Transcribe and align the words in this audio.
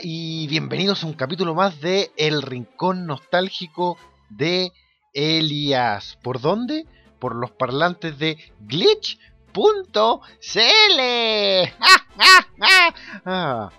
Y 0.00 0.46
bienvenidos 0.46 1.02
a 1.02 1.08
un 1.08 1.14
capítulo 1.14 1.56
más 1.56 1.80
de 1.80 2.12
El 2.16 2.42
Rincón 2.42 3.04
Nostálgico 3.04 3.98
de 4.28 4.70
Elias. 5.12 6.20
¿Por 6.22 6.40
dónde? 6.40 6.86
Por 7.18 7.34
los 7.34 7.50
parlantes 7.50 8.16
de 8.16 8.38
glitch.cl. 8.60 9.18
Ah, 13.24 13.70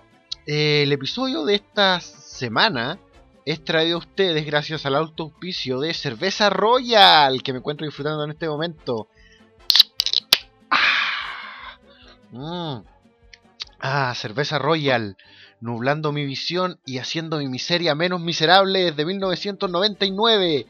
el 0.44 0.92
episodio 0.92 1.46
de 1.46 1.54
esta 1.54 2.00
semana 2.00 2.98
es 3.46 3.64
traído 3.64 3.96
a 3.96 4.00
ustedes 4.00 4.44
gracias 4.44 4.84
al 4.84 4.96
alto 4.96 5.22
auspicio 5.22 5.80
de 5.80 5.94
Cerveza 5.94 6.50
Royal 6.50 7.42
que 7.42 7.54
me 7.54 7.60
encuentro 7.60 7.86
disfrutando 7.86 8.24
en 8.24 8.32
este 8.32 8.46
momento. 8.46 9.08
Ah, 10.70 11.78
mm. 12.30 12.76
ah 13.80 14.14
Cerveza 14.14 14.58
Royal 14.58 15.16
nublando 15.64 16.12
mi 16.12 16.26
visión 16.26 16.78
y 16.84 16.98
haciendo 16.98 17.38
mi 17.38 17.48
miseria 17.48 17.94
menos 17.94 18.20
miserable 18.20 18.84
desde 18.84 19.06
1999. 19.06 20.66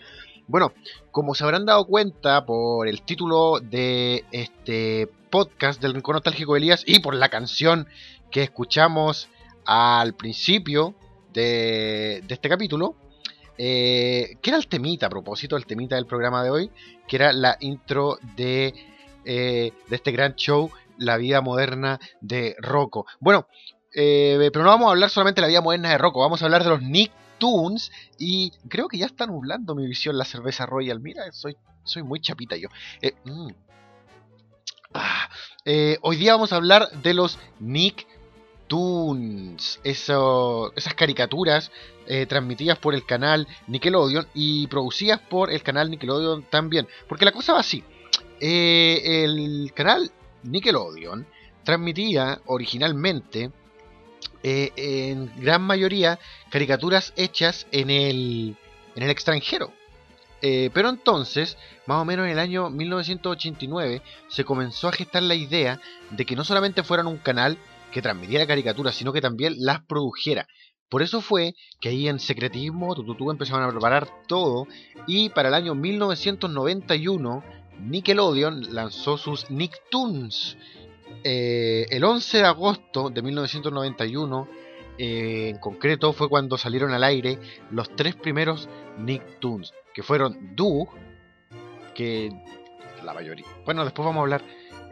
Bueno, 0.47 0.73
como 1.11 1.35
se 1.35 1.43
habrán 1.43 1.67
dado 1.67 1.85
cuenta 1.85 2.47
por 2.47 2.87
el 2.87 3.03
título 3.03 3.59
de 3.59 4.25
este 4.31 5.09
podcast 5.31 5.83
del 5.83 5.95
Rincón 5.95 6.15
Nostálgico 6.15 6.55
de 6.55 6.59
Elías 6.59 6.85
y 6.87 7.01
por 7.01 7.17
la 7.17 7.29
canción 7.29 7.89
que 8.31 8.45
escuchamos 8.45 9.29
al 9.67 10.15
principio 10.15 10.95
de, 11.33 12.23
este 12.29 12.49
capítulo, 12.49 12.95
eh, 13.59 14.37
que 14.41 14.51
era 14.51 14.59
el 14.59 14.69
temita, 14.69 15.07
a 15.07 15.11
propósito 15.11 15.57
del 15.57 15.67
temita 15.67 15.97
del 15.97 16.07
programa 16.07 16.45
de 16.45 16.51
hoy, 16.51 16.71
que 17.09 17.17
era 17.17 17.33
la 17.33 17.57
intro 17.59 18.19
de, 18.37 18.73
eh, 19.25 19.73
de 19.89 19.97
este 19.97 20.13
gran 20.13 20.37
show, 20.37 20.71
La 20.99 21.17
vida 21.17 21.41
moderna 21.41 21.99
de 22.21 22.55
Rocco. 22.61 23.07
Bueno, 23.19 23.49
eh, 23.95 24.51
pero 24.53 24.65
no 24.65 24.71
vamos 24.71 24.89
a 24.89 24.91
hablar 24.91 25.11
solamente 25.11 25.41
de 25.41 25.43
la 25.43 25.49
vida 25.49 25.61
moderna 25.61 25.91
de 25.91 25.99
Rocco, 25.99 26.21
vamos 26.21 26.43
a 26.43 26.47
hablar 26.47 26.65
de 26.65 26.71
los 26.71 26.83
Nicktoons. 26.83 27.93
Y 28.19 28.51
creo 28.69 28.89
que 28.89 28.99
ya 28.99 29.07
está 29.07 29.27
nublando 29.27 29.75
mi 29.75 29.87
visión 29.87 30.19
la 30.19 30.25
cerveza 30.25 30.67
Royal. 30.67 31.01
Mira, 31.01 31.31
soy, 31.33 31.57
soy 31.85 32.03
muy 32.03 32.21
chapita 32.21 32.57
yo. 32.57 32.69
Eh, 33.01 33.15
mm. 33.25 33.49
ah, 34.95 35.29
eh, 35.65 35.99
hoy 36.03 36.17
día 36.17 36.33
vamos 36.33 36.53
a 36.53 36.57
hablar 36.57 36.91
de 37.03 37.15
los 37.15 37.39
Nicktoons. 37.61 38.11
Esas 39.85 40.95
caricaturas 40.97 41.71
transmitidas 42.29 42.79
por 42.79 42.95
el 42.95 43.07
canal 43.07 43.49
Nickelodeon 43.67 44.27
y 44.35 44.67
producidas 44.67 45.21
por 45.21 45.51
el 45.51 45.63
canal 45.63 45.91
Nickelodeon 45.91 46.43
también. 46.51 46.87
Porque 47.09 47.25
la 47.25 47.33
cosa 47.33 47.55
va 47.55 47.61
así. 47.61 47.83
el 48.41 49.73
canal 49.75 50.11
Nickelodeon 50.43 51.27
transmitía 51.65 52.41
originalmente 52.47 53.51
eh, 54.45 54.73
en 54.77 55.33
gran 55.41 55.63
mayoría 55.63 56.19
caricaturas 56.51 57.15
hechas 57.17 57.67
en 57.73 57.89
el, 57.89 58.57
en 58.95 59.03
el 59.03 59.11
extranjero. 59.11 59.73
Eh, 60.43 60.71
pero 60.75 60.91
entonces, 60.91 61.57
más 61.87 62.03
o 62.03 62.05
menos 62.05 62.27
en 62.27 62.33
el 62.33 62.39
año 62.39 62.69
1989, 62.69 64.03
se 64.29 64.45
comenzó 64.45 64.89
a 64.89 64.93
gestar 64.93 65.23
la 65.23 65.35
idea 65.35 65.81
de 66.11 66.27
que 66.27 66.37
no 66.37 66.45
solamente 66.45 66.83
fueran 66.83 67.07
un 67.07 67.17
canal 67.17 67.57
que 67.91 68.03
transmitiera 68.03 68.47
caricaturas, 68.47 68.95
sino 68.95 69.15
que 69.15 69.23
también 69.23 69.55
las 69.57 69.81
produjera. 69.87 70.47
Por 70.91 71.01
eso 71.01 71.23
fue 71.23 71.55
que 71.81 71.89
ahí 71.89 72.09
en 72.09 72.21
secretismo, 72.21 72.95
Tututu 72.95 73.31
empezaron 73.31 73.65
a 73.65 73.71
preparar 73.71 74.07
todo 74.29 74.67
y 75.07 75.31
para 75.31 75.49
el 75.49 75.55
año 75.55 75.75
1991 75.75 77.43
Nickelodeon 77.81 78.75
lanzó 78.75 79.17
sus 79.17 79.51
Nicktoons, 79.51 80.59
eh, 81.23 81.87
el 81.91 82.05
11 82.05 82.39
de 82.39 82.45
agosto 82.45 83.11
de 83.11 83.23
1991, 83.23 84.49
eh, 84.99 85.49
en 85.51 85.59
concreto, 85.59 86.13
fue 86.13 86.29
cuando 86.29 86.59
salieron 86.59 86.93
al 86.93 87.05
aire 87.05 87.39
los 87.71 87.95
tres 87.97 88.15
primeros 88.15 88.69
Nicktoons, 88.99 89.73
que 89.93 90.03
fueron 90.03 90.55
Doug, 90.55 90.89
que 91.95 92.31
la 93.05 93.15
mayoría. 93.15 93.47
Bueno, 93.65 93.85
después 93.85 94.05
vamos 94.05 94.21
a 94.21 94.23
hablar 94.23 94.43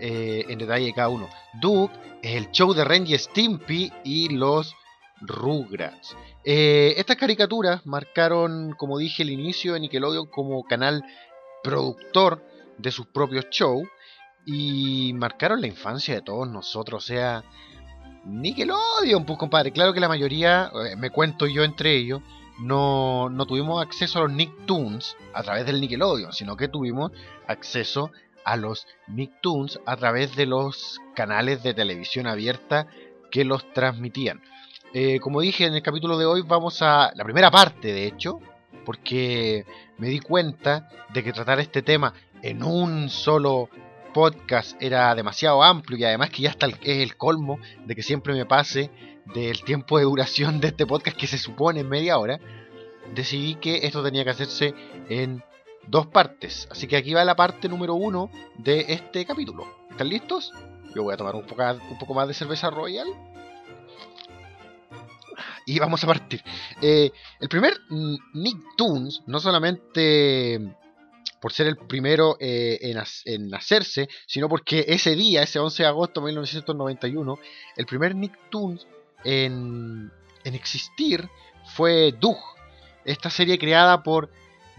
eh, 0.01 0.45
en 0.49 0.59
detalle 0.59 0.87
de 0.87 0.93
cada 0.93 1.09
uno. 1.09 1.29
Doug, 1.61 1.91
el 2.23 2.51
show 2.51 2.73
de 2.75 2.85
Renji 2.85 3.19
Stimpy 3.19 3.93
y 4.05 4.29
los 4.29 4.75
Rugrats. 5.21 6.17
estas 6.45 7.17
caricaturas 7.17 7.87
marcaron, 7.87 8.75
como 8.77 8.99
dije, 8.99 9.23
el 9.23 9.31
inicio 9.31 9.75
de 9.75 9.81
Nickelodeon 9.81 10.27
como 10.27 10.65
canal 10.65 11.05
productor 11.63 12.45
de 12.79 12.91
sus 12.91 13.07
propios 13.07 13.47
shows 13.51 13.87
y 14.45 15.13
marcaron 15.15 15.61
la 15.61 15.67
infancia 15.67 16.15
de 16.15 16.23
todos 16.23 16.49
nosotros. 16.49 17.05
O 17.05 17.07
sea, 17.07 17.45
Nickelodeon, 18.25 19.25
pues 19.25 19.39
compadre. 19.39 19.73
Claro 19.73 19.93
que 19.93 20.01
la 20.01 20.09
mayoría, 20.09 20.71
eh, 20.87 20.97
me 20.97 21.11
cuento 21.11 21.47
yo 21.47 21.65
entre 21.65 21.97
ellos, 21.97 22.23
no, 22.61 23.29
no 23.31 23.47
tuvimos 23.47 23.83
acceso 23.83 24.19
a 24.19 24.23
los 24.23 24.33
Nicktoons 24.33 25.17
a 25.35 25.43
través 25.43 25.67
del 25.67 25.81
Nickelodeon, 25.81 26.33
sino 26.33 26.57
que 26.57 26.69
tuvimos 26.69 27.13
acceso 27.47 28.11
a 28.45 28.57
los 28.57 28.87
Nicktoons 29.09 29.81
a 29.87 29.97
través 29.97 30.37
de 30.37 30.47
los 30.47 31.01
canales 31.15 31.63
de 31.63 31.75
televisión 31.75 32.27
abierta 32.27 32.87
que 33.31 33.45
los 33.45 33.73
transmitían. 33.73 34.41
Eh, 34.95 35.21
como 35.21 35.41
dije 35.41 35.65
en 35.65 35.75
el 35.75 35.83
capítulo 35.83 36.19
de 36.19 36.27
hoy, 36.27 36.43
vamos 36.43 36.83
a 36.83 37.13
la 37.15 37.25
primera 37.25 37.51
parte, 37.51 37.93
de 37.93 38.07
hecho, 38.07 38.41
porque 38.85 39.65
me 39.97 40.09
di 40.09 40.21
cuenta 40.21 40.89
de 41.15 41.25
que 41.25 41.33
tratar 41.33 41.61
este 41.61 41.83
tema 41.83 42.13
en 42.43 42.63
un 42.63 43.09
solo 43.09 43.71
podcast 44.13 44.81
era 44.81 45.15
demasiado 45.15 45.63
amplio 45.63 45.99
y 45.99 46.05
además 46.05 46.31
que 46.31 46.43
ya 46.43 46.51
está 46.51 46.67
el, 46.67 46.75
es 46.83 46.99
el 46.99 47.17
colmo 47.17 47.59
de 47.85 47.95
que 47.95 48.03
siempre 48.03 48.35
me 48.35 48.47
pase 48.47 48.91
del 49.35 49.63
tiempo 49.63 49.99
de 49.99 50.05
duración 50.05 50.61
de 50.61 50.69
este 50.69 50.87
podcast 50.87 51.17
que 51.17 51.27
se 51.27 51.39
supone 51.39 51.85
media 51.85 52.19
hora, 52.19 52.41
decidí 53.15 53.55
que 53.57 53.87
esto 53.87 54.03
tenía 54.03 54.25
que 54.25 54.31
hacerse 54.31 54.75
en 55.09 55.43
dos 55.87 56.07
partes. 56.07 56.69
Así 56.71 56.87
que 56.87 56.97
aquí 56.97 57.15
va 57.15 57.25
la 57.25 57.37
parte 57.37 57.69
número 57.69 57.95
uno 57.95 58.31
de 58.59 58.87
este 58.89 59.25
capítulo. 59.25 59.67
¿Están 59.91 60.09
listos? 60.09 60.53
Yo 60.95 61.03
voy 61.03 61.15
a 61.15 61.17
tomar 61.17 61.35
un 61.35 61.47
poco, 61.47 61.63
un 61.91 61.99
poco 61.99 62.15
más 62.15 62.29
de 62.29 62.35
cerveza 62.35 62.71
royal. 62.71 63.07
Y 65.65 65.79
vamos 65.79 66.03
a 66.05 66.07
partir. 66.07 66.43
Eh, 66.81 67.11
el 67.41 67.49
primer 67.49 67.75
Nicktoons 68.35 69.23
no 69.27 69.39
solamente 69.39 70.77
por 71.43 71.53
ser 71.53 71.67
el 71.67 71.77
primero 71.77 72.37
eh, 72.39 72.79
en, 73.25 73.53
hacerse, 73.53 74.09
sino 74.27 74.49
porque 74.49 74.85
ese 74.87 75.17
día, 75.17 75.43
ese 75.43 75.59
11 75.59 75.83
de 75.83 75.89
agosto 75.89 76.21
de 76.21 76.27
1991, 76.27 77.39
el 77.77 77.87
primer 77.87 78.15
Nicktoons 78.15 78.87
en, 79.25 80.11
en 80.45 80.55
existir 80.55 81.29
fue 81.75 82.15
Doug, 82.19 82.39
esta 83.05 83.29
serie 83.29 83.59
creada 83.59 84.05
por 84.05 84.31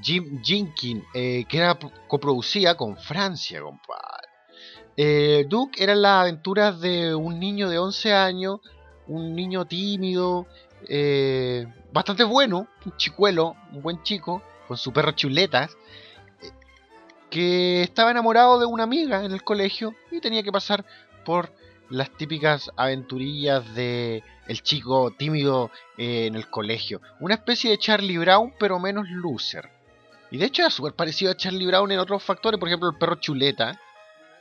Jim 0.02 0.42
Jinkin, 0.42 1.04
eh, 1.14 1.44
que 1.50 1.58
era 1.58 1.78
coproducida 2.08 2.76
con 2.76 2.96
Francia, 2.98 3.62
compadre. 3.62 4.30
Eh, 4.96 5.46
eran 5.78 6.02
las 6.02 6.22
aventuras 6.22 6.80
de 6.80 7.14
un 7.14 7.40
niño 7.40 7.68
de 7.68 7.78
11 7.78 8.14
años, 8.14 8.60
un 9.08 9.36
niño 9.36 9.66
tímido, 9.66 10.48
eh, 10.88 11.68
bastante 11.92 12.24
bueno, 12.24 12.68
un 12.86 12.96
chicuelo, 12.96 13.56
un 13.74 13.82
buen 13.82 14.02
chico, 14.04 14.42
con 14.68 14.78
su 14.78 14.94
perro 14.94 15.12
chuletas, 15.12 15.76
que 17.34 17.82
estaba 17.82 18.12
enamorado 18.12 18.60
de 18.60 18.68
una 18.68 18.84
amiga 18.84 19.26
en 19.26 19.32
el 19.32 19.44
colegio 19.44 19.96
y 20.12 20.22
tenía 20.22 20.44
que 20.44 20.52
pasar 20.52 20.86
por 21.26 21.52
las 21.90 22.12
típicas 22.12 22.70
aventurillas 22.76 23.74
de 23.74 24.22
el 24.48 24.62
chico 24.62 25.10
tímido 25.10 25.72
eh, 25.98 26.28
en 26.28 26.36
el 26.36 26.48
colegio. 26.48 27.02
Una 27.20 27.34
especie 27.34 27.72
de 27.72 27.80
Charlie 27.80 28.20
Brown, 28.20 28.54
pero 28.60 28.78
menos 28.78 29.10
loser. 29.10 29.68
Y 30.30 30.38
de 30.38 30.46
hecho 30.46 30.62
era 30.62 30.70
súper 30.70 30.94
parecido 30.94 31.32
a 31.32 31.36
Charlie 31.36 31.66
Brown 31.66 31.92
en 31.92 31.98
otros 31.98 32.22
factores, 32.22 32.60
por 32.60 32.70
ejemplo 32.70 32.88
el 32.88 32.98
perro 33.00 33.16
Chuleta, 33.16 33.82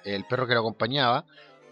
el 0.04 0.26
perro 0.26 0.46
que 0.46 0.52
lo 0.52 0.60
acompañaba, 0.60 1.24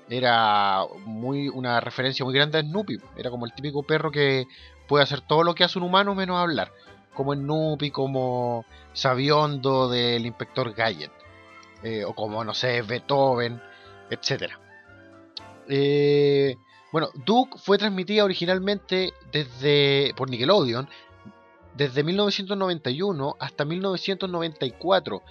era 0.08 0.87
muy 1.05 1.49
una 1.50 1.81
referencia 1.81 2.25
muy 2.25 2.32
grande 2.32 2.56
a 2.56 2.62
Snoopy. 2.62 2.99
Era 3.19 3.28
como 3.28 3.44
el 3.44 3.52
típico 3.52 3.82
perro 3.82 4.11
que 4.11 4.46
puede 4.88 5.05
hacer 5.05 5.20
todo 5.20 5.44
lo 5.44 5.55
que 5.55 5.64
hace 5.64 5.78
un 5.78 5.84
humano 5.84 6.14
menos 6.14 6.38
hablar. 6.38 6.73
Como 7.15 7.35
Snoopy, 7.35 7.91
como 7.91 8.65
Sabiondo 8.93 9.89
del 9.89 10.27
inspector 10.27 10.73
Gadget. 10.73 11.12
Eh, 11.83 12.05
o 12.05 12.15
como, 12.15 12.45
no 12.45 12.55
sé, 12.55 12.83
Beethoven, 12.83 13.61
etc. 14.11 14.53
Eh, 15.69 16.57
bueno, 16.93 17.09
Duke 17.15 17.59
fue 17.59 17.79
transmitida 17.79 18.25
originalmente 18.25 19.12
desde 19.33 20.12
por 20.17 20.29
Nickelodeon 20.29 20.89
desde 21.77 22.03
1991 22.03 23.37
hasta 23.39 23.65
1994. 23.65 25.23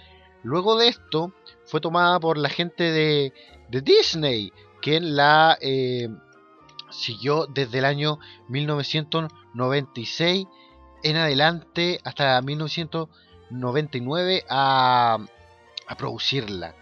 Luego 0.42 0.76
de 0.76 0.88
esto 0.88 1.32
fue 1.66 1.80
tomada 1.80 2.18
por 2.18 2.38
la 2.38 2.48
gente 2.48 2.84
de, 2.84 3.32
de 3.68 3.80
Disney, 3.82 4.52
quien 4.80 5.14
la 5.14 5.58
eh, 5.60 6.08
siguió 6.90 7.46
desde 7.46 7.78
el 7.78 7.84
año 7.84 8.18
1996 8.48 10.46
en 11.02 11.16
adelante 11.16 12.00
hasta 12.04 12.40
1999 12.40 14.44
a, 14.48 15.18
producirla. 15.98 16.76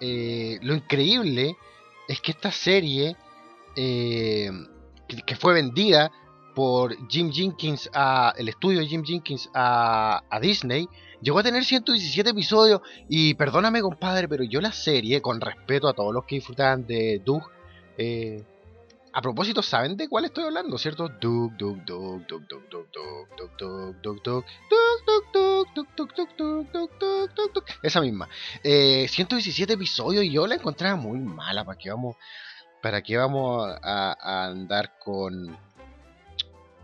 Eh, 0.00 0.58
lo 0.62 0.74
increíble 0.74 1.56
es 2.08 2.20
que 2.20 2.32
esta 2.32 2.52
serie, 2.52 3.16
eh, 3.76 4.50
que, 5.26 5.36
fue 5.36 5.54
vendida 5.54 6.10
por 6.54 6.96
Jim 7.08 7.32
Jenkins, 7.32 7.90
a, 7.92 8.32
el 8.36 8.48
estudio 8.48 8.80
de 8.80 8.86
Jim 8.86 9.04
Jenkins 9.04 9.50
a, 9.54 10.22
Disney, 10.40 10.88
llegó 11.20 11.40
a 11.40 11.42
tener 11.42 11.64
117 11.64 12.30
episodios. 12.30 12.80
Y 13.08 13.34
perdóname, 13.34 13.80
compadre, 13.80 14.28
pero 14.28 14.44
yo 14.44 14.60
la 14.60 14.72
serie, 14.72 15.20
con 15.20 15.40
respeto 15.40 15.88
a 15.88 15.94
todos 15.94 16.14
los 16.14 16.24
que 16.24 16.36
disfrutan 16.36 16.86
de 16.86 17.20
Doug, 17.24 17.42
eh, 17.98 18.44
a 19.14 19.22
propósito, 19.22 19.62
¿saben 19.62 19.96
de 19.96 20.08
cuál 20.08 20.24
estoy 20.24 20.42
hablando, 20.42 20.76
cierto? 20.76 21.08
Doug, 21.08 21.52
Doug, 21.56 21.84
Doug, 21.84 22.26
Doug, 22.26 22.42
Doug, 22.48 22.66
Doug, 22.68 22.90
Doug, 22.90 24.22
Doug, 24.24 24.42
Doug, 26.98 27.52
Doug, 27.54 27.64
esa 27.80 28.00
misma. 28.00 28.28
117 28.62 29.72
episodios 29.72 30.24
y 30.24 30.32
yo 30.32 30.48
la 30.48 30.56
encontraba 30.56 30.96
muy 30.96 31.20
mala. 31.20 31.64
¿Para 31.64 31.78
qué 31.78 31.90
vamos, 31.90 32.16
para 32.82 33.02
qué 33.02 33.16
vamos 33.16 33.72
a, 33.82 34.46
andar 34.46 34.98
con, 34.98 35.56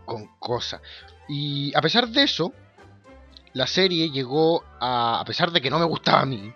con 0.05 0.27
cosas? 0.39 0.79
Y 1.27 1.75
a 1.75 1.81
pesar 1.81 2.07
de 2.07 2.23
eso, 2.23 2.53
la 3.51 3.67
serie 3.67 4.09
llegó 4.09 4.63
a, 4.79 5.19
a 5.19 5.25
pesar 5.25 5.51
de 5.51 5.59
que 5.59 5.69
no 5.69 5.79
me 5.79 5.85
gustaba 5.85 6.21
a 6.21 6.25
mí, 6.25 6.53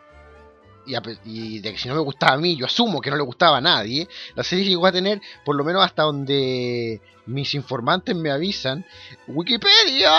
y, 0.86 1.60
de 1.60 1.72
que 1.72 1.78
si 1.78 1.88
no 1.88 1.96
me 1.96 2.02
gustaba 2.02 2.34
a 2.34 2.38
mí, 2.38 2.56
yo 2.56 2.66
asumo 2.66 3.02
que 3.02 3.10
no 3.10 3.18
le 3.18 3.24
gustaba 3.24 3.58
a 3.58 3.62
nadie, 3.62 4.08
la 4.36 4.44
serie 4.44 4.66
llegó 4.66 4.86
a 4.88 4.92
tener, 4.92 5.22
por 5.44 5.56
lo 5.56 5.64
menos 5.64 5.84
hasta 5.84 6.04
donde 6.04 7.02
mis 7.26 7.54
informantes 7.56 8.16
me 8.16 8.32
avisan, 8.32 8.86
Wikipedia, 9.28 10.12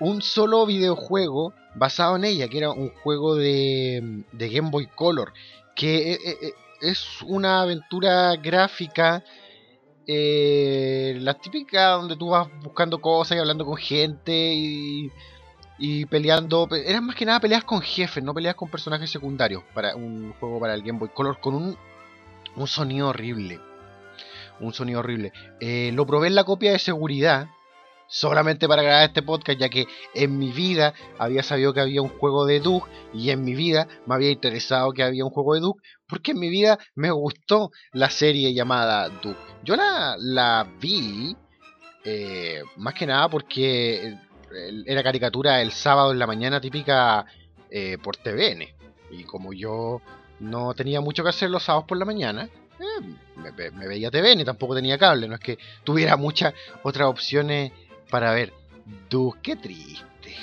un 0.00 0.22
solo 0.22 0.66
videojuego 0.66 1.52
basado 1.74 2.16
en 2.16 2.24
ella, 2.24 2.48
que 2.48 2.58
era 2.58 2.70
un 2.70 2.90
juego 2.90 3.36
de, 3.36 4.24
de 4.32 4.48
Game 4.48 4.70
Boy 4.70 4.86
Color, 4.86 5.32
que 5.74 6.12
eh, 6.12 6.18
eh, 6.24 6.38
eh, 6.42 6.52
es 6.80 7.22
una 7.22 7.62
aventura 7.62 8.34
gráfica. 8.36 9.22
la 10.06 11.34
típica 11.34 11.90
donde 11.90 12.16
tú 12.16 12.30
vas 12.30 12.48
buscando 12.62 13.00
cosas 13.00 13.36
y 13.36 13.40
hablando 13.40 13.64
con 13.64 13.76
gente 13.76 14.32
y 14.32 15.10
y 15.80 16.04
peleando. 16.06 16.68
Eran 16.70 17.06
más 17.06 17.16
que 17.16 17.24
nada 17.24 17.40
peleas 17.40 17.64
con 17.64 17.80
jefes, 17.80 18.22
no 18.22 18.34
peleas 18.34 18.54
con 18.54 18.70
personajes 18.70 19.10
secundarios. 19.10 19.64
Para 19.74 19.96
un 19.96 20.32
juego 20.34 20.60
para 20.60 20.74
el 20.74 20.82
Game 20.82 20.98
Boy 20.98 21.08
Color 21.08 21.40
con 21.40 21.54
un, 21.54 21.76
un 22.54 22.66
sonido 22.68 23.08
horrible. 23.08 23.58
Un 24.60 24.72
sonido 24.74 25.00
horrible. 25.00 25.32
Eh, 25.58 25.90
lo 25.94 26.06
probé 26.06 26.28
en 26.28 26.34
la 26.36 26.44
copia 26.44 26.70
de 26.70 26.78
seguridad. 26.78 27.48
Solamente 28.12 28.66
para 28.66 28.82
grabar 28.82 29.04
este 29.04 29.22
podcast, 29.22 29.58
ya 29.60 29.68
que 29.68 29.86
en 30.14 30.36
mi 30.36 30.50
vida 30.50 30.94
había 31.16 31.44
sabido 31.44 31.72
que 31.72 31.80
había 31.80 32.02
un 32.02 32.08
juego 32.08 32.44
de 32.44 32.58
Duke 32.58 32.90
y 33.14 33.30
en 33.30 33.44
mi 33.44 33.54
vida 33.54 33.86
me 34.04 34.16
había 34.16 34.32
interesado 34.32 34.90
que 34.90 35.04
había 35.04 35.24
un 35.24 35.30
juego 35.30 35.54
de 35.54 35.60
Duke, 35.60 35.80
porque 36.08 36.32
en 36.32 36.40
mi 36.40 36.48
vida 36.48 36.76
me 36.96 37.12
gustó 37.12 37.70
la 37.92 38.10
serie 38.10 38.52
llamada 38.52 39.10
Duke. 39.10 39.38
Yo 39.62 39.76
la, 39.76 40.16
la 40.18 40.68
vi 40.80 41.36
eh, 42.04 42.64
más 42.76 42.94
que 42.94 43.06
nada 43.06 43.28
porque 43.28 44.18
era 44.86 45.02
caricatura 45.02 45.60
el 45.60 45.72
sábado 45.72 46.12
en 46.12 46.18
la 46.18 46.26
mañana 46.26 46.60
típica 46.60 47.24
eh, 47.70 47.98
por 48.02 48.16
TVN. 48.16 48.66
Y 49.10 49.24
como 49.24 49.52
yo 49.52 50.00
no 50.40 50.74
tenía 50.74 51.00
mucho 51.00 51.22
que 51.22 51.30
hacer 51.30 51.50
los 51.50 51.62
sábados 51.62 51.86
por 51.86 51.98
la 51.98 52.04
mañana, 52.04 52.48
eh, 52.78 53.16
me, 53.36 53.86
veía 53.86 54.10
TVN, 54.10 54.44
tampoco 54.44 54.74
tenía 54.74 54.98
cable, 54.98 55.28
no 55.28 55.34
es 55.34 55.40
que 55.40 55.58
tuviera 55.84 56.16
muchas 56.16 56.54
otras 56.82 57.08
opciones 57.08 57.72
para 58.10 58.32
ver. 58.32 58.52
Du, 59.08 59.34
qué 59.42 59.56
triste. 59.56 60.34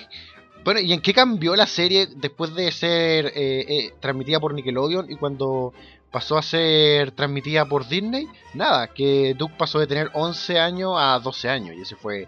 Bueno, 0.63 0.79
¿y 0.79 0.93
en 0.93 1.01
qué 1.01 1.13
cambió 1.13 1.55
la 1.55 1.67
serie 1.67 2.07
después 2.15 2.53
de 2.53 2.71
ser 2.71 3.31
eh, 3.35 3.93
transmitida 3.99 4.39
por 4.39 4.53
Nickelodeon 4.53 5.11
y 5.11 5.15
cuando 5.15 5.73
pasó 6.11 6.37
a 6.37 6.41
ser 6.41 7.11
transmitida 7.11 7.65
por 7.65 7.87
Disney? 7.87 8.27
Nada, 8.53 8.87
que 8.87 9.33
Duke 9.37 9.55
pasó 9.57 9.79
de 9.79 9.87
tener 9.87 10.09
11 10.13 10.59
años 10.59 10.93
a 10.97 11.19
12 11.19 11.49
años 11.49 11.75
y 11.77 11.81
ese 11.81 11.95
fue 11.95 12.27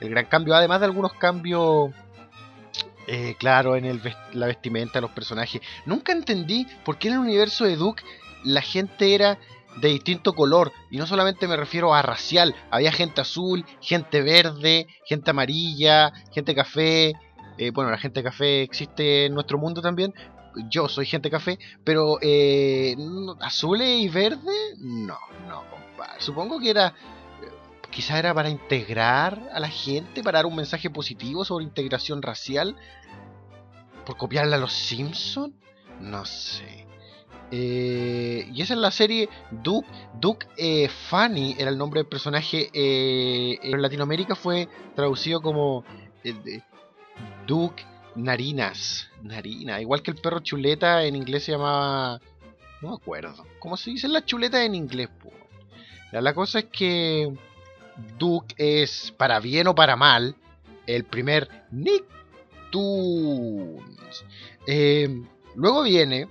el 0.00 0.10
gran 0.10 0.26
cambio, 0.26 0.54
además 0.54 0.80
de 0.80 0.86
algunos 0.86 1.12
cambios, 1.14 1.90
eh, 3.06 3.34
claro, 3.38 3.76
en 3.76 3.84
el 3.84 4.00
la 4.32 4.46
vestimenta 4.46 4.94
de 4.94 5.02
los 5.02 5.10
personajes. 5.10 5.60
Nunca 5.86 6.12
entendí 6.12 6.66
por 6.84 6.98
qué 6.98 7.08
en 7.08 7.14
el 7.14 7.20
universo 7.20 7.64
de 7.64 7.76
Duke 7.76 8.02
la 8.44 8.62
gente 8.62 9.14
era 9.14 9.38
de 9.80 9.88
distinto 9.88 10.34
color. 10.34 10.72
Y 10.90 10.96
no 10.96 11.06
solamente 11.06 11.46
me 11.46 11.56
refiero 11.56 11.94
a 11.94 12.02
racial, 12.02 12.54
había 12.70 12.92
gente 12.92 13.20
azul, 13.20 13.64
gente 13.80 14.22
verde, 14.22 14.86
gente 15.04 15.30
amarilla, 15.30 16.12
gente 16.32 16.54
café. 16.54 17.12
Eh, 17.58 17.70
bueno, 17.72 17.90
la 17.90 17.98
gente 17.98 18.22
café 18.22 18.62
existe 18.62 19.26
en 19.26 19.34
nuestro 19.34 19.58
mundo 19.58 19.82
también. 19.82 20.14
Yo 20.68 20.88
soy 20.88 21.06
gente 21.06 21.30
café, 21.30 21.58
pero 21.84 22.18
eh, 22.20 22.96
azul 23.40 23.80
y 23.82 24.08
verde, 24.08 24.52
no, 24.78 25.18
no, 25.46 25.62
compadre. 25.70 26.20
Supongo 26.20 26.58
que 26.58 26.70
era 26.70 26.92
quizás 27.90 28.18
era 28.18 28.32
para 28.34 28.48
integrar 28.48 29.50
a 29.52 29.60
la 29.60 29.68
gente, 29.68 30.22
para 30.22 30.38
dar 30.38 30.46
un 30.46 30.56
mensaje 30.56 30.90
positivo 30.90 31.44
sobre 31.44 31.64
integración 31.64 32.22
racial, 32.22 32.76
por 34.06 34.16
copiarle 34.16 34.56
a 34.56 34.58
los 34.58 34.72
Simpsons, 34.72 35.54
no 36.00 36.24
sé. 36.24 36.86
Eh, 37.52 38.48
y 38.52 38.62
esa 38.62 38.74
es 38.74 38.80
la 38.80 38.90
serie 38.90 39.28
Duke. 39.50 39.88
Duke 40.20 40.46
eh, 40.56 40.88
Funny 40.88 41.56
era 41.58 41.70
el 41.70 41.78
nombre 41.78 42.00
del 42.00 42.08
personaje. 42.08 42.70
Eh, 42.72 43.58
en 43.62 43.82
Latinoamérica 43.82 44.34
fue 44.34 44.68
traducido 44.94 45.42
como 45.42 45.84
Duke 47.46 47.84
Narinas. 48.14 49.08
Narina. 49.22 49.80
Igual 49.80 50.02
que 50.02 50.12
el 50.12 50.16
perro 50.18 50.40
chuleta 50.40 51.04
en 51.04 51.16
inglés 51.16 51.44
se 51.44 51.52
llamaba. 51.52 52.20
No 52.80 52.90
me 52.90 52.94
acuerdo. 52.94 53.44
¿Cómo 53.58 53.76
se 53.76 53.90
dice 53.90 54.08
la 54.08 54.24
chuleta 54.24 54.64
en 54.64 54.74
inglés? 54.74 55.08
La 56.12 56.34
cosa 56.34 56.60
es 56.60 56.64
que 56.66 57.32
Duke 58.18 58.54
es, 58.56 59.12
para 59.16 59.40
bien 59.40 59.66
o 59.66 59.74
para 59.74 59.96
mal, 59.96 60.36
el 60.86 61.04
primer 61.04 61.48
Nicktoons. 61.70 62.14
Eh, 64.66 65.22
luego 65.54 65.82
viene 65.82 66.28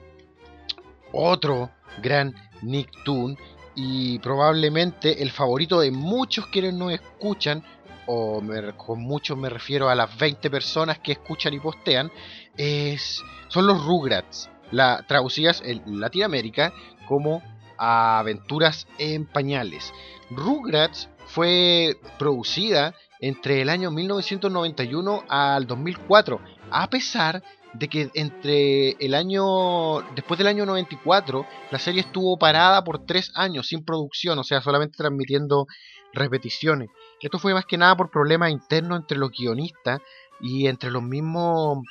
otro 1.12 1.72
gran 2.02 2.36
Nicktoon 2.62 3.38
y 3.76 4.20
probablemente 4.20 5.22
el 5.22 5.32
favorito 5.32 5.80
de 5.80 5.92
muchos 5.92 6.48
quienes 6.48 6.74
nos 6.74 6.92
escuchan, 6.92 7.64
o 8.08 8.42
con 8.76 9.00
muchos 9.00 9.38
me 9.38 9.50
refiero 9.50 9.90
a 9.90 9.96
las 9.96 10.18
20 10.18 10.50
personas 10.50 11.00
que 11.00 11.14
escuchan 11.14 11.54
y 11.54 11.60
postean, 11.60 12.12
es, 12.58 13.24
son 13.48 13.68
los 13.68 13.86
Rugrats, 13.86 14.50
la, 14.72 15.06
traducidas 15.08 15.62
en 15.64 16.00
Latinoamérica 16.00 16.74
como 17.08 17.42
Aventuras 17.78 18.88
en 18.98 19.26
Pañales. 19.26 19.94
Rugrats 20.30 21.08
fue 21.30 21.98
producida 22.18 22.96
entre 23.20 23.62
el 23.62 23.70
año 23.70 23.92
1991 23.92 25.24
al 25.30 25.68
2004, 25.68 26.42
a 26.72 26.90
pesar 26.90 27.44
de 27.74 27.88
que 27.88 28.10
entre 28.16 28.92
el 29.00 29.14
año 29.14 30.02
después 30.16 30.40
del 30.40 30.48
año 30.48 30.66
94 30.66 31.46
la 31.70 31.80
serie 31.80 32.02
estuvo 32.02 32.40
parada 32.40 32.84
por 32.84 33.06
tres 33.06 33.32
años 33.36 33.68
sin 33.68 33.86
producción, 33.86 34.40
o 34.40 34.44
sea, 34.44 34.62
solamente 34.62 34.98
transmitiendo 34.98 35.68
repeticiones. 36.14 36.90
Esto 37.22 37.38
fue 37.38 37.54
más 37.54 37.66
que 37.66 37.78
nada 37.78 37.96
por 37.96 38.10
problemas 38.10 38.52
internos 38.52 39.00
entre 39.00 39.20
los 39.20 39.30
guionistas 39.32 40.00
y 40.42 40.66
entre 40.66 40.90
los 40.90 41.04
mismos 41.04 41.84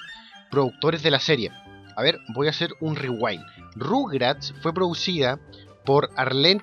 productores 0.50 1.02
de 1.02 1.12
la 1.12 1.20
serie. 1.20 1.52
A 1.96 2.02
ver, 2.02 2.18
voy 2.34 2.48
a 2.48 2.50
hacer 2.50 2.70
un 2.80 2.96
rewind. 2.96 3.42
Rugrats 3.76 4.52
fue 4.62 4.72
producida 4.72 5.38
por 5.88 6.10
Arlene 6.16 6.60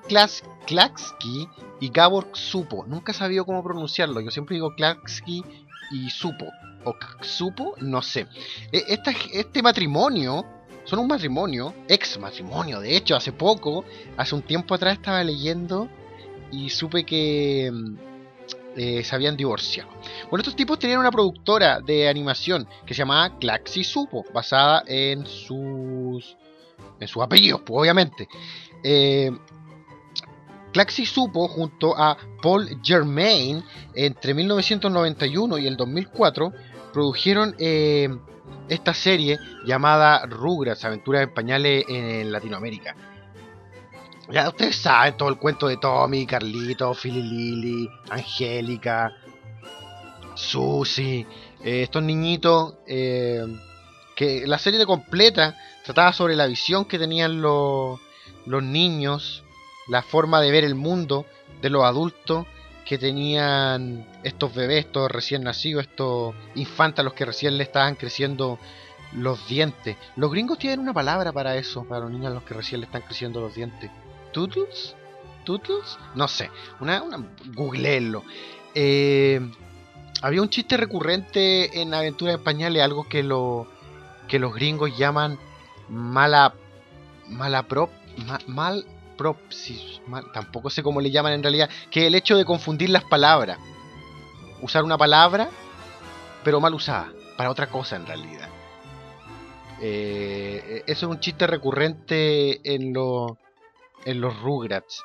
Klaksky 0.66 1.48
y 1.80 1.88
Gabor 1.88 2.28
Supo. 2.32 2.84
Nunca 2.86 3.10
he 3.10 3.14
sabido 3.14 3.44
cómo 3.44 3.60
pronunciarlo. 3.60 4.20
Yo 4.20 4.30
siempre 4.30 4.54
digo 4.54 4.76
Klaksky 4.76 5.42
y 5.90 6.10
Supo. 6.10 6.44
O 6.84 6.94
Supo, 7.22 7.74
no 7.80 8.02
sé. 8.02 8.28
E, 8.70 8.84
este 9.32 9.62
matrimonio 9.64 10.46
son 10.84 11.00
un 11.00 11.08
matrimonio, 11.08 11.74
ex 11.88 12.20
matrimonio, 12.20 12.78
de 12.78 12.96
hecho, 12.96 13.16
hace 13.16 13.32
poco, 13.32 13.84
hace 14.16 14.32
un 14.36 14.42
tiempo 14.42 14.76
atrás 14.76 14.92
estaba 14.98 15.24
leyendo 15.24 15.88
y 16.52 16.70
supe 16.70 17.02
que 17.02 17.68
mm, 17.72 17.96
eh, 18.76 19.02
se 19.02 19.12
habían 19.16 19.36
divorciado. 19.36 19.90
Bueno, 20.30 20.42
estos 20.42 20.54
tipos 20.54 20.78
tenían 20.78 21.00
una 21.00 21.10
productora 21.10 21.80
de 21.80 22.08
animación 22.08 22.68
que 22.86 22.94
se 22.94 23.00
llamaba 23.00 23.36
Claxi 23.40 23.82
Supo, 23.82 24.24
basada 24.32 24.84
en 24.86 25.26
sus 25.26 26.36
en 27.00 27.08
sus 27.08 27.22
apellidos, 27.22 27.60
pues, 27.64 27.80
obviamente. 27.80 28.28
Eh, 28.82 29.30
Claxi 30.72 31.06
supo 31.06 31.48
junto 31.48 31.96
a 31.96 32.16
Paul 32.42 32.80
Germain 32.82 33.64
entre 33.94 34.34
1991 34.34 35.58
y 35.58 35.66
el 35.66 35.76
2004 35.76 36.52
produjeron 36.92 37.54
eh, 37.58 38.08
esta 38.68 38.92
serie 38.92 39.38
llamada 39.64 40.26
Rugrats, 40.26 40.84
Aventuras 40.84 41.22
en 41.22 41.32
Pañales 41.32 41.84
en 41.88 42.30
Latinoamérica. 42.30 42.94
Ya 44.30 44.48
ustedes 44.48 44.76
saben 44.76 45.16
todo 45.16 45.28
el 45.30 45.38
cuento 45.38 45.68
de 45.68 45.78
Tommy, 45.78 46.26
Carlito, 46.26 46.92
Philly 46.92 47.22
Lily, 47.22 47.88
Angélica, 48.10 49.12
Susie, 50.34 51.26
eh, 51.64 51.82
estos 51.82 52.02
niñitos 52.02 52.74
que 52.84 54.46
la 54.46 54.58
serie 54.58 54.78
de 54.78 54.86
completa 54.86 55.56
trataba 55.84 56.12
sobre 56.12 56.36
la 56.36 56.46
visión 56.46 56.84
que 56.84 56.98
tenían 56.98 57.40
los, 57.40 57.98
los 58.46 58.62
niños 58.62 59.44
la 59.88 60.02
forma 60.02 60.40
de 60.40 60.50
ver 60.50 60.64
el 60.64 60.74
mundo 60.74 61.26
de 61.62 61.70
los 61.70 61.84
adultos 61.84 62.46
que 62.84 62.98
tenían 62.98 64.06
estos 64.22 64.54
bebés, 64.54 64.86
estos 64.86 65.10
recién 65.10 65.42
nacidos, 65.42 65.84
estos 65.84 66.34
infantes 66.54 67.00
a 67.00 67.02
los 67.02 67.14
que 67.14 67.24
recién 67.24 67.58
le 67.58 67.64
estaban 67.64 67.96
creciendo 67.96 68.58
los 69.12 69.46
dientes. 69.48 69.96
Los 70.14 70.30
gringos 70.30 70.58
tienen 70.58 70.80
una 70.80 70.92
palabra 70.92 71.32
para 71.32 71.56
eso, 71.56 71.84
para 71.84 72.02
los 72.02 72.10
niños 72.10 72.26
a 72.28 72.34
los 72.34 72.44
que 72.44 72.54
recién 72.54 72.80
le 72.80 72.86
están 72.86 73.02
creciendo 73.02 73.40
los 73.40 73.54
dientes. 73.54 73.90
¿Tutus? 74.32 74.94
¿Tutus? 75.44 75.98
No 76.14 76.28
sé, 76.28 76.50
una, 76.80 77.02
una. 77.02 77.24
Eh, 78.74 79.40
había 80.22 80.42
un 80.42 80.48
chiste 80.48 80.76
recurrente 80.76 81.80
en 81.80 81.94
Aventura 81.94 82.32
de 82.32 82.38
Pañales, 82.38 82.82
algo 82.82 83.08
que, 83.08 83.22
que 84.28 84.38
los 84.38 84.54
gringos 84.54 84.96
llaman 84.96 85.38
mala, 85.88 86.54
mala 87.28 87.64
prop, 87.64 87.90
mal, 88.46 88.84
propsis, 89.16 90.00
tampoco 90.32 90.70
sé 90.70 90.82
cómo 90.82 91.00
le 91.00 91.10
llaman 91.10 91.32
en 91.32 91.42
realidad, 91.42 91.70
que 91.90 92.06
el 92.06 92.14
hecho 92.14 92.36
de 92.36 92.44
confundir 92.44 92.90
las 92.90 93.04
palabras. 93.04 93.58
Usar 94.62 94.84
una 94.84 94.98
palabra, 94.98 95.48
pero 96.44 96.60
mal 96.60 96.74
usada, 96.74 97.12
para 97.36 97.50
otra 97.50 97.68
cosa 97.68 97.96
en 97.96 98.06
realidad. 98.06 98.48
Eh, 99.80 100.82
eso 100.86 101.06
es 101.06 101.12
un 101.12 101.20
chiste 101.20 101.46
recurrente 101.46 102.60
en, 102.74 102.94
en 104.04 104.20
los 104.20 104.40
Rugrats. 104.40 105.02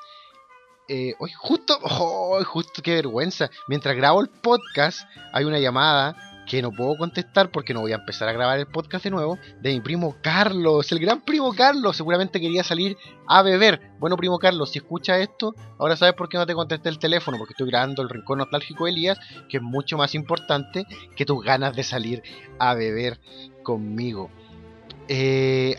Eh, 0.87 1.13
hoy 1.19 1.31
justo, 1.37 1.79
oh, 1.83 2.43
justo 2.43 2.81
qué 2.81 2.95
vergüenza. 2.95 3.49
Mientras 3.67 3.95
grabo 3.95 4.21
el 4.21 4.29
podcast, 4.29 5.01
hay 5.33 5.45
una 5.45 5.59
llamada 5.59 6.30
que 6.51 6.61
no 6.61 6.73
puedo 6.73 6.97
contestar 6.97 7.49
porque 7.49 7.73
no 7.73 7.79
voy 7.79 7.93
a 7.93 7.95
empezar 7.95 8.27
a 8.27 8.33
grabar 8.33 8.59
el 8.59 8.67
podcast 8.67 9.05
de 9.05 9.09
nuevo, 9.09 9.39
de 9.61 9.71
mi 9.71 9.79
primo 9.79 10.17
Carlos, 10.21 10.91
el 10.91 10.99
gran 10.99 11.21
primo 11.21 11.53
Carlos, 11.53 11.95
seguramente 11.95 12.41
quería 12.41 12.61
salir 12.61 12.97
a 13.25 13.41
beber. 13.41 13.93
Bueno, 13.99 14.17
primo 14.17 14.37
Carlos, 14.37 14.69
si 14.69 14.79
escucha 14.79 15.17
esto, 15.19 15.55
ahora 15.79 15.95
sabes 15.95 16.13
por 16.13 16.27
qué 16.27 16.37
no 16.37 16.45
te 16.45 16.53
contesté 16.53 16.89
el 16.89 16.99
teléfono, 16.99 17.37
porque 17.37 17.53
estoy 17.53 17.69
grabando 17.69 18.01
el 18.01 18.09
rincón 18.09 18.39
nostálgico 18.39 18.83
de 18.83 18.91
Elías, 18.91 19.17
que 19.47 19.57
es 19.57 19.63
mucho 19.63 19.97
más 19.97 20.13
importante 20.13 20.85
que 21.15 21.23
tus 21.23 21.41
ganas 21.41 21.73
de 21.73 21.83
salir 21.83 22.21
a 22.59 22.73
beber 22.73 23.21
conmigo. 23.63 24.29
Eh, 25.07 25.77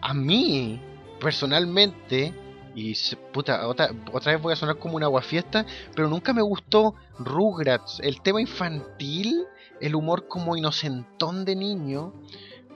a 0.00 0.14
mí, 0.14 0.80
personalmente, 1.20 2.32
y 2.74 2.94
puta, 3.30 3.68
otra, 3.68 3.90
otra 4.10 4.32
vez 4.32 4.40
voy 4.40 4.54
a 4.54 4.56
sonar 4.56 4.78
como 4.78 4.96
una 4.96 5.04
aguafiesta, 5.04 5.66
pero 5.94 6.08
nunca 6.08 6.32
me 6.32 6.40
gustó 6.40 6.94
Rugrats, 7.18 8.00
el 8.00 8.22
tema 8.22 8.40
infantil 8.40 9.48
el 9.82 9.94
humor 9.96 10.28
como 10.28 10.56
inocentón 10.56 11.44
de 11.44 11.56
niño 11.56 12.14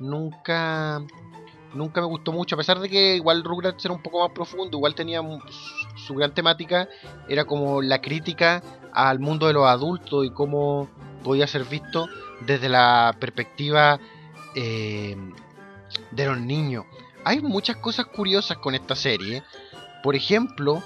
nunca 0.00 1.00
nunca 1.72 2.00
me 2.00 2.06
gustó 2.06 2.32
mucho, 2.32 2.54
a 2.54 2.58
pesar 2.58 2.80
de 2.80 2.88
que 2.88 3.16
igual 3.16 3.44
Rugrats 3.44 3.84
era 3.84 3.94
un 3.94 4.02
poco 4.02 4.20
más 4.20 4.32
profundo, 4.32 4.76
igual 4.76 4.94
tenía 4.94 5.20
su 5.94 6.14
gran 6.14 6.34
temática, 6.34 6.88
era 7.28 7.44
como 7.44 7.82
la 7.82 8.00
crítica 8.00 8.62
al 8.92 9.20
mundo 9.20 9.46
de 9.46 9.52
los 9.52 9.66
adultos 9.66 10.24
y 10.26 10.30
cómo 10.30 10.88
podía 11.22 11.46
ser 11.46 11.64
visto 11.64 12.08
desde 12.40 12.68
la 12.68 13.14
perspectiva 13.20 14.00
eh, 14.54 15.16
de 16.10 16.26
los 16.26 16.40
niños. 16.40 16.84
Hay 17.24 17.40
muchas 17.40 17.76
cosas 17.76 18.06
curiosas 18.06 18.58
con 18.58 18.74
esta 18.74 18.96
serie, 18.96 19.42
por 20.02 20.16
ejemplo, 20.16 20.82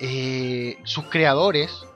eh, 0.00 0.78
sus 0.84 1.04
creadores, 1.04 1.86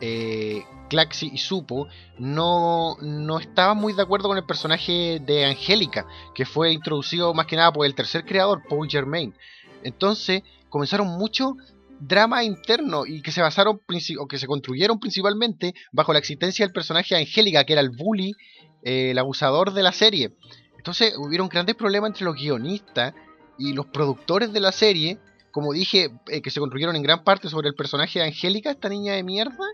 eh, 0.00 0.64
Claxi 0.94 1.28
y 1.32 1.38
Supo 1.38 1.88
no, 2.20 2.96
no 3.00 3.40
estaban 3.40 3.78
muy 3.78 3.94
de 3.94 4.02
acuerdo 4.02 4.28
con 4.28 4.38
el 4.38 4.46
personaje 4.46 5.20
de 5.20 5.44
Angélica, 5.44 6.06
que 6.36 6.46
fue 6.46 6.72
introducido 6.72 7.34
más 7.34 7.46
que 7.46 7.56
nada 7.56 7.72
por 7.72 7.84
el 7.84 7.96
tercer 7.96 8.24
creador, 8.24 8.62
Paul 8.68 8.88
Germain. 8.88 9.34
Entonces 9.82 10.44
comenzaron 10.68 11.08
mucho 11.08 11.56
drama 11.98 12.44
interno 12.44 13.06
y 13.06 13.22
que 13.22 13.32
se 13.32 13.42
basaron 13.42 13.80
o 14.18 14.28
que 14.28 14.38
se 14.38 14.46
construyeron 14.46 15.00
principalmente 15.00 15.74
bajo 15.90 16.12
la 16.12 16.20
existencia 16.20 16.64
del 16.64 16.72
personaje 16.72 17.16
de 17.16 17.22
Angélica, 17.22 17.64
que 17.64 17.72
era 17.72 17.82
el 17.82 17.90
bully, 17.90 18.36
eh, 18.84 19.10
el 19.10 19.18
abusador 19.18 19.72
de 19.72 19.82
la 19.82 19.90
serie. 19.90 20.30
Entonces 20.76 21.12
hubieron 21.18 21.48
grandes 21.48 21.74
problemas 21.74 22.10
entre 22.10 22.24
los 22.24 22.36
guionistas 22.36 23.14
y 23.58 23.72
los 23.72 23.86
productores 23.86 24.52
de 24.52 24.60
la 24.60 24.70
serie 24.70 25.18
como 25.54 25.72
dije, 25.72 26.10
eh, 26.26 26.42
que 26.42 26.50
se 26.50 26.58
construyeron 26.58 26.96
en 26.96 27.04
gran 27.04 27.22
parte 27.22 27.48
sobre 27.48 27.68
el 27.68 27.76
personaje 27.76 28.18
de 28.18 28.24
Angélica, 28.24 28.72
esta 28.72 28.88
niña 28.88 29.12
de 29.12 29.22
mierda, 29.22 29.64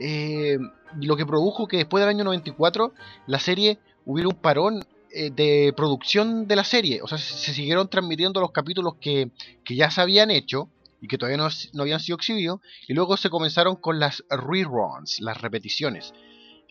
eh, 0.00 0.58
lo 1.00 1.16
que 1.16 1.24
produjo 1.24 1.68
que 1.68 1.76
después 1.76 2.02
del 2.02 2.08
año 2.08 2.24
94 2.24 2.92
la 3.28 3.38
serie 3.38 3.78
hubiera 4.04 4.28
un 4.28 4.34
parón 4.34 4.84
eh, 5.12 5.30
de 5.30 5.72
producción 5.76 6.48
de 6.48 6.56
la 6.56 6.64
serie. 6.64 7.00
O 7.00 7.06
sea, 7.06 7.16
se, 7.16 7.54
siguieron 7.54 7.88
transmitiendo 7.88 8.40
los 8.40 8.50
capítulos 8.50 8.94
que, 9.00 9.30
ya 9.68 9.88
se 9.92 10.00
habían 10.00 10.32
hecho 10.32 10.68
y 11.00 11.06
que 11.06 11.16
todavía 11.16 11.36
no, 11.36 11.48
no, 11.74 11.82
habían 11.82 12.00
sido 12.00 12.16
exhibidos, 12.16 12.58
y 12.88 12.94
luego 12.94 13.16
se 13.16 13.30
comenzaron 13.30 13.76
con 13.76 14.00
las 14.00 14.24
reruns, 14.28 15.20
las 15.20 15.40
repeticiones. 15.40 16.12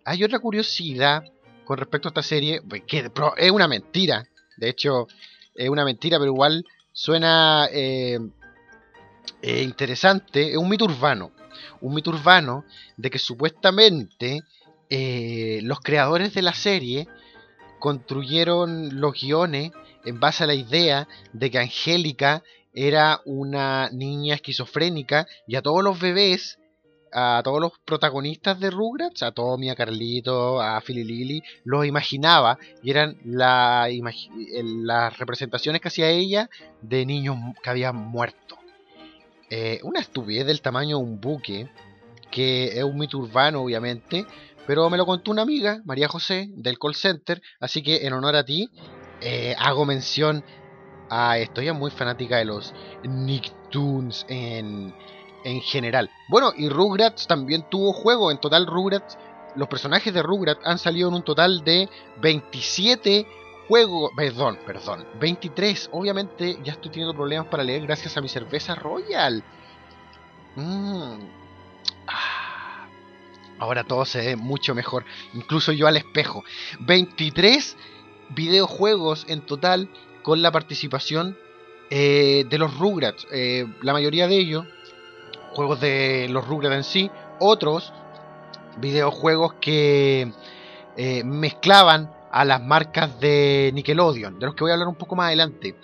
Hay 0.03 0.21
otra 0.25 0.39
curiosidad 0.39 1.23
con 1.63 1.77
respecto 1.77 2.09
a 2.09 2.11
esta 2.11 2.23
serie, 2.23 2.61
pues, 2.61 2.83
que 2.85 3.09
es 3.37 3.51
una 3.51 3.69
mentira, 3.69 4.25
de 4.57 4.67
hecho 4.67 5.07
es 5.55 5.69
una 5.69 5.85
mentira, 5.85 6.19
pero 6.19 6.33
igual 6.33 6.65
suena 6.91 7.69
eh, 7.71 8.19
interesante, 9.41 10.51
es 10.51 10.57
un 10.57 10.69
mito 10.69 10.85
urbano. 10.85 11.31
Un 11.81 11.93
mito 11.93 12.09
urbano 12.09 12.65
de 12.97 13.09
que 13.09 13.19
supuestamente 13.19 14.41
eh, 14.89 15.59
los 15.63 15.79
creadores 15.81 16.33
de 16.33 16.41
la 16.41 16.53
serie 16.53 17.07
construyeron 17.79 18.99
los 18.99 19.13
guiones 19.13 19.71
en 20.05 20.19
base 20.19 20.43
a 20.43 20.47
la 20.47 20.53
idea 20.53 21.07
de 21.33 21.51
que 21.51 21.59
Angélica 21.59 22.43
era 22.73 23.21
una 23.25 23.89
niña 23.91 24.35
esquizofrénica 24.35 25.27
y 25.47 25.55
a 25.55 25.61
todos 25.61 25.83
los 25.83 25.99
bebés, 25.99 26.59
a 27.11 27.41
todos 27.43 27.59
los 27.59 27.73
protagonistas 27.83 28.59
de 28.59 28.69
Rugrats, 28.69 29.23
a 29.23 29.31
Tommy, 29.31 29.69
a 29.69 29.75
Carlito, 29.75 30.61
a 30.61 30.79
Philly 30.81 31.03
Lily, 31.03 31.43
los 31.63 31.85
imaginaba 31.85 32.57
y 32.83 32.91
eran 32.91 33.17
la, 33.25 33.87
las 34.63 35.17
representaciones 35.17 35.81
que 35.81 35.87
hacía 35.87 36.09
ella 36.09 36.49
de 36.81 37.05
niños 37.05 37.37
que 37.63 37.69
habían 37.69 37.95
muerto. 37.95 38.58
Eh, 39.49 39.79
una 39.83 39.99
estupidez 39.99 40.45
del 40.45 40.61
tamaño 40.61 40.97
de 40.97 41.03
un 41.03 41.19
buque, 41.19 41.69
que 42.29 42.77
es 42.77 42.83
un 42.83 42.97
mito 42.97 43.17
urbano 43.17 43.61
obviamente, 43.61 44.25
pero 44.67 44.89
me 44.89 44.97
lo 44.97 45.05
contó 45.05 45.31
una 45.31 45.41
amiga, 45.41 45.81
María 45.85 46.07
José, 46.07 46.49
del 46.53 46.77
call 46.77 46.93
center, 46.93 47.41
así 47.59 47.81
que 47.81 48.05
en 48.05 48.13
honor 48.13 48.35
a 48.35 48.45
ti 48.45 48.69
eh, 49.21 49.55
hago 49.57 49.85
mención 49.85 50.43
a 51.09 51.39
esto. 51.39 51.61
Muy 51.73 51.91
fanática 51.91 52.37
de 52.37 52.45
los 52.45 52.73
Nicktoons 53.03 54.25
en, 54.29 54.93
en 55.43 55.61
general. 55.61 56.09
Bueno, 56.29 56.53
y 56.55 56.69
Rugrats 56.69 57.25
también 57.25 57.65
tuvo 57.69 57.93
juego, 57.93 58.29
en 58.29 58.39
total 58.39 58.67
Rugrats, 58.67 59.17
los 59.55 59.67
personajes 59.67 60.13
de 60.13 60.21
Rugrats 60.21 60.61
han 60.63 60.77
salido 60.77 61.09
en 61.09 61.15
un 61.15 61.23
total 61.23 61.63
de 61.63 61.89
27 62.21 63.25
perdón, 64.15 64.59
perdón, 64.65 65.05
23. 65.19 65.89
Obviamente 65.93 66.57
ya 66.63 66.73
estoy 66.73 66.91
teniendo 66.91 67.13
problemas 67.13 67.47
para 67.47 67.63
leer 67.63 67.83
gracias 67.83 68.17
a 68.17 68.21
mi 68.21 68.27
cerveza 68.27 68.75
Royal. 68.75 69.43
Mm. 70.55 71.19
Ah. 72.07 72.87
Ahora 73.59 73.83
todo 73.83 74.05
se 74.05 74.19
ve 74.19 74.35
mucho 74.37 74.73
mejor, 74.73 75.05
incluso 75.33 75.71
yo 75.73 75.87
al 75.87 75.97
espejo. 75.97 76.43
23 76.79 77.75
videojuegos 78.29 79.25
en 79.27 79.41
total 79.41 79.89
con 80.23 80.41
la 80.41 80.51
participación 80.51 81.37
eh, 81.89 82.45
de 82.49 82.57
los 82.57 82.77
Rugrats. 82.77 83.27
Eh, 83.31 83.65
la 83.81 83.93
mayoría 83.93 84.27
de 84.27 84.37
ellos, 84.37 84.65
juegos 85.51 85.81
de 85.81 86.27
los 86.29 86.47
Rugrats 86.47 86.75
en 86.75 86.83
sí, 86.83 87.11
otros 87.39 87.91
videojuegos 88.77 89.55
que 89.55 90.31
eh, 90.95 91.23
mezclaban 91.25 92.13
a 92.31 92.45
las 92.45 92.61
marcas 92.61 93.19
de 93.19 93.71
Nickelodeon, 93.73 94.39
de 94.39 94.45
los 94.45 94.55
que 94.55 94.63
voy 94.63 94.71
a 94.71 94.73
hablar 94.73 94.87
un 94.87 94.95
poco 94.95 95.15
más 95.15 95.27
adelante. 95.27 95.75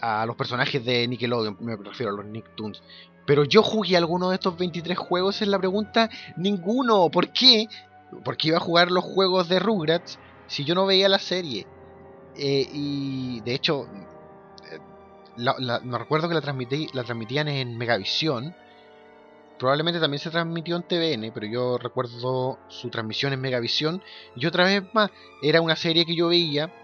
A 0.00 0.26
los 0.26 0.34
personajes 0.34 0.84
de 0.84 1.06
Nickelodeon, 1.06 1.56
me 1.60 1.76
refiero 1.76 2.12
a 2.12 2.16
los 2.16 2.26
Nicktoons. 2.26 2.82
Pero 3.24 3.44
yo 3.44 3.62
jugué 3.62 3.96
alguno 3.96 4.30
de 4.30 4.34
estos 4.34 4.56
23 4.56 4.98
juegos 4.98 5.42
en 5.42 5.50
la 5.50 5.58
pregunta, 5.58 6.10
ninguno. 6.36 7.08
¿Por 7.08 7.32
qué? 7.32 7.68
Porque 8.24 8.48
iba 8.48 8.56
a 8.56 8.60
jugar 8.60 8.90
los 8.90 9.04
juegos 9.04 9.48
de 9.48 9.60
Rugrats 9.60 10.18
si 10.48 10.64
yo 10.64 10.74
no 10.74 10.86
veía 10.86 11.08
la 11.08 11.18
serie. 11.18 11.66
Eh, 12.36 12.68
y 12.72 13.40
de 13.42 13.54
hecho, 13.54 13.86
eh, 14.70 14.80
me 15.84 15.98
recuerdo 15.98 16.28
que 16.28 16.34
la, 16.34 16.40
transmití, 16.40 16.88
la 16.92 17.04
transmitían 17.04 17.48
en 17.48 17.78
Megavisión. 17.78 18.54
Probablemente 19.62 20.00
también 20.00 20.18
se 20.18 20.30
transmitió 20.32 20.74
en 20.74 20.82
TVN, 20.82 21.30
pero 21.32 21.46
yo 21.46 21.78
recuerdo 21.78 22.58
su 22.66 22.90
transmisión 22.90 23.32
en 23.32 23.40
Megavisión. 23.40 24.02
Y 24.34 24.46
otra 24.46 24.64
vez 24.64 24.82
más, 24.92 25.12
era 25.40 25.60
una 25.60 25.76
serie 25.76 26.04
que 26.04 26.16
yo 26.16 26.26
veía 26.26 26.74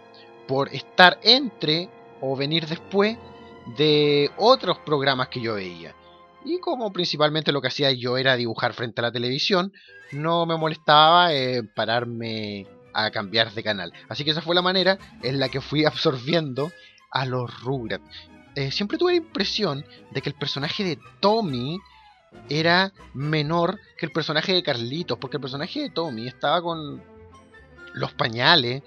por 0.47 0.73
estar 0.73 1.19
entre 1.25 1.89
o 2.21 2.37
venir 2.37 2.69
después 2.69 3.19
de 3.77 4.31
otros 4.37 4.79
programas 4.87 5.27
que 5.27 5.41
yo 5.41 5.55
veía. 5.55 5.97
Y 6.45 6.61
como 6.61 6.93
principalmente 6.93 7.51
lo 7.51 7.61
que 7.61 7.67
hacía 7.67 7.91
yo 7.91 8.17
era 8.17 8.37
dibujar 8.37 8.75
frente 8.75 9.01
a 9.01 9.07
la 9.07 9.13
televisión, 9.13 9.73
no 10.13 10.47
me 10.47 10.57
molestaba 10.57 11.31
pararme 11.75 12.69
a 12.95 13.11
cambiar 13.11 13.53
de 13.55 13.65
canal. 13.65 13.93
Así 14.09 14.23
que 14.23 14.31
esa 14.31 14.41
fue 14.41 14.55
la 14.55 14.63
manera 14.63 15.01
en 15.25 15.41
la 15.41 15.49
que 15.49 15.61
fui 15.61 15.85
absorbiendo 15.85 16.71
a 17.11 17.27
los 17.27 17.61
Rugrats. 17.61 18.05
Eh, 18.55 18.71
siempre 18.71 18.99
tuve 18.99 19.15
la 19.15 19.19
impresión 19.19 19.85
de 20.13 20.23
que 20.23 20.31
el 20.31 20.37
personaje 20.37 20.85
de 20.85 20.99
Tommy 21.19 21.81
era 22.49 22.93
menor 23.15 23.79
que 23.97 24.07
el 24.07 24.13
personaje 24.13 24.53
de 24.53 24.63
Carlitos, 24.63 25.19
porque 25.19 25.37
el 25.37 25.43
personaje 25.43 25.81
de 25.81 25.91
Tommy 25.91 26.27
estaba 26.27 26.63
con 26.63 27.03
los 27.95 28.13
pañales. 28.13 28.83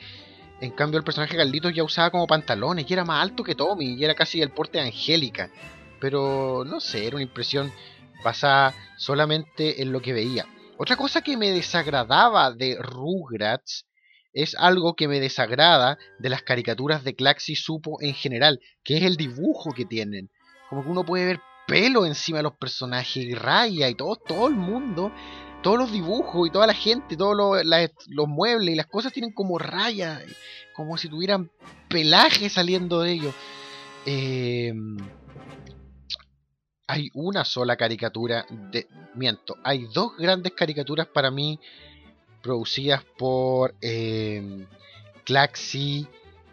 En 0.59 0.71
cambio, 0.71 0.97
el 0.97 1.03
personaje 1.03 1.33
de 1.33 1.43
Carlitos 1.43 1.73
ya 1.73 1.83
usaba 1.83 2.11
como 2.11 2.27
pantalones 2.27 2.85
y 2.89 2.93
era 2.93 3.05
más 3.05 3.21
alto 3.21 3.43
que 3.43 3.55
Tommy 3.55 3.93
y 3.93 4.03
era 4.03 4.15
casi 4.15 4.39
del 4.39 4.51
porte 4.51 4.77
de 4.77 4.85
Angélica. 4.85 5.49
Pero 5.99 6.63
no 6.65 6.79
sé, 6.79 7.05
era 7.05 7.15
una 7.15 7.23
impresión 7.23 7.71
basada 8.23 8.73
solamente 8.97 9.81
en 9.81 9.91
lo 9.91 10.01
que 10.01 10.13
veía. 10.13 10.45
Otra 10.77 10.95
cosa 10.95 11.21
que 11.21 11.37
me 11.37 11.51
desagradaba 11.51 12.51
de 12.51 12.77
Rugrats 12.79 13.85
es 14.33 14.55
algo 14.55 14.95
que 14.95 15.07
me 15.07 15.19
desagrada 15.19 15.97
de 16.19 16.29
las 16.29 16.41
caricaturas 16.41 17.03
de 17.03 17.15
Claxi 17.15 17.55
Supo 17.55 17.97
en 18.01 18.13
general, 18.13 18.59
que 18.83 18.97
es 18.97 19.03
el 19.03 19.17
dibujo 19.17 19.73
que 19.73 19.85
tienen. 19.85 20.29
Como 20.69 20.83
que 20.83 20.89
uno 20.89 21.03
puede 21.03 21.25
ver 21.25 21.39
pelo 21.71 22.05
encima 22.05 22.39
de 22.39 22.43
los 22.43 22.57
personajes, 22.57 23.23
y 23.23 23.33
raya 23.33 23.87
y 23.87 23.95
todo, 23.95 24.17
todo 24.17 24.49
el 24.49 24.55
mundo, 24.55 25.09
todos 25.63 25.77
los 25.77 25.89
dibujos 25.89 26.49
y 26.49 26.51
toda 26.51 26.67
la 26.67 26.73
gente, 26.73 27.15
todos 27.15 27.33
los, 27.33 28.27
muebles 28.27 28.73
y 28.73 28.75
las 28.75 28.87
cosas 28.87 29.13
tienen 29.13 29.31
como 29.31 29.57
rayas, 29.57 30.21
como 30.75 30.97
si 30.97 31.07
tuvieran 31.07 31.49
pelaje 31.87 32.49
saliendo 32.49 32.99
de 32.99 33.13
ellos. 33.13 33.33
Em, 34.05 34.97
hay 36.87 37.07
una 37.13 37.45
sola 37.45 37.77
caricatura 37.77 38.45
de... 38.49 38.89
Miento, 39.15 39.55
hay 39.63 39.85
dos 39.93 40.17
grandes 40.17 40.51
caricaturas 40.51 41.07
para 41.07 41.31
mí 41.31 41.57
producidas 42.43 43.05
por 43.17 43.75
eh, 43.79 44.67
Claxi 45.23 46.05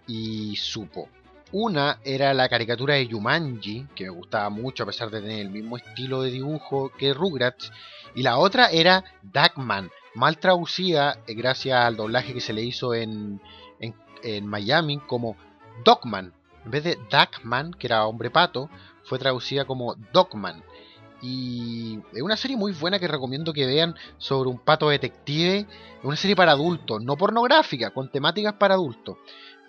y 0.06 0.54
Supo. 0.54 1.08
Una 1.52 1.98
era 2.04 2.34
la 2.34 2.48
caricatura 2.48 2.94
de 2.94 3.06
Yumanji, 3.06 3.86
que 3.94 4.04
me 4.04 4.10
gustaba 4.10 4.50
mucho 4.50 4.82
a 4.82 4.86
pesar 4.86 5.10
de 5.10 5.22
tener 5.22 5.40
el 5.40 5.50
mismo 5.50 5.78
estilo 5.78 6.20
de 6.22 6.30
dibujo 6.30 6.92
que 6.98 7.14
Rugrats. 7.14 7.72
Y 8.14 8.22
la 8.22 8.36
otra 8.36 8.66
era 8.70 9.02
Duckman, 9.22 9.90
mal 10.14 10.38
traducida 10.38 11.20
eh, 11.26 11.34
gracias 11.34 11.78
al 11.78 11.96
doblaje 11.96 12.34
que 12.34 12.42
se 12.42 12.52
le 12.52 12.62
hizo 12.62 12.92
en, 12.92 13.40
en, 13.80 14.46
Miami 14.46 14.98
como 14.98 15.36
Dogman. 15.84 16.34
En 16.66 16.70
vez 16.70 16.84
de 16.84 16.98
Duckman, 17.10 17.72
que 17.72 17.86
era 17.86 18.06
hombre 18.06 18.30
pato, 18.30 18.68
fue 19.04 19.18
traducida 19.18 19.64
como 19.64 19.94
Dogman. 20.12 20.62
Y 21.22 21.98
es 22.12 22.22
una 22.22 22.36
serie 22.36 22.56
muy 22.56 22.72
buena 22.72 22.98
que 22.98 23.08
recomiendo 23.08 23.52
que 23.52 23.66
vean 23.66 23.94
sobre 24.18 24.50
un 24.50 24.58
pato 24.58 24.90
detective. 24.90 25.60
Es 25.60 26.04
una 26.04 26.16
serie 26.16 26.36
para 26.36 26.52
adultos, 26.52 27.02
no 27.02 27.16
pornográfica, 27.16 27.90
con 27.90 28.10
temáticas 28.10 28.54
para 28.54 28.74
adultos. 28.74 29.16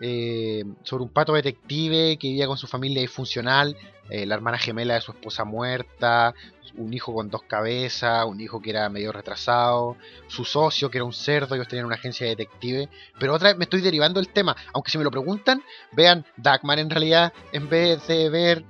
Eh, 0.02 0.64
sobre 0.84 1.04
un 1.04 1.10
pato 1.10 1.34
detective 1.34 2.18
que 2.18 2.28
vivía 2.30 2.48
con 2.48 2.58
su 2.58 2.68
familia 2.68 3.02
disfuncional, 3.02 3.76
eh, 4.10 4.26
la 4.26 4.36
hermana 4.36 4.58
gemela 4.58 4.96
de 4.96 5.02
su 5.02 5.12
esposa 5.12 5.44
muerta, 5.44 6.34
un 6.76 6.94
hijo 6.94 7.14
con 7.14 7.30
dos 7.30 7.44
cabezas, 7.44 8.26
un 8.26 8.40
hijo 8.40 8.62
que 8.62 8.70
era 8.70 8.90
medio 8.90 9.12
retrasado, 9.12 9.98
su 10.28 10.46
socio 10.46 10.90
que 10.90 11.00
era 11.00 11.06
un 11.06 11.14
cerdo, 11.14 11.56
ellos 11.56 11.68
tenían 11.68 11.86
una 11.86 11.96
agencia 11.96 12.26
de 12.26 12.36
detective. 12.36 12.90
Pero 13.20 13.34
otra 13.34 13.50
vez 13.50 13.58
me 13.58 13.66
estoy 13.66 13.82
derivando 13.82 14.20
el 14.20 14.30
tema, 14.30 14.56
aunque 14.74 14.92
si 14.92 14.98
me 14.98 15.04
lo 15.04 15.12
preguntan, 15.12 15.64
vean 15.92 16.26
Duckman 16.38 16.80
en 16.80 16.90
realidad, 16.90 17.34
en 17.52 17.70
vez 17.70 18.08
de 18.08 18.30
ver 18.30 18.64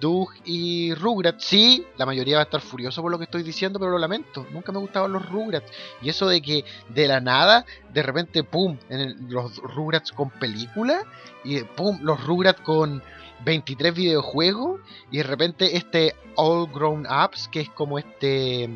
Doug 0.00 0.30
y 0.44 0.94
Rugrats, 0.94 1.44
sí, 1.44 1.86
la 1.96 2.06
mayoría 2.06 2.36
va 2.36 2.42
a 2.42 2.44
estar 2.44 2.60
furioso 2.60 3.02
por 3.02 3.10
lo 3.10 3.18
que 3.18 3.24
estoy 3.24 3.42
diciendo, 3.42 3.78
pero 3.78 3.92
lo 3.92 3.98
lamento. 3.98 4.46
Nunca 4.52 4.72
me 4.72 4.78
gustaban 4.78 5.12
los 5.12 5.28
Rugrats. 5.28 5.70
Y 6.00 6.08
eso 6.08 6.28
de 6.28 6.40
que 6.40 6.64
de 6.88 7.08
la 7.08 7.20
nada, 7.20 7.64
de 7.92 8.02
repente, 8.02 8.44
pum, 8.44 8.78
en 8.88 9.30
los 9.30 9.56
Rugrats 9.58 10.12
con 10.12 10.30
película, 10.30 11.04
y 11.44 11.60
pum, 11.62 11.98
los 12.02 12.24
Rugrats 12.24 12.60
con 12.60 13.02
23 13.44 13.94
videojuegos, 13.94 14.80
y 15.10 15.18
de 15.18 15.24
repente 15.24 15.76
este 15.76 16.14
All 16.36 16.70
Grown 16.72 17.06
Ups, 17.06 17.48
que 17.48 17.60
es 17.60 17.70
como 17.70 17.98
este. 17.98 18.68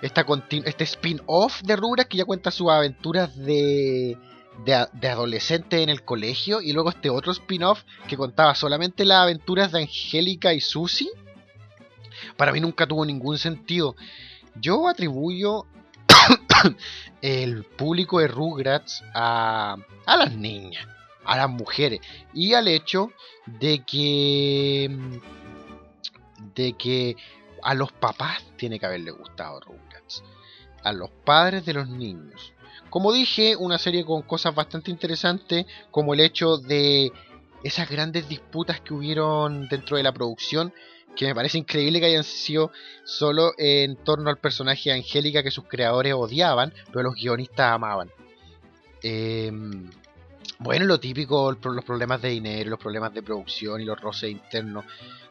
Esta 0.00 0.26
este 0.64 0.82
spin-off 0.82 1.62
de 1.62 1.76
Rugrats 1.76 2.08
que 2.08 2.16
ya 2.16 2.24
cuenta 2.24 2.50
sus 2.50 2.68
aventuras 2.68 3.36
de 3.36 4.18
de, 4.64 5.08
adolescente 5.08 5.82
en 5.82 5.88
el 5.88 6.04
colegio 6.04 6.60
y 6.60 6.72
luego 6.72 6.90
este 6.90 7.10
otro 7.10 7.32
spin-off 7.32 7.82
que 8.08 8.16
contaba 8.16 8.54
solamente 8.54 9.04
las 9.04 9.22
aventuras 9.22 9.72
de 9.72 9.80
Angélica 9.80 10.52
y 10.52 10.60
Susie, 10.60 11.10
para 12.36 12.52
mí 12.52 12.60
nunca 12.60 12.86
tuvo 12.86 13.04
ningún 13.04 13.38
sentido. 13.38 13.96
Yo 14.54 14.88
atribuyo 14.88 15.66
el 17.22 17.64
público 17.64 18.20
de 18.20 18.28
Rugrats 18.28 19.02
a, 19.14 19.76
a 20.06 20.16
las 20.16 20.34
niñas, 20.34 20.86
a 21.24 21.36
las 21.36 21.50
mujeres 21.50 22.00
y 22.32 22.54
al 22.54 22.68
hecho 22.68 23.10
de 23.46 23.82
que 23.84 24.90
de 26.54 26.74
que 26.74 27.16
a 27.62 27.74
los 27.74 27.92
papás 27.92 28.44
tiene 28.56 28.78
que 28.78 28.86
haberle 28.86 29.12
gustado 29.12 29.60
Rugrats, 29.60 30.22
a 30.82 30.92
los 30.92 31.10
padres 31.10 31.64
de 31.64 31.74
los 31.74 31.88
niños. 31.88 32.52
Como 32.90 33.12
dije, 33.12 33.56
una 33.56 33.78
serie 33.78 34.04
con 34.04 34.22
cosas 34.22 34.54
bastante 34.54 34.90
interesantes, 34.90 35.66
como 35.90 36.14
el 36.14 36.20
hecho 36.20 36.58
de 36.58 37.12
esas 37.62 37.88
grandes 37.88 38.28
disputas 38.28 38.80
que 38.80 38.94
hubieron 38.94 39.68
dentro 39.68 39.96
de 39.96 40.02
la 40.02 40.12
producción, 40.12 40.72
que 41.16 41.26
me 41.26 41.34
parece 41.34 41.58
increíble 41.58 42.00
que 42.00 42.06
hayan 42.06 42.24
sido 42.24 42.72
solo 43.04 43.52
en 43.58 43.96
torno 43.96 44.30
al 44.30 44.38
personaje 44.38 44.90
de 44.90 44.96
Angélica 44.96 45.42
que 45.42 45.50
sus 45.50 45.64
creadores 45.64 46.14
odiaban, 46.14 46.72
pero 46.86 47.02
los 47.02 47.14
guionistas 47.14 47.72
amaban. 47.72 48.10
Em, 49.02 49.90
bueno, 50.58 50.86
lo 50.86 50.98
típico, 51.00 51.52
los 51.52 51.84
problemas 51.84 52.22
de 52.22 52.30
dinero, 52.30 52.70
los 52.70 52.78
problemas 52.78 53.12
de 53.12 53.22
producción 53.22 53.80
y 53.80 53.84
los 53.84 54.00
roces 54.00 54.30
internos. 54.30 54.84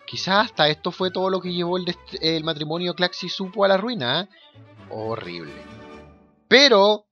Quizás 0.06 0.46
hasta 0.46 0.68
esto 0.68 0.92
fue 0.92 1.10
todo 1.10 1.30
lo 1.30 1.42
que 1.42 1.54
llevó 1.54 1.78
el, 1.78 1.96
el 2.22 2.44
matrimonio 2.44 2.94
Claxi 2.94 3.30
Supo 3.30 3.64
a 3.64 3.70
la 3.70 3.78
ruina. 3.78 4.22
¿eh? 4.22 4.28
Horrible. 4.90 5.81
Pero 6.52 7.06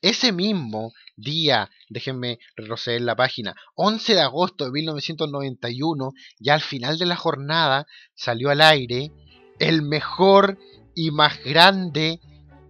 ese 0.00 0.32
mismo 0.32 0.94
día, 1.16 1.68
déjenme 1.90 2.38
retroceder 2.56 3.02
la 3.02 3.14
página, 3.14 3.54
11 3.74 4.14
de 4.14 4.22
agosto 4.22 4.64
de 4.64 4.70
1991, 4.70 6.12
ya 6.40 6.54
al 6.54 6.62
final 6.62 6.98
de 6.98 7.04
la 7.04 7.16
jornada, 7.16 7.86
salió 8.14 8.48
al 8.48 8.62
aire 8.62 9.12
el 9.58 9.82
mejor 9.82 10.56
y 10.94 11.10
más 11.10 11.44
grande 11.44 12.20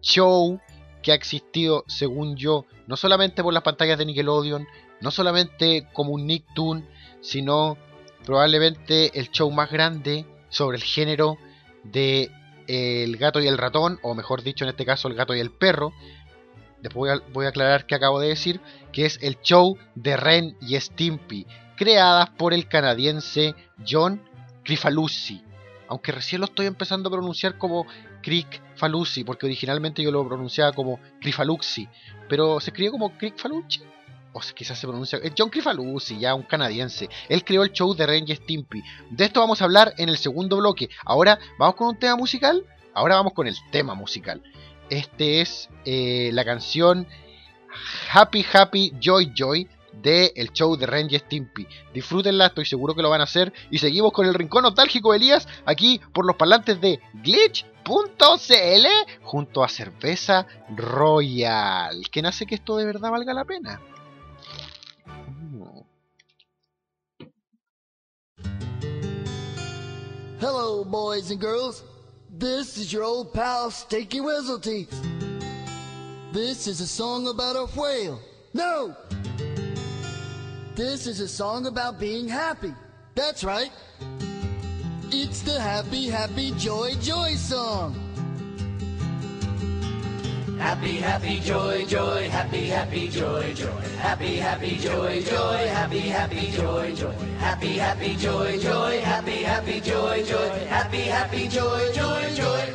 show 0.01 0.61
que 1.01 1.13
ha 1.13 1.15
existido, 1.15 1.85
según 1.87 2.35
yo, 2.35 2.67
no 2.89 2.97
solamente 2.97 3.45
por 3.45 3.55
las 3.55 3.63
pantallas 3.63 3.99
de 3.99 4.07
Nickelodeon, 4.07 4.67
no 5.01 5.13
solamente 5.13 5.87
como 5.93 6.11
un 6.11 6.27
Nicktoon, 6.27 6.89
sino 7.21 7.79
probablemente 8.27 9.17
el 9.17 9.31
show 9.31 9.49
más 9.53 9.71
grande 9.71 10.27
sobre 10.49 10.79
el 10.79 10.83
género 10.83 11.39
de 11.85 12.33
el 12.67 13.17
gato 13.17 13.41
y 13.41 13.47
el 13.47 13.59
ratón, 13.59 13.99
o 14.03 14.15
mejor 14.15 14.43
dicho 14.43 14.65
en 14.65 14.71
este 14.71 14.87
caso 14.87 15.09
el 15.09 15.15
gato 15.15 15.35
y 15.35 15.41
el 15.41 15.51
perro. 15.51 15.93
Después 16.81 17.21
voy 17.33 17.47
a, 17.47 17.49
aclarar 17.49 17.87
que 17.87 17.95
acabo 17.95 18.21
de 18.21 18.29
decir, 18.29 18.61
que 18.93 19.07
es 19.07 19.19
el 19.23 19.41
show 19.41 19.79
de 19.95 20.17
Ren 20.17 20.57
y 20.61 20.79
Stimpy, 20.79 21.47
creadas 21.77 22.31
por 22.31 22.53
el 22.53 22.67
canadiense 22.69 23.55
John 23.87 24.21
Crifalucci. 24.65 25.43
Aunque 25.89 26.13
recién 26.13 26.41
lo 26.41 26.47
estoy 26.47 26.67
empezando 26.67 27.09
a 27.09 27.13
pronunciar 27.13 27.59
como 27.59 27.87
Crick 28.23 28.63
Falucci, 28.77 29.25
porque 29.25 29.47
originalmente 29.47 30.03
yo 30.03 30.11
lo 30.11 30.27
pronunciaba 30.27 30.73
como 30.73 30.99
Crifalucci, 31.21 31.89
pero 32.29 32.61
se 32.61 32.71
escribe 32.71 32.91
como 32.91 33.17
Crick 33.17 33.39
Falucci 33.39 33.83
o 34.33 34.41
quizás 34.55 34.79
se 34.79 34.87
pronuncia, 34.87 35.19
es 35.23 35.33
John 35.37 35.51
Crifalucci, 35.51 36.19
ya 36.19 36.35
un 36.35 36.43
canadiense. 36.43 37.09
Él 37.29 37.45
creó 37.45 37.63
el 37.63 37.73
show 37.73 37.95
de 37.95 38.25
y 38.27 38.35
Stimpy. 38.35 38.83
De 39.11 39.25
esto 39.25 39.41
vamos 39.41 39.61
a 39.61 39.65
hablar 39.65 39.95
en 39.99 40.09
el 40.09 40.19
segundo 40.19 40.57
bloque. 40.57 40.89
Ahora 41.05 41.39
vamos 41.59 41.77
con 41.77 41.89
un 41.89 41.99
tema 41.99 42.17
musical. 42.17 42.65
Ahora 42.95 43.17
vamos 43.17 43.33
con 43.33 43.47
el 43.47 43.57
tema 43.71 43.95
musical. 43.95 44.43
Este 44.91 45.41
es 45.41 45.69
eh, 45.85 46.31
la 46.33 46.45
canción 46.45 47.07
Happy 48.13 48.45
Happy 48.53 48.93
Joy 49.01 49.33
Joy 49.35 49.69
del 49.93 50.33
el 50.35 50.53
show 50.53 50.77
de 50.77 51.09
y 51.11 51.19
Stimpy. 51.19 51.67
Disfrútenla, 51.93 52.47
estoy 52.47 52.65
seguro 52.65 52.95
que 52.95 53.03
lo 53.03 53.11
van 53.11 53.21
a 53.21 53.25
hacer. 53.25 53.53
Y 53.71 53.79
seguimos 53.79 54.13
con 54.13 54.27
el 54.27 54.35
rincón 54.35 54.63
nostálgico 54.63 55.13
de 55.13 55.19
Elías 55.19 55.49
aquí 55.67 56.01
por 56.13 56.27
los 56.27 56.37
parlantes 56.37 56.81
de 56.81 57.01
glitch.cl 57.15 58.87
junto 59.23 59.65
a 59.65 59.69
Cerveza 59.69 60.47
Royal. 60.75 62.03
¿Quién 62.11 62.27
hace 62.27 62.47
que 62.47 62.55
esto 62.55 62.77
de 62.77 62.87
verdad 62.87 63.11
valga 63.11 63.35
la 63.35 63.45
pena? 63.45 63.81
Hello, 70.43 70.83
boys 70.83 71.31
and 71.31 71.39
girls. 71.39 71.85
This 72.29 72.77
is 72.77 72.93
your 72.93 73.05
old 73.05 73.33
pal 73.33 73.71
Stinky 73.71 74.19
Teeth. 74.61 74.91
This 76.33 76.67
is 76.67 76.81
a 76.81 76.87
song 76.89 77.29
about 77.29 77.55
a 77.55 77.67
whale. 77.79 78.19
No! 78.53 78.97
This 80.75 81.07
is 81.07 81.21
a 81.21 81.29
song 81.29 81.67
about 81.67 82.01
being 82.01 82.27
happy. 82.27 82.75
That's 83.15 83.45
right. 83.45 83.71
It's 85.13 85.43
the 85.43 85.61
Happy, 85.61 86.09
Happy, 86.09 86.51
Joy, 86.59 86.97
Joy 87.01 87.37
song. 87.37 88.02
Happy, 90.59 90.97
happy, 90.97 91.41
joy, 91.41 91.85
joy, 91.87 92.29
happy, 92.29 92.67
happy, 92.67 93.09
joy, 93.09 93.53
joy. 93.55 93.81
Happy, 93.99 94.37
happy, 94.37 94.77
joy, 94.77 95.23
joy, 95.23 95.67
happy, 95.69 96.01
happy, 96.01 96.51
joy, 96.53 96.95
joy. 96.95 97.13
Happy, 97.39 97.73
happy, 97.73 98.17
joy, 98.17 98.59
joy, 98.59 99.01
happy, 99.01 99.43
happy, 99.43 99.81
joy, 99.81 100.25
joy. 100.25 100.49
Happy, 100.69 101.03
happy, 101.03 101.49
joy, 101.49 101.93
joy, 101.93 102.35
joy. 102.35 102.75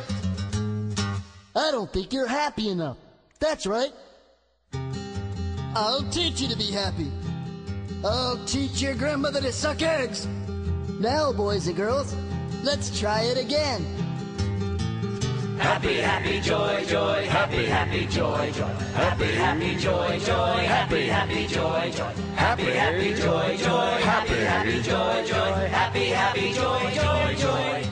I 1.56 1.70
don't 1.70 1.92
think 1.92 2.12
you're 2.12 2.26
happy 2.26 2.68
enough. 2.68 2.98
That's 3.40 3.66
right. 3.66 3.92
I'll 5.74 6.08
teach 6.10 6.40
you 6.40 6.48
to 6.48 6.56
be 6.56 6.70
happy. 6.70 7.10
I'll 8.04 8.38
teach 8.46 8.80
your 8.80 8.94
grandmother 8.94 9.40
to 9.40 9.52
suck 9.52 9.82
eggs. 9.82 10.26
Now, 11.00 11.32
boys 11.32 11.66
and 11.66 11.76
girls, 11.76 12.14
let's 12.62 12.98
try 12.98 13.22
it 13.22 13.38
again. 13.38 13.84
Happy, 15.58 15.96
happy, 15.96 16.40
joy, 16.40 16.84
joy, 16.86 17.26
happy, 17.26 17.66
happy, 17.66 18.06
joy, 18.06 18.52
joy. 18.52 18.66
Happy, 18.94 19.26
happy, 19.26 19.76
joy, 19.76 20.20
joy, 20.20 20.56
happy, 20.64 21.06
happy, 21.06 21.46
joy, 21.48 21.90
joy. 21.94 22.12
Happy, 22.36 22.64
happy, 22.64 23.14
joy, 23.14 23.56
joy, 23.56 23.90
happy, 24.00 24.34
happy, 24.34 24.82
joy, 24.82 25.24
joy. 25.26 25.68
Happy, 25.68 26.04
happy, 26.06 26.52
joy, 26.52 26.90
joy, 26.94 27.34
joy. 27.38 27.84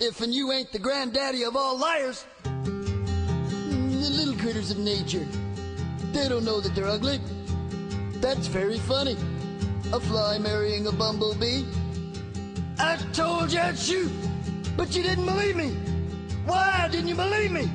If 0.00 0.20
and 0.20 0.34
you 0.34 0.50
ain't 0.50 0.72
the 0.72 0.80
granddaddy 0.80 1.44
of 1.44 1.54
all 1.54 1.78
liars, 1.78 2.26
the 2.42 4.10
little 4.10 4.34
critters 4.34 4.72
of 4.72 4.78
nature, 4.78 5.26
they 6.12 6.28
don't 6.28 6.44
know 6.44 6.60
that 6.60 6.74
they're 6.74 6.88
ugly. 6.88 7.20
That's 8.16 8.48
very 8.48 8.78
funny. 8.80 9.16
A 9.92 10.00
fly 10.00 10.38
marrying 10.38 10.88
a 10.88 10.92
bumblebee. 10.92 11.64
I 12.80 12.96
told 13.12 13.52
you 13.52 13.60
I'd 13.60 13.78
shoot, 13.78 14.10
but 14.76 14.96
you 14.96 15.04
didn't 15.04 15.26
believe 15.26 15.54
me. 15.54 15.91
Why 16.46 16.88
didn't 16.90 17.08
you 17.08 17.14
believe 17.14 17.52
me? 17.52 17.70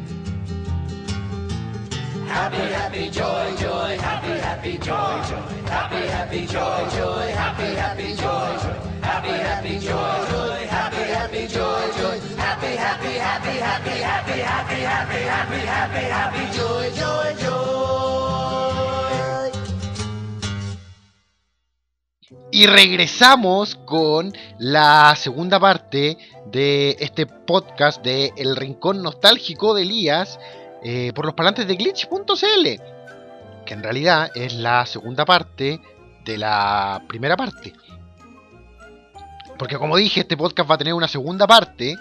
Happy, 2.28 2.58
happy, 2.58 3.10
joy, 3.10 3.56
joy, 3.58 3.98
happy, 3.98 4.40
happy, 4.40 4.78
joy, 4.78 5.24
joy. 5.30 5.42
Happy, 5.68 6.08
happy, 6.08 6.46
joy, 6.46 6.90
joy, 6.96 7.28
happy, 7.32 7.76
happy, 7.76 8.16
joy, 8.16 8.58
joy. 8.62 8.88
Happy, 9.02 9.30
happy, 9.30 9.80
joy, 9.80 10.28
joy, 10.30 10.68
happy, 10.68 11.04
happy, 11.16 11.48
joy, 11.48 11.92
joy. 11.98 12.20
Happy, 12.36 12.76
happy, 12.76 13.14
happy, 13.14 13.58
happy, 13.58 13.92
happy, 14.00 14.40
happy, 14.42 14.80
happy, 14.82 15.22
happy, 15.22 15.60
happy, 15.66 16.04
happy, 16.06 16.58
joy, 16.58 16.92
joy, 16.92 17.36
joy. 17.42 18.67
Y 22.52 22.66
regresamos 22.68 23.76
con 23.76 24.34
la 24.58 25.16
segunda 25.16 25.60
parte 25.60 26.18
de 26.46 26.98
este 27.00 27.26
podcast 27.26 28.04
de 28.04 28.34
El 28.36 28.58
Rincón 28.58 29.02
Nostálgico 29.02 29.74
de 29.74 29.84
Elías 29.84 30.38
eh, 30.84 31.14
por 31.14 31.26
los 31.26 31.34
parlantes 31.36 31.68
de 31.68 31.76
glitch.cl, 31.76 32.68
que 33.66 33.74
en 33.74 33.84
realidad 33.84 34.32
es 34.36 34.54
la 34.56 34.86
segunda 34.86 35.24
parte 35.24 35.80
de 36.26 36.38
la 36.38 37.02
primera 37.08 37.38
parte. 37.38 37.74
Porque 39.58 39.78
como 39.78 39.96
dije, 39.96 40.22
este 40.22 40.36
podcast 40.36 40.70
va 40.70 40.76
a 40.76 40.80
tener 40.80 40.94
una 40.94 41.08
segunda 41.08 41.48
parte, 41.48 41.96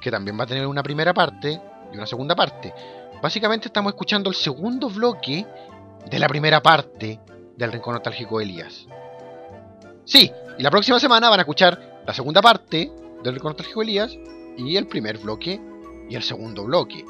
que 0.00 0.10
también 0.10 0.38
va 0.38 0.44
a 0.44 0.46
tener 0.46 0.66
una 0.66 0.82
primera 0.82 1.14
parte 1.14 1.58
y 1.90 1.96
una 1.96 2.06
segunda 2.06 2.36
parte. 2.36 2.74
Básicamente 3.22 3.68
estamos 3.68 3.92
escuchando 3.92 4.28
el 4.28 4.36
segundo 4.36 4.90
bloque 4.90 5.46
de 6.10 6.18
la 6.18 6.28
primera 6.28 6.60
parte 6.62 7.18
del 7.56 7.72
Rincón 7.72 7.94
Nostálgico 7.94 8.38
de 8.38 8.44
Elías. 8.44 8.86
Sí, 10.04 10.30
y 10.58 10.62
la 10.62 10.70
próxima 10.70 10.98
semana 10.98 11.30
van 11.30 11.40
a 11.40 11.42
escuchar 11.42 12.02
la 12.06 12.14
segunda 12.14 12.42
parte 12.42 12.90
del 13.22 13.36
de 13.36 13.82
Elías 13.82 14.16
y 14.58 14.76
el 14.76 14.86
primer 14.86 15.18
bloque 15.18 15.60
y 16.08 16.14
el 16.14 16.22
segundo 16.22 16.64
bloque. 16.64 17.04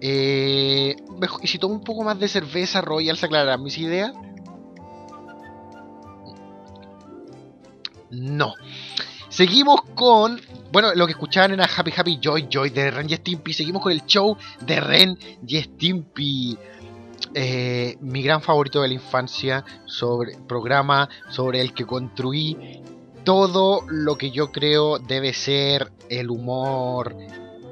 Eh, 0.00 0.94
y 1.42 1.46
si 1.46 1.58
tomo 1.58 1.74
un 1.74 1.84
poco 1.84 2.04
más 2.04 2.18
de 2.18 2.28
cerveza 2.28 2.80
Royal, 2.80 3.16
¿se 3.16 3.26
aclararán 3.26 3.62
mis 3.62 3.78
ideas? 3.78 4.12
No. 8.10 8.54
Seguimos 9.28 9.82
con. 9.94 10.40
Bueno, 10.72 10.94
lo 10.94 11.06
que 11.06 11.12
escuchaban 11.12 11.52
era 11.52 11.64
Happy 11.64 11.92
Happy 11.96 12.18
Joy 12.20 12.48
Joy 12.50 12.70
de 12.70 12.90
Ren 12.90 13.08
y 13.08 13.14
Stimpy. 13.14 13.52
Seguimos 13.52 13.82
con 13.82 13.92
el 13.92 14.04
show 14.06 14.36
de 14.60 14.80
Ren 14.80 15.18
y 15.46 15.60
Stimpy. 15.60 16.58
Eh, 17.38 17.98
mi 18.00 18.22
gran 18.22 18.40
favorito 18.40 18.80
de 18.80 18.88
la 18.88 18.94
infancia. 18.94 19.62
Sobre 19.84 20.38
programa 20.48 21.06
sobre 21.28 21.60
el 21.60 21.74
que 21.74 21.84
construí 21.84 22.80
todo 23.24 23.82
lo 23.88 24.16
que 24.16 24.30
yo 24.30 24.50
creo 24.50 24.98
debe 24.98 25.34
ser 25.34 25.92
el 26.08 26.30
humor. 26.30 27.14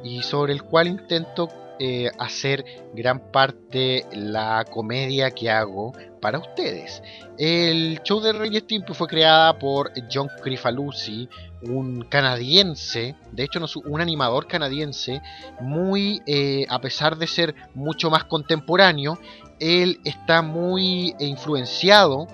Y 0.04 0.22
sobre 0.22 0.52
el 0.52 0.64
cual 0.64 0.88
intento 0.88 1.48
eh, 1.80 2.10
hacer 2.18 2.64
gran 2.94 3.32
parte 3.32 4.06
la 4.12 4.64
comedia 4.70 5.30
que 5.30 5.50
hago 5.50 5.92
para 6.20 6.38
ustedes. 6.38 7.02
El 7.36 8.00
show 8.04 8.20
de 8.20 8.32
Rey 8.32 8.56
Stimpy 8.60 8.94
fue 8.94 9.08
creada 9.08 9.58
por 9.58 9.90
John 10.10 10.28
Crifalucci, 10.40 11.28
un 11.62 12.02
canadiense, 12.02 13.16
de 13.32 13.42
hecho 13.42 13.58
no, 13.58 13.66
un 13.86 14.00
animador 14.00 14.46
canadiense, 14.46 15.20
muy, 15.60 16.22
eh, 16.26 16.64
a 16.68 16.80
pesar 16.80 17.16
de 17.16 17.26
ser 17.26 17.54
mucho 17.74 18.08
más 18.08 18.24
contemporáneo, 18.24 19.18
él 19.60 20.00
está 20.04 20.42
muy 20.42 21.14
influenciado 21.18 22.26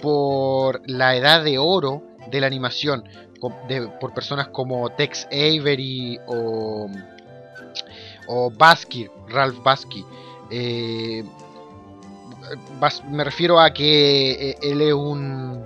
por 0.00 0.82
la 0.88 1.16
edad 1.16 1.44
de 1.44 1.58
oro 1.58 2.02
de 2.30 2.40
la 2.40 2.46
animación, 2.46 3.04
por 4.00 4.14
personas 4.14 4.48
como 4.48 4.88
Tex 4.90 5.26
Avery 5.32 6.18
o 6.26 6.88
o 8.30 8.50
Basky, 8.50 9.08
Ralph 9.28 9.62
Basky. 9.62 10.04
Eh, 10.50 11.24
me 13.10 13.24
refiero 13.24 13.60
a 13.60 13.72
que 13.72 14.50
eh, 14.50 14.56
él 14.62 14.80
es 14.80 14.92
un, 14.92 15.64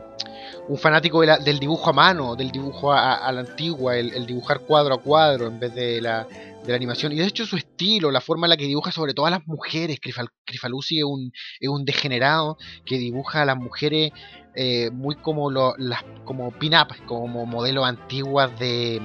un 0.69 0.79
fanático 0.79 1.21
del 1.21 1.59
dibujo 1.59 1.91
a 1.91 1.93
mano, 1.93 2.35
del 2.37 2.51
dibujo 2.51 2.93
a, 2.93 3.31
la 3.33 3.41
antigua, 3.41 3.97
el, 3.97 4.27
dibujar 4.27 4.61
cuadro 4.61 4.95
a 4.95 4.99
cuadro 4.99 5.47
en 5.47 5.61
vez 5.61 5.75
de 5.75 6.01
la, 6.01 6.27
de 6.65 6.71
la 6.71 6.77
animación. 6.77 7.13
Y 7.13 7.17
de 7.17 7.27
hecho 7.27 7.47
su 7.47 7.57
estilo, 7.57 8.11
la 8.11 8.21
forma 8.21 8.47
en 8.47 8.51
la 8.51 8.57
que 8.57 8.65
dibuja 8.65 8.91
sobre 8.91 9.15
todo 9.15 9.27
a 9.27 9.31
las 9.31 9.47
mujeres. 9.47 10.01
Crifal, 10.01 10.29
Crifalucci 10.45 10.99
es 10.99 11.05
un, 11.05 11.33
es 11.61 11.69
un 11.69 11.85
degenerado 11.85 12.57
que 12.85 12.99
dibuja 12.99 13.43
a 13.43 13.45
las 13.45 13.57
mujeres 13.57 14.13
eh, 14.57 14.91
muy 14.93 15.17
como, 15.17 15.51
lo, 15.51 15.75
las, 15.79 16.05
como 16.25 16.51
pin-up, 16.53 16.89
como 17.07 17.45
modelos 17.45 17.87
antiguas 17.87 18.59
de, 18.59 19.01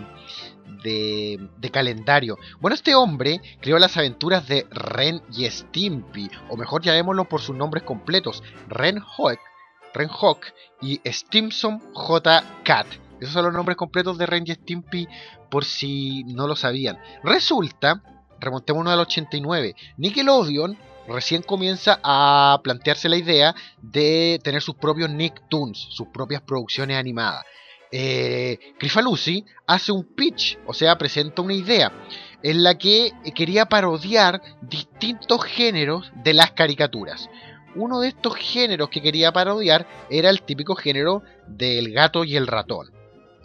de, 0.83 1.69
calendario. 1.71 2.37
Bueno, 2.59 2.75
este 2.75 2.95
hombre 2.95 3.41
creó 3.61 3.79
las 3.79 3.97
aventuras 3.97 4.47
de 4.47 4.65
Ren 4.71 5.21
y 5.31 5.49
Stimpy, 5.49 6.29
o 6.49 6.57
mejor 6.57 6.81
llamémoslo 6.81 7.25
por 7.25 7.41
sus 7.41 7.55
nombres 7.55 7.83
completos, 7.83 8.43
Ren 8.67 8.99
Hawk, 8.99 9.39
Ren 9.93 10.09
Hawk 10.09 10.45
y 10.81 11.01
Stimson 11.05 11.79
J. 11.93 12.43
Cat. 12.63 12.87
Esos 13.19 13.33
son 13.33 13.45
los 13.45 13.53
nombres 13.53 13.75
completos 13.75 14.17
de 14.17 14.25
Ren 14.25 14.43
y 14.45 14.53
Stimpy 14.53 15.07
por 15.49 15.65
si 15.65 16.23
no 16.25 16.47
lo 16.47 16.55
sabían. 16.55 16.97
Resulta, 17.23 18.01
remontémonos 18.39 18.93
al 18.93 18.99
89, 18.99 19.75
Nickelodeon 19.97 20.77
recién 21.07 21.41
comienza 21.41 21.99
a 22.03 22.59
plantearse 22.63 23.09
la 23.09 23.17
idea 23.17 23.55
de 23.81 24.39
tener 24.43 24.61
sus 24.61 24.75
propios 24.75 25.09
Nicktoons, 25.09 25.87
sus 25.89 26.07
propias 26.09 26.41
producciones 26.41 26.97
animadas 26.97 27.43
eh, 27.91 28.59
hace 29.67 29.91
un 29.91 30.03
pitch, 30.03 30.59
o 30.65 30.73
sea, 30.73 30.97
presenta 30.97 31.41
una 31.41 31.53
idea 31.53 31.91
en 32.41 32.63
la 32.63 32.77
que 32.77 33.11
quería 33.35 33.65
parodiar 33.65 34.41
distintos 34.61 35.43
géneros 35.43 36.11
de 36.23 36.33
las 36.33 36.51
caricaturas. 36.51 37.29
Uno 37.75 37.99
de 37.99 38.09
estos 38.09 38.35
géneros 38.35 38.89
que 38.89 39.01
quería 39.01 39.31
parodiar 39.31 39.87
era 40.09 40.29
el 40.29 40.41
típico 40.41 40.75
género 40.75 41.23
del 41.47 41.91
gato 41.91 42.23
y 42.23 42.35
el 42.35 42.47
ratón. 42.47 42.91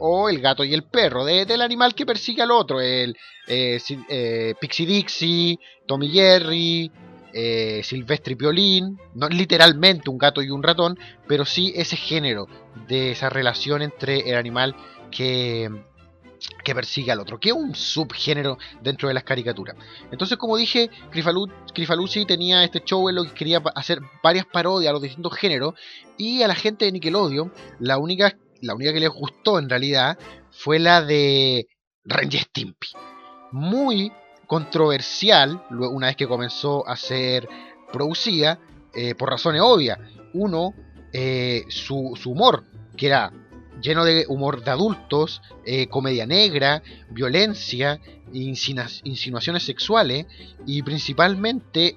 O 0.06 0.28
el 0.28 0.42
gato 0.42 0.64
y 0.64 0.74
el 0.74 0.82
perro, 0.82 1.24
del 1.24 1.62
animal 1.62 1.94
que 1.94 2.04
persigue 2.04 2.42
al 2.42 2.50
otro. 2.50 2.78
El 2.78 3.16
eh, 3.46 3.80
eh, 4.10 4.54
Pixie 4.60 4.84
Dixie, 4.84 5.58
Tommy 5.86 6.10
Jerry, 6.10 6.92
eh, 7.32 7.80
Silvestre 7.82 8.36
Piolín, 8.36 8.98
no 9.14 9.30
literalmente 9.30 10.10
un 10.10 10.18
gato 10.18 10.42
y 10.42 10.50
un 10.50 10.62
ratón, 10.62 10.98
pero 11.26 11.46
sí 11.46 11.72
ese 11.74 11.96
género 11.96 12.46
de 12.86 13.12
esa 13.12 13.30
relación 13.30 13.80
entre 13.80 14.28
el 14.28 14.36
animal 14.36 14.76
que, 15.10 15.70
que 16.62 16.74
persigue 16.74 17.10
al 17.10 17.20
otro, 17.20 17.40
que 17.40 17.48
es 17.48 17.54
un 17.54 17.74
subgénero 17.74 18.58
dentro 18.82 19.08
de 19.08 19.14
las 19.14 19.24
caricaturas. 19.24 19.74
Entonces, 20.12 20.36
como 20.36 20.58
dije, 20.58 20.90
Crifalucci 21.10 22.26
tenía 22.26 22.62
este 22.62 22.84
show 22.84 23.08
en 23.08 23.14
lo 23.14 23.24
que 23.24 23.32
quería 23.32 23.62
hacer 23.74 24.00
varias 24.22 24.44
parodias 24.44 24.90
a 24.90 24.92
los 24.92 25.02
distintos 25.02 25.34
géneros, 25.34 25.74
y 26.16 26.42
a 26.42 26.48
la 26.48 26.54
gente 26.54 26.84
de 26.84 26.92
Nickelodeon, 26.92 27.52
la 27.80 27.98
única, 27.98 28.36
la 28.64 28.74
única 28.74 28.92
que 28.92 29.00
les 29.00 29.10
gustó 29.10 29.58
en 29.58 29.68
realidad 29.68 30.18
fue 30.50 30.78
la 30.78 31.02
de 31.02 31.66
Ren 32.04 32.30
Stimpy. 32.30 32.88
Muy 33.52 34.10
controversial 34.46 35.62
una 35.70 36.08
vez 36.08 36.16
que 36.16 36.26
comenzó 36.26 36.86
a 36.86 36.96
ser 36.96 37.48
producida 37.92 38.58
eh, 38.94 39.14
por 39.14 39.30
razones 39.30 39.60
obvias. 39.62 39.98
Uno, 40.32 40.74
eh, 41.12 41.64
su, 41.68 42.16
humor, 42.24 42.64
que 42.96 43.06
era 43.06 43.32
lleno 43.80 44.04
de 44.04 44.24
humor 44.28 44.64
de 44.64 44.70
adultos, 44.70 45.42
eh, 45.64 45.86
comedia 45.88 46.26
negra, 46.26 46.82
violencia, 47.10 48.00
insinuaciones 48.32 49.62
sexuales 49.62 50.26
y 50.66 50.82
principalmente 50.82 51.96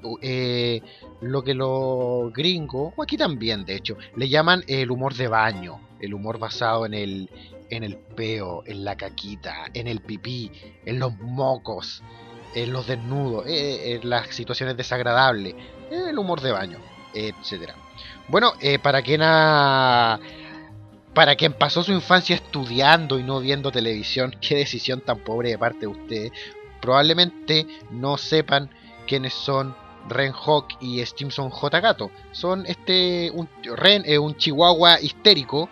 lo 1.21 1.43
que 1.43 1.53
los 1.55 2.31
gringos, 2.31 2.93
o 2.95 3.01
aquí 3.03 3.17
también 3.17 3.65
de 3.65 3.75
hecho, 3.75 3.97
le 4.15 4.29
llaman 4.29 4.63
el 4.67 4.91
humor 4.91 5.15
de 5.15 5.27
baño, 5.27 5.86
el 5.99 6.13
humor 6.13 6.39
basado 6.39 6.85
en 6.85 6.93
el, 6.93 7.29
en 7.69 7.83
el 7.83 7.97
peo, 7.97 8.63
en 8.65 8.83
la 8.85 8.95
caquita, 8.95 9.65
en 9.73 9.87
el 9.87 10.01
pipí, 10.01 10.51
en 10.85 10.99
los 10.99 11.17
mocos 11.17 12.03
en 12.55 12.73
los 12.73 12.87
desnudos, 12.87 13.45
eh, 13.47 13.93
en 13.93 14.09
las 14.09 14.27
situaciones 14.29 14.75
desagradables, 14.77 15.55
el 15.91 16.17
humor 16.17 16.41
de 16.41 16.51
baño, 16.51 16.77
etcétera. 17.13 17.75
Bueno, 18.27 18.53
eh, 18.61 18.79
para 18.79 19.01
quien. 19.01 19.21
Para 21.13 21.35
quien 21.35 21.53
pasó 21.53 21.81
su 21.81 21.93
infancia 21.93 22.35
estudiando 22.35 23.17
y 23.17 23.23
no 23.23 23.39
viendo 23.39 23.71
televisión, 23.71 24.35
qué 24.41 24.55
decisión 24.55 25.01
tan 25.01 25.19
pobre 25.19 25.49
de 25.49 25.57
parte 25.57 25.81
de 25.81 25.87
ustedes. 25.87 26.31
Probablemente 26.81 27.65
no 27.89 28.17
sepan 28.17 28.69
quiénes 29.07 29.33
son 29.33 29.75
Ren 30.09 30.31
Hawk 30.31 30.77
y 30.79 31.01
Stimson 31.01 31.49
J. 31.49 31.79
Gato. 31.79 32.11
Son 32.31 32.65
este 32.67 33.31
un 33.33 33.49
Ren 33.63 34.03
es 34.05 34.19
un 34.19 34.35
chihuahua 34.35 34.99
histérico 35.01 35.69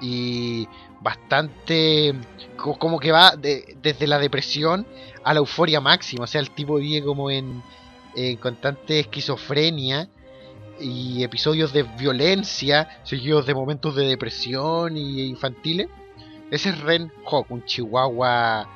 y 0.00 0.68
bastante 1.00 2.14
como 2.56 2.98
que 2.98 3.12
va 3.12 3.34
desde 3.36 4.06
la 4.06 4.18
depresión 4.18 4.86
a 5.24 5.34
la 5.34 5.40
euforia 5.40 5.80
máxima. 5.80 6.24
O 6.24 6.26
sea, 6.26 6.40
el 6.40 6.50
tipo 6.50 6.76
vive 6.76 7.04
como 7.04 7.30
en, 7.30 7.62
constante 8.40 9.00
esquizofrenia 9.00 10.08
y 10.80 11.22
episodios 11.22 11.72
de 11.72 11.84
violencia 11.84 13.00
seguidos 13.04 13.46
de 13.46 13.54
momentos 13.54 13.94
de 13.94 14.06
depresión 14.06 14.96
y 14.96 15.22
infantiles. 15.22 15.88
Ese 16.50 16.70
es 16.70 16.80
Ren 16.80 17.12
Hawk, 17.30 17.50
un 17.50 17.64
chihuahua 17.64 18.68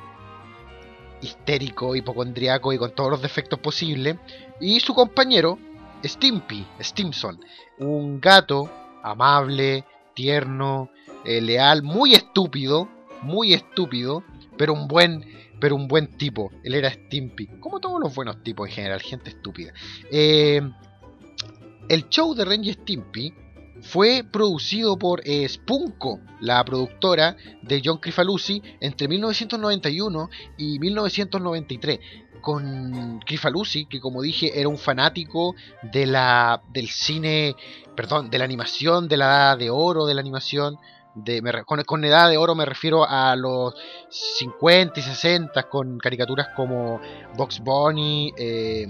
histérico, 1.21 1.95
hipocondriaco 1.95 2.71
y 2.71 2.77
con 2.77 2.91
todos 2.91 3.11
los 3.11 3.21
defectos 3.21 3.59
posibles. 3.59 4.15
Y 4.61 4.79
su 4.79 4.93
compañero, 4.93 5.59
Stimpy, 6.03 6.65
Stimson, 6.79 7.39
un 7.79 8.21
gato 8.21 8.69
amable, 9.03 9.83
tierno, 10.13 10.89
eh, 11.25 11.41
leal, 11.41 11.83
muy 11.83 12.13
estúpido, 12.13 12.89
muy 13.21 13.53
estúpido, 13.53 14.23
pero 14.57 14.73
un 14.73 14.87
buen 14.87 15.25
pero 15.59 15.75
un 15.75 15.87
buen 15.87 16.17
tipo. 16.17 16.51
Él 16.63 16.75
era 16.75 16.91
Stimpy, 16.91 17.47
como 17.59 17.79
todos 17.79 17.99
los 17.99 18.13
buenos 18.13 18.43
tipos 18.43 18.67
en 18.67 18.75
general, 18.75 19.01
gente 19.01 19.29
estúpida. 19.29 19.73
Eh, 20.11 20.61
el 21.89 22.09
show 22.09 22.33
de 22.35 22.45
Ren 22.45 22.63
y 22.63 22.73
Stimpy 22.73 23.33
fue 23.81 24.23
producido 24.23 24.97
por 24.97 25.21
eh, 25.25 25.47
Spunko, 25.47 26.19
la 26.39 26.63
productora 26.63 27.37
de 27.61 27.81
John 27.83 27.97
Crifalucci, 27.97 28.61
entre 28.79 29.07
1991 29.07 30.29
y 30.57 30.79
1993. 30.79 31.99
Con 32.41 33.19
Crifalucci, 33.25 33.85
que 33.85 33.99
como 33.99 34.21
dije 34.21 34.59
era 34.59 34.69
un 34.69 34.77
fanático 34.77 35.55
de 35.81 36.05
la, 36.05 36.61
del 36.71 36.89
cine, 36.89 37.55
perdón, 37.95 38.29
de 38.29 38.37
la 38.37 38.45
animación, 38.45 39.07
de 39.07 39.17
la 39.17 39.25
edad 39.25 39.57
de 39.57 39.71
oro 39.71 40.05
de 40.05 40.13
la 40.13 40.21
animación, 40.21 40.77
con, 41.85 42.03
edad 42.03 42.29
de 42.29 42.37
oro 42.37 42.55
me 42.55 42.65
refiero 42.65 43.07
a 43.07 43.35
los 43.35 43.73
50 44.09 44.99
y 44.99 45.03
60 45.03 45.63
con 45.63 45.97
caricaturas 45.97 46.49
como 46.55 46.99
Box 47.35 47.59
Bunny, 47.59 48.33
eh, 48.37 48.87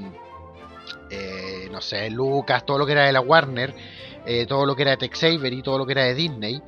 eh, 1.10 1.70
no 1.72 1.82
sé, 1.82 2.10
Lucas, 2.10 2.66
todo 2.66 2.80
lo 2.80 2.86
que 2.86 2.94
era 2.94 3.06
de 3.06 3.12
la 3.14 3.22
Warner, 3.22 3.74
eh, 4.26 4.46
todo 4.48 4.66
lo 4.66 4.76
que 4.76 4.82
era 4.84 4.92
de 4.92 4.98
Tex 4.98 5.24
Avery, 5.24 5.62
todo 5.62 5.78
lo 5.78 5.86
que 5.86 5.92
era 5.94 6.04
de 6.06 6.16
Disney. 6.16 6.62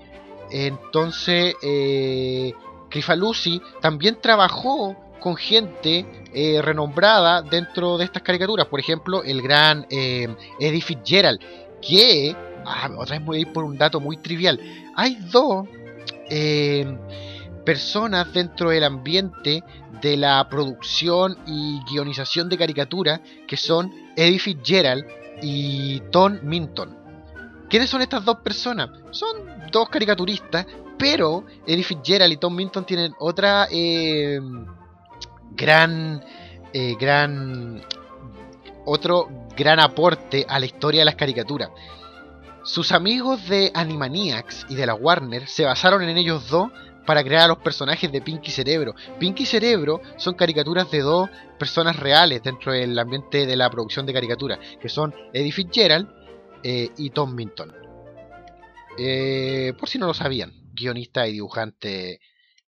Entonces, 0.52 1.56
eh, 1.62 2.54
Crifalucci 2.89 3.62
también 3.82 4.20
trabajó 4.22 4.96
con 5.20 5.36
gente 5.36 6.06
renombrada 6.63 7.41
dentro 7.41 7.98
de 7.98 8.06
estas 8.06 8.22
caricaturas. 8.22 8.67
Por 8.67 8.80
ejemplo, 8.80 9.24
el 9.24 9.41
gran 9.41 9.88
Eddie 9.89 10.82
Fitzgerald, 10.82 11.39
que 11.82 12.36
Ah, 12.69 12.89
otra 12.97 13.17
vez 13.17 13.25
voy 13.25 13.38
a 13.38 13.41
ir 13.41 13.53
por 13.53 13.63
un 13.63 13.77
dato 13.77 14.01
muy 14.01 14.17
trivial. 14.17 14.60
Hay 14.95 15.15
dos 15.32 15.67
eh, 16.30 16.86
personas 17.63 18.34
dentro 18.34 18.71
del 18.71 18.84
ambiente 18.84 19.63
de 20.01 20.17
la 20.17 20.45
producción 20.49 21.38
y 21.47 21.80
guionización 21.89 22.49
de 22.49 22.58
caricatura 22.58 23.21
que 23.47 23.56
son 23.56 23.91
Eddie 24.17 24.39
Fitzgerald 24.39 25.06
y 25.41 26.01
Tom 26.12 26.39
Minton. 26.43 26.93
¿Quiénes 27.69 27.89
son 27.89 28.01
estas 28.01 28.25
dos 28.25 28.39
personas? 28.39 28.89
Son 29.12 29.30
dos 29.71 29.88
caricaturistas, 29.88 30.65
pero 30.97 31.45
Eddie 31.65 31.84
Fitzgerald 31.84 32.34
y 32.34 32.38
Tom 32.38 32.53
Minton 32.53 32.86
tienen 32.86 33.13
otra 33.19 33.67
eh, 33.71 34.41
gran, 35.51 36.21
eh, 36.73 36.95
gran, 36.99 37.82
otro 38.86 39.47
gran 39.56 39.80
aporte 39.80 40.45
a 40.47 40.60
la 40.60 40.65
historia 40.65 41.01
de 41.01 41.06
las 41.06 41.15
caricaturas. 41.15 41.69
Sus 42.67 42.91
amigos 42.91 43.47
de 43.47 43.71
Animaniacs 43.73 44.65
y 44.67 44.75
de 44.75 44.86
la 44.86 44.93
Warner 44.93 45.47
se 45.47 45.63
basaron 45.63 46.03
en 46.03 46.17
ellos 46.17 46.49
dos 46.49 46.69
para 47.06 47.23
crear 47.23 47.43
a 47.43 47.47
los 47.47 47.60
personajes 47.60 48.12
de 48.12 48.19
Pinky 48.19 48.51
Cerebro. 48.51 48.93
Pinky 49.17 49.45
Cerebro 49.45 50.01
son 50.17 50.34
caricaturas 50.34 50.91
de 50.91 50.99
dos 50.99 51.30
personas 51.58 51.95
reales 51.95 52.43
dentro 52.43 52.73
del 52.73 52.99
ambiente 52.99 53.45
de 53.45 53.56
la 53.56 53.69
producción 53.69 54.06
de 54.06 54.12
caricaturas, 54.12 54.60
que 54.82 54.89
son 54.89 55.15
Eddie 55.32 55.53
Fitzgerald 55.53 56.10
eh, 56.62 56.89
y 56.97 57.10
Tom 57.12 57.34
Minton. 57.34 57.73
Eh, 58.97 59.71
por 59.80 59.88
si 59.88 59.97
no 59.97 60.08
lo 60.08 60.13
sabían, 60.13 60.51
guionista 60.73 61.25
y 61.25 61.32
dibujante 61.32 62.19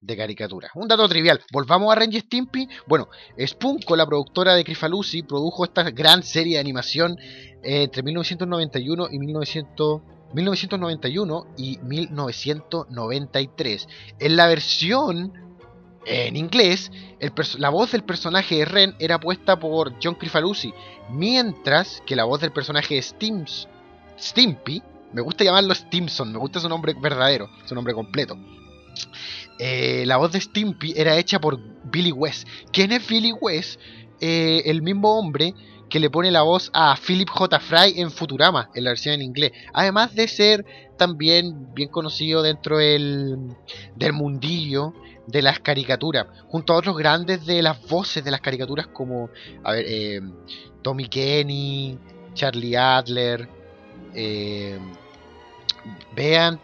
de 0.04 0.16
caricatura. 0.16 0.70
Un 0.74 0.88
dato 0.88 1.06
trivial. 1.08 1.40
Volvamos 1.52 1.92
a 1.92 1.96
Ren 1.96 2.10
Stimpy. 2.12 2.68
Bueno, 2.86 3.08
Spunko, 3.38 3.94
la 3.96 4.06
productora 4.06 4.54
de 4.54 4.64
Crifalucci, 4.64 5.22
produjo 5.22 5.64
esta 5.64 5.90
gran 5.90 6.22
serie 6.22 6.54
de 6.54 6.60
animación 6.60 7.18
eh, 7.62 7.82
entre 7.84 8.02
1991 8.02 9.08
y 9.10 9.18
1991 9.18 11.46
y 11.56 11.78
1993. 11.78 13.88
En 14.20 14.36
la 14.36 14.46
versión 14.46 15.32
en 16.06 16.36
inglés, 16.36 16.92
la 17.56 17.70
voz 17.70 17.92
del 17.92 18.04
personaje 18.04 18.56
de 18.56 18.66
Ren 18.66 18.94
era 18.98 19.18
puesta 19.18 19.58
por 19.58 19.94
John 20.02 20.16
Crifalucci, 20.16 20.74
mientras 21.10 22.02
que 22.04 22.16
la 22.16 22.24
voz 22.24 22.42
del 22.42 22.52
personaje 22.52 22.96
de 22.96 23.02
Stimpy, 24.18 24.82
me 25.14 25.22
gusta 25.22 25.44
llamarlo 25.44 25.74
Stimson, 25.74 26.32
me 26.32 26.38
gusta 26.38 26.60
su 26.60 26.68
nombre 26.68 26.94
verdadero, 27.00 27.48
su 27.64 27.74
nombre 27.74 27.94
completo. 27.94 28.36
Eh, 29.58 30.04
la 30.06 30.16
voz 30.16 30.32
de 30.32 30.40
Stimpy 30.40 30.94
era 30.96 31.16
hecha 31.16 31.40
por 31.40 31.58
Billy 31.84 32.12
West. 32.12 32.48
¿Quién 32.72 32.92
es 32.92 33.06
Billy 33.06 33.32
West? 33.32 33.80
Eh, 34.20 34.62
el 34.66 34.82
mismo 34.82 35.18
hombre 35.18 35.54
que 35.88 36.00
le 36.00 36.10
pone 36.10 36.30
la 36.30 36.42
voz 36.42 36.70
a 36.72 36.96
Philip 36.96 37.28
J. 37.28 37.60
Fry 37.60 38.00
en 38.00 38.10
Futurama, 38.10 38.70
en 38.74 38.84
la 38.84 38.90
versión 38.90 39.14
en 39.14 39.22
inglés. 39.22 39.52
Además 39.72 40.14
de 40.14 40.26
ser 40.26 40.64
también 40.96 41.72
bien 41.74 41.88
conocido 41.88 42.42
dentro 42.42 42.78
del, 42.78 43.38
del 43.94 44.12
mundillo 44.12 44.92
de 45.26 45.42
las 45.42 45.60
caricaturas, 45.60 46.26
junto 46.48 46.72
a 46.72 46.76
otros 46.76 46.96
grandes 46.96 47.46
de 47.46 47.62
las 47.62 47.80
voces 47.88 48.24
de 48.24 48.30
las 48.30 48.40
caricaturas 48.40 48.88
como, 48.88 49.30
a 49.62 49.72
ver, 49.72 49.84
eh, 49.88 50.20
Tommy 50.82 51.08
Kenny, 51.08 51.98
Charlie 52.34 52.76
Adler, 52.76 53.48
vean 56.14 56.60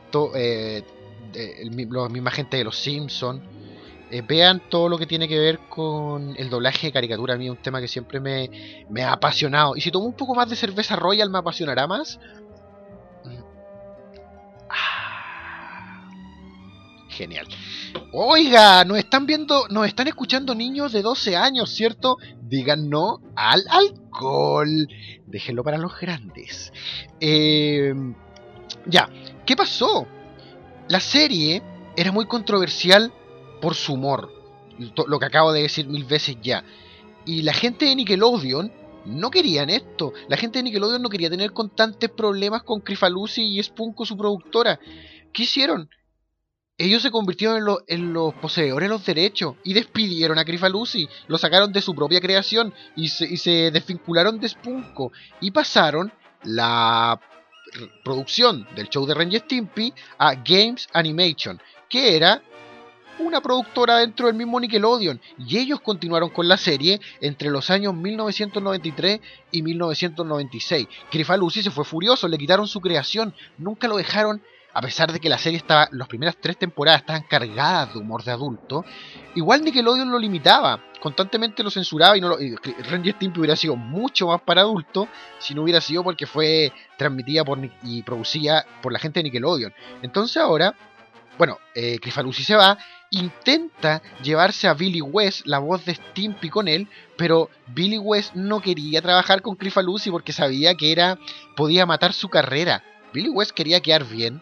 la 1.32 2.08
misma 2.08 2.30
gente 2.30 2.56
de 2.56 2.64
los 2.64 2.76
Simpsons. 2.76 3.42
Eh, 4.12 4.22
vean 4.22 4.60
todo 4.68 4.88
lo 4.88 4.98
que 4.98 5.06
tiene 5.06 5.28
que 5.28 5.38
ver 5.38 5.60
con 5.68 6.34
el 6.36 6.50
doblaje 6.50 6.88
de 6.88 6.92
caricatura. 6.92 7.34
A 7.34 7.36
mí 7.36 7.44
es 7.46 7.52
un 7.52 7.62
tema 7.62 7.80
que 7.80 7.86
siempre 7.86 8.18
me, 8.18 8.84
me 8.88 9.02
ha 9.02 9.12
apasionado. 9.12 9.76
Y 9.76 9.80
si 9.80 9.92
tomo 9.92 10.06
un 10.06 10.14
poco 10.14 10.34
más 10.34 10.50
de 10.50 10.56
cerveza 10.56 10.96
Royal, 10.96 11.30
me 11.30 11.38
apasionará 11.38 11.86
más. 11.86 12.18
Mm. 13.24 13.42
Ah. 14.68 16.08
Genial. 17.10 17.46
Oiga, 18.12 18.84
nos 18.84 18.98
están 18.98 19.26
viendo, 19.26 19.68
nos 19.68 19.86
están 19.86 20.08
escuchando 20.08 20.56
niños 20.56 20.90
de 20.90 21.02
12 21.02 21.36
años, 21.36 21.70
¿cierto? 21.70 22.16
Digan 22.42 22.90
no 22.90 23.20
al 23.36 23.62
alcohol. 23.68 24.88
Déjenlo 25.26 25.62
para 25.62 25.78
los 25.78 25.96
grandes. 26.00 26.72
Eh, 27.20 27.94
ya, 28.86 29.08
¿qué 29.46 29.54
pasó? 29.54 30.08
La 30.90 30.98
serie 30.98 31.62
era 31.96 32.10
muy 32.10 32.26
controversial 32.26 33.12
por 33.62 33.76
su 33.76 33.92
humor. 33.94 34.32
Lo 35.06 35.18
que 35.20 35.26
acabo 35.26 35.52
de 35.52 35.62
decir 35.62 35.86
mil 35.86 36.04
veces 36.04 36.36
ya. 36.42 36.64
Y 37.24 37.42
la 37.42 37.52
gente 37.52 37.84
de 37.84 37.94
Nickelodeon 37.94 38.72
no 39.06 39.30
querían 39.30 39.70
esto. 39.70 40.12
La 40.26 40.36
gente 40.36 40.58
de 40.58 40.64
Nickelodeon 40.64 41.00
no 41.00 41.08
quería 41.08 41.30
tener 41.30 41.52
constantes 41.52 42.10
problemas 42.10 42.64
con 42.64 42.80
Crifalusi 42.80 43.40
y 43.42 43.62
Spunko, 43.62 44.04
su 44.04 44.16
productora. 44.16 44.80
¿Qué 45.32 45.44
hicieron? 45.44 45.88
Ellos 46.76 47.02
se 47.02 47.12
convirtieron 47.12 47.58
en, 47.58 47.64
lo- 47.66 47.82
en 47.86 48.12
los 48.12 48.34
poseedores 48.34 48.88
de 48.88 48.94
los 48.94 49.06
derechos 49.06 49.54
y 49.62 49.74
despidieron 49.74 50.38
a 50.40 50.44
Crifalusi. 50.44 51.08
Lo 51.28 51.38
sacaron 51.38 51.72
de 51.72 51.82
su 51.82 51.94
propia 51.94 52.20
creación 52.20 52.74
y 52.96 53.08
se, 53.10 53.26
y 53.26 53.36
se 53.36 53.70
desvincularon 53.70 54.40
de 54.40 54.48
Spunko. 54.48 55.12
Y 55.40 55.52
pasaron 55.52 56.12
la 56.42 57.20
producción 58.04 58.66
del 58.74 58.88
show 58.88 59.06
de 59.06 59.14
Ren 59.14 59.32
y 59.32 59.38
Stimpy 59.38 59.92
a 60.18 60.34
Games 60.34 60.88
Animation, 60.92 61.60
que 61.88 62.16
era 62.16 62.42
una 63.20 63.40
productora 63.40 63.98
dentro 63.98 64.26
del 64.26 64.36
mismo 64.36 64.58
Nickelodeon, 64.58 65.20
y 65.38 65.58
ellos 65.58 65.80
continuaron 65.80 66.30
con 66.30 66.48
la 66.48 66.56
serie 66.56 67.00
entre 67.20 67.50
los 67.50 67.70
años 67.70 67.94
1993 67.94 69.20
y 69.50 69.62
1996. 69.62 70.88
Crifalusi 71.10 71.62
se 71.62 71.70
fue 71.70 71.84
furioso, 71.84 72.28
le 72.28 72.38
quitaron 72.38 72.66
su 72.66 72.80
creación, 72.80 73.34
nunca 73.58 73.88
lo 73.88 73.96
dejaron, 73.96 74.42
a 74.72 74.80
pesar 74.80 75.12
de 75.12 75.20
que 75.20 75.28
la 75.28 75.38
serie 75.38 75.56
estaba, 75.56 75.88
las 75.92 76.08
primeras 76.08 76.36
tres 76.40 76.56
temporadas 76.56 77.00
estaban 77.00 77.22
cargadas 77.22 77.92
de 77.92 78.00
humor 78.00 78.22
de 78.22 78.32
adulto, 78.32 78.84
igual 79.34 79.64
Nickelodeon 79.64 80.10
lo 80.10 80.18
limitaba, 80.18 80.80
constantemente 81.00 81.62
lo 81.62 81.70
censuraba 81.70 82.16
y, 82.16 82.20
no 82.20 82.28
lo, 82.28 82.40
y 82.40 82.54
y 82.54 83.10
Stimpy 83.12 83.40
hubiera 83.40 83.56
sido 83.56 83.74
mucho 83.76 84.28
más 84.28 84.40
para 84.42 84.60
adultos 84.60 85.08
si 85.38 85.54
no 85.54 85.62
hubiera 85.62 85.80
sido 85.80 86.04
porque 86.04 86.26
fue 86.26 86.72
transmitida 86.96 87.44
por 87.44 87.58
y 87.82 88.02
producida 88.02 88.64
por 88.82 88.92
la 88.92 88.98
gente 88.98 89.20
de 89.20 89.24
Nickelodeon. 89.24 89.72
Entonces 90.02 90.36
ahora, 90.36 90.74
bueno, 91.36 91.58
eh, 91.74 91.98
Crifalusi 92.00 92.44
se 92.44 92.54
va, 92.54 92.78
intenta 93.10 94.02
llevarse 94.22 94.68
a 94.68 94.74
Billy 94.74 95.00
West, 95.00 95.46
la 95.46 95.58
voz 95.58 95.84
de 95.84 95.94
Stimpy 95.94 96.48
con 96.48 96.68
él, 96.68 96.86
pero 97.16 97.50
Billy 97.68 97.98
West 97.98 98.34
no 98.34 98.60
quería 98.60 99.02
trabajar 99.02 99.42
con 99.42 99.56
Crifalusi 99.56 100.10
porque 100.10 100.32
sabía 100.32 100.74
que 100.74 100.92
era 100.92 101.18
podía 101.56 101.86
matar 101.86 102.12
su 102.12 102.28
carrera. 102.28 102.84
Billy 103.12 103.28
West 103.28 103.50
quería 103.52 103.80
quedar 103.80 104.04
bien 104.04 104.40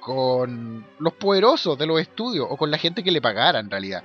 con 0.00 0.84
los 0.98 1.12
poderosos 1.14 1.78
de 1.78 1.86
los 1.86 2.00
estudios 2.00 2.46
o 2.48 2.56
con 2.56 2.70
la 2.70 2.78
gente 2.78 3.04
que 3.04 3.10
le 3.10 3.20
pagara 3.20 3.60
en 3.60 3.70
realidad. 3.70 4.02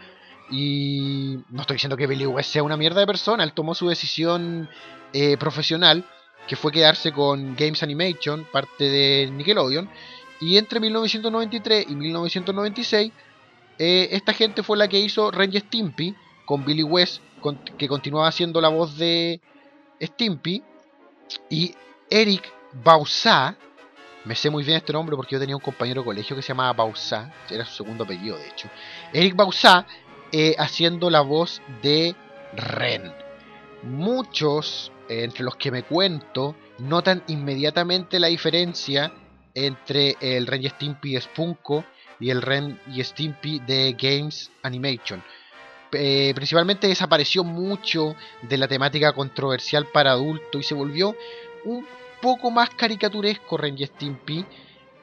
Y 0.52 1.40
no 1.50 1.62
estoy 1.62 1.76
diciendo 1.76 1.98
que 1.98 2.08
Billy 2.08 2.26
West 2.26 2.52
sea 2.52 2.64
una 2.64 2.78
mierda 2.78 3.00
de 3.00 3.08
persona, 3.08 3.44
él 3.44 3.54
tomó 3.54 3.74
su 3.74 3.88
decisión 3.88 4.70
eh, 5.14 5.38
profesional, 5.38 6.06
que 6.48 6.56
fue 6.56 6.72
quedarse 6.72 7.12
con 7.12 7.56
Games 7.56 7.82
Animation, 7.82 8.46
parte 8.52 8.84
de 8.84 9.32
Nickelodeon, 9.32 9.90
y 10.40 10.58
entre 10.58 10.80
1993 10.80 11.88
y 11.90 11.96
1996, 11.96 13.12
eh, 13.80 14.10
esta 14.12 14.34
gente 14.34 14.62
fue 14.62 14.78
la 14.78 14.88
que 14.88 15.00
hizo 15.00 15.32
y 15.32 15.60
Stimpy, 15.60 16.16
con 16.46 16.64
Billy 16.64 16.84
West, 16.84 17.22
que 17.78 17.88
continuaba 17.88 18.32
siendo 18.32 18.62
la 18.62 18.70
voz 18.70 18.98
de 18.98 19.42
Stimpy, 20.00 20.64
y 21.50 21.74
Eric 22.10 22.52
Bausá, 22.84 23.58
me 24.26 24.36
sé 24.36 24.50
muy 24.50 24.64
bien 24.64 24.78
este 24.78 24.94
nombre 24.94 25.16
porque 25.16 25.34
yo 25.36 25.40
tenía 25.40 25.56
un 25.56 25.62
compañero 25.62 26.02
de 26.02 26.06
colegio 26.06 26.36
que 26.36 26.42
se 26.42 26.50
llamaba 26.50 26.74
Bausá, 26.74 27.32
era 27.50 27.66
su 27.66 27.76
segundo 27.76 28.04
apellido 28.04 28.38
de 28.38 28.48
hecho. 28.48 28.70
Eric 29.14 29.36
Bausá 29.36 29.86
eh, 30.32 30.56
haciendo 30.58 31.10
la 31.10 31.22
voz 31.22 31.62
de 31.82 32.16
Ren. 32.56 33.14
Muchos, 33.84 34.92
eh, 35.08 35.24
entre 35.24 35.44
los 35.44 35.56
que 35.56 35.72
me 35.72 35.84
cuento, 35.84 36.56
notan 36.80 37.24
inmediatamente 37.28 38.20
la 38.20 38.28
diferencia 38.28 39.14
entre 39.54 40.18
el 40.20 40.48
Ren 40.48 40.64
y 40.64 40.70
Stimpy 40.70 41.14
de 41.14 41.22
Spunko 41.22 41.86
y 42.20 42.32
el 42.32 42.42
Ren 42.42 42.80
y 42.92 43.04
Stimpy 43.04 43.60
de 43.60 43.96
Games 43.98 44.52
Animation. 44.64 45.24
Eh, 45.92 46.34
principalmente 46.36 46.88
desapareció 46.88 47.44
mucho 47.44 48.16
de 48.42 48.58
la 48.58 48.68
temática 48.68 49.14
controversial 49.14 49.86
para 49.94 50.12
adultos 50.12 50.60
y 50.60 50.64
se 50.64 50.74
volvió 50.74 51.16
un 51.64 51.86
poco 52.26 52.50
más 52.50 52.72
caricaturesco 52.72 53.56
Ren 53.56 53.78
Stimpy, 53.78 54.44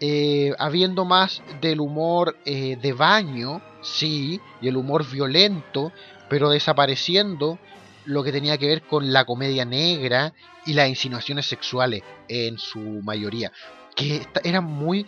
eh, 0.01 0.53
habiendo 0.59 1.05
más 1.05 1.41
del 1.61 1.79
humor 1.79 2.37
eh, 2.45 2.77
de 2.83 2.93
baño, 2.93 3.63
sí, 3.81 4.41
y 4.61 4.67
el 4.67 4.77
humor 4.77 5.09
violento, 5.09 5.93
pero 6.29 6.51
desapareciendo 6.51 7.61
lo 8.07 8.25
que 8.25 8.33
tenía 8.33 8.59
que 8.59 8.67
ver 8.67 8.83
con 8.83 9.13
la 9.13 9.25
comedia 9.25 9.65
negra 9.65 10.33
y 10.67 10.73
las 10.73 10.89
insinuaciones 10.89 11.47
sexuales 11.47 12.03
en 12.27 12.59
su 12.59 12.81
mayoría, 13.05 13.53
que 13.95 14.27
eran 14.43 14.65
muy, 14.65 15.07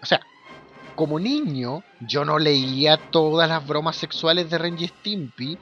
o 0.00 0.06
sea, 0.06 0.20
como 0.94 1.18
niño 1.18 1.82
yo 2.06 2.24
no 2.24 2.38
leía 2.38 2.98
todas 3.10 3.48
las 3.48 3.66
bromas 3.66 3.96
sexuales 3.96 4.48
de 4.48 4.58
Ren 4.58 4.78
Stimpy, 4.78 5.58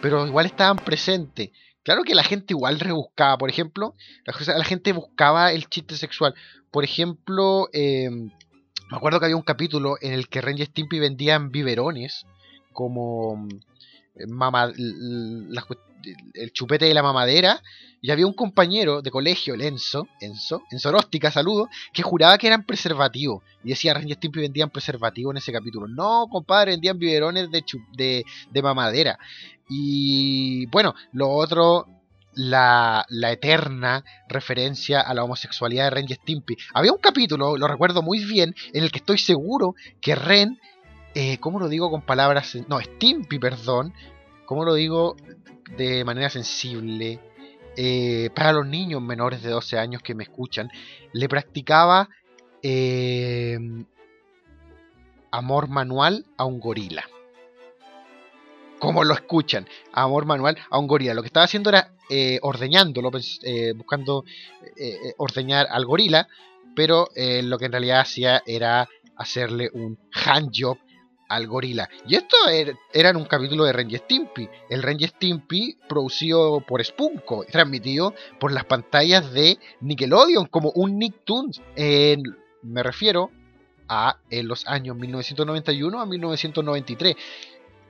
pero 0.00 0.26
igual 0.26 0.46
estaban 0.46 0.78
presentes. 0.78 1.50
Claro 1.84 2.02
que 2.02 2.14
la 2.14 2.24
gente 2.24 2.54
igual 2.54 2.80
rebuscaba, 2.80 3.36
por 3.38 3.50
ejemplo, 3.50 3.94
la, 4.24 4.64
gente 4.64 4.92
buscaba 4.92 5.52
el 5.52 5.68
chiste 5.68 5.96
sexual. 5.96 6.34
Por 6.70 6.82
ejemplo, 6.82 7.68
eh, 7.72 8.08
me 8.10 8.96
acuerdo 8.96 9.20
que 9.20 9.26
había 9.26 9.36
un 9.36 9.42
capítulo 9.42 9.96
en 10.00 10.12
el 10.12 10.28
que 10.28 10.40
Ren 10.40 10.58
y 10.58 10.64
Stimpy 10.64 10.98
vendían 10.98 11.50
biberones 11.50 12.26
como 12.72 13.36
mm, 13.36 13.48
mama, 14.28 14.72
las 14.76 15.64
el 16.34 16.52
chupete 16.52 16.86
de 16.86 16.94
la 16.94 17.02
mamadera 17.02 17.62
y 18.00 18.10
había 18.10 18.26
un 18.26 18.34
compañero 18.34 19.00
de 19.00 19.10
colegio, 19.10 19.54
el 19.54 19.62
Enzo, 19.62 20.06
Enzo, 20.20 20.62
Enzo 20.70 20.92
Róstica, 20.92 21.30
saludo, 21.30 21.70
que 21.92 22.02
juraba 22.02 22.36
que 22.36 22.46
eran 22.46 22.64
preservativos 22.64 23.42
y 23.64 23.70
decía 23.70 23.98
y 24.04 24.12
Stimpy 24.12 24.40
vendían 24.40 24.68
preservativos 24.68 25.32
en 25.32 25.38
ese 25.38 25.52
capítulo. 25.52 25.88
No, 25.88 26.26
compadre, 26.30 26.72
vendían 26.72 26.98
biberones 26.98 27.50
de, 27.50 27.64
de, 27.96 28.24
de 28.50 28.62
mamadera. 28.62 29.18
Y 29.70 30.66
bueno, 30.66 30.94
lo 31.12 31.30
otro, 31.30 31.86
la, 32.34 33.06
la 33.08 33.32
eterna 33.32 34.04
referencia 34.28 35.00
a 35.00 35.14
la 35.14 35.24
homosexualidad 35.24 35.84
de 35.84 35.90
Ren 35.90 36.06
y 36.08 36.14
Stimpy. 36.14 36.56
Había 36.74 36.92
un 36.92 36.98
capítulo, 36.98 37.56
lo 37.56 37.68
recuerdo 37.68 38.02
muy 38.02 38.24
bien, 38.24 38.54
en 38.72 38.84
el 38.84 38.90
que 38.90 38.98
estoy 38.98 39.18
seguro 39.18 39.74
que 40.00 40.14
Ren, 40.14 40.60
eh, 41.14 41.38
¿cómo 41.38 41.58
lo 41.58 41.68
digo 41.68 41.90
con 41.90 42.02
palabras? 42.02 42.54
No, 42.68 42.80
Stimpy, 42.80 43.38
perdón, 43.38 43.94
¿cómo 44.46 44.64
lo 44.64 44.74
digo 44.74 45.16
de 45.76 46.04
manera 46.04 46.30
sensible? 46.30 47.20
Eh, 47.76 48.30
para 48.34 48.52
los 48.52 48.66
niños 48.66 49.02
menores 49.02 49.42
de 49.42 49.50
12 49.50 49.78
años 49.78 50.02
que 50.02 50.14
me 50.14 50.22
escuchan, 50.22 50.70
le 51.12 51.28
practicaba 51.28 52.08
eh, 52.62 53.58
amor 55.30 55.68
manual 55.68 56.24
a 56.36 56.44
un 56.44 56.60
gorila. 56.60 57.04
Como 58.78 59.04
lo 59.04 59.14
escuchan, 59.14 59.68
amor 59.92 60.24
manual 60.24 60.56
a 60.70 60.78
un 60.78 60.86
gorila. 60.86 61.14
Lo 61.14 61.22
que 61.22 61.26
estaba 61.26 61.44
haciendo 61.44 61.70
era 61.70 61.92
eh, 62.08 62.38
ordeñándolo, 62.42 63.10
eh, 63.42 63.72
buscando 63.74 64.24
ordeñar 65.18 65.66
al 65.70 65.84
gorila, 65.84 66.28
pero 66.74 67.08
lo 67.14 67.58
que 67.58 67.66
en 67.66 67.72
realidad 67.72 68.00
hacía 68.00 68.42
era 68.46 68.88
hacerle 69.16 69.70
un 69.72 69.98
handjob 70.10 70.78
al 71.28 71.46
gorila. 71.46 71.88
Y 72.06 72.16
esto 72.16 72.36
er- 72.48 72.76
era 72.92 73.10
en 73.10 73.16
un 73.16 73.24
capítulo 73.24 73.64
de 73.64 73.72
Ren 73.72 73.90
y 73.90 73.96
Stimpy. 73.96 74.48
El 74.68 74.82
Ren 74.82 74.98
y 75.00 75.06
Stimpy 75.06 75.76
producido 75.88 76.60
por 76.60 76.84
Spunko, 76.84 77.44
transmitido 77.44 78.14
por 78.38 78.52
las 78.52 78.64
pantallas 78.64 79.32
de 79.32 79.58
Nickelodeon 79.80 80.46
como 80.46 80.70
un 80.70 80.98
Nicktoons. 80.98 81.60
Me 82.62 82.82
refiero 82.82 83.30
a 83.88 84.16
en 84.30 84.48
los 84.48 84.66
años 84.66 84.96
1991 84.96 86.00
a 86.00 86.06
1993. 86.06 87.16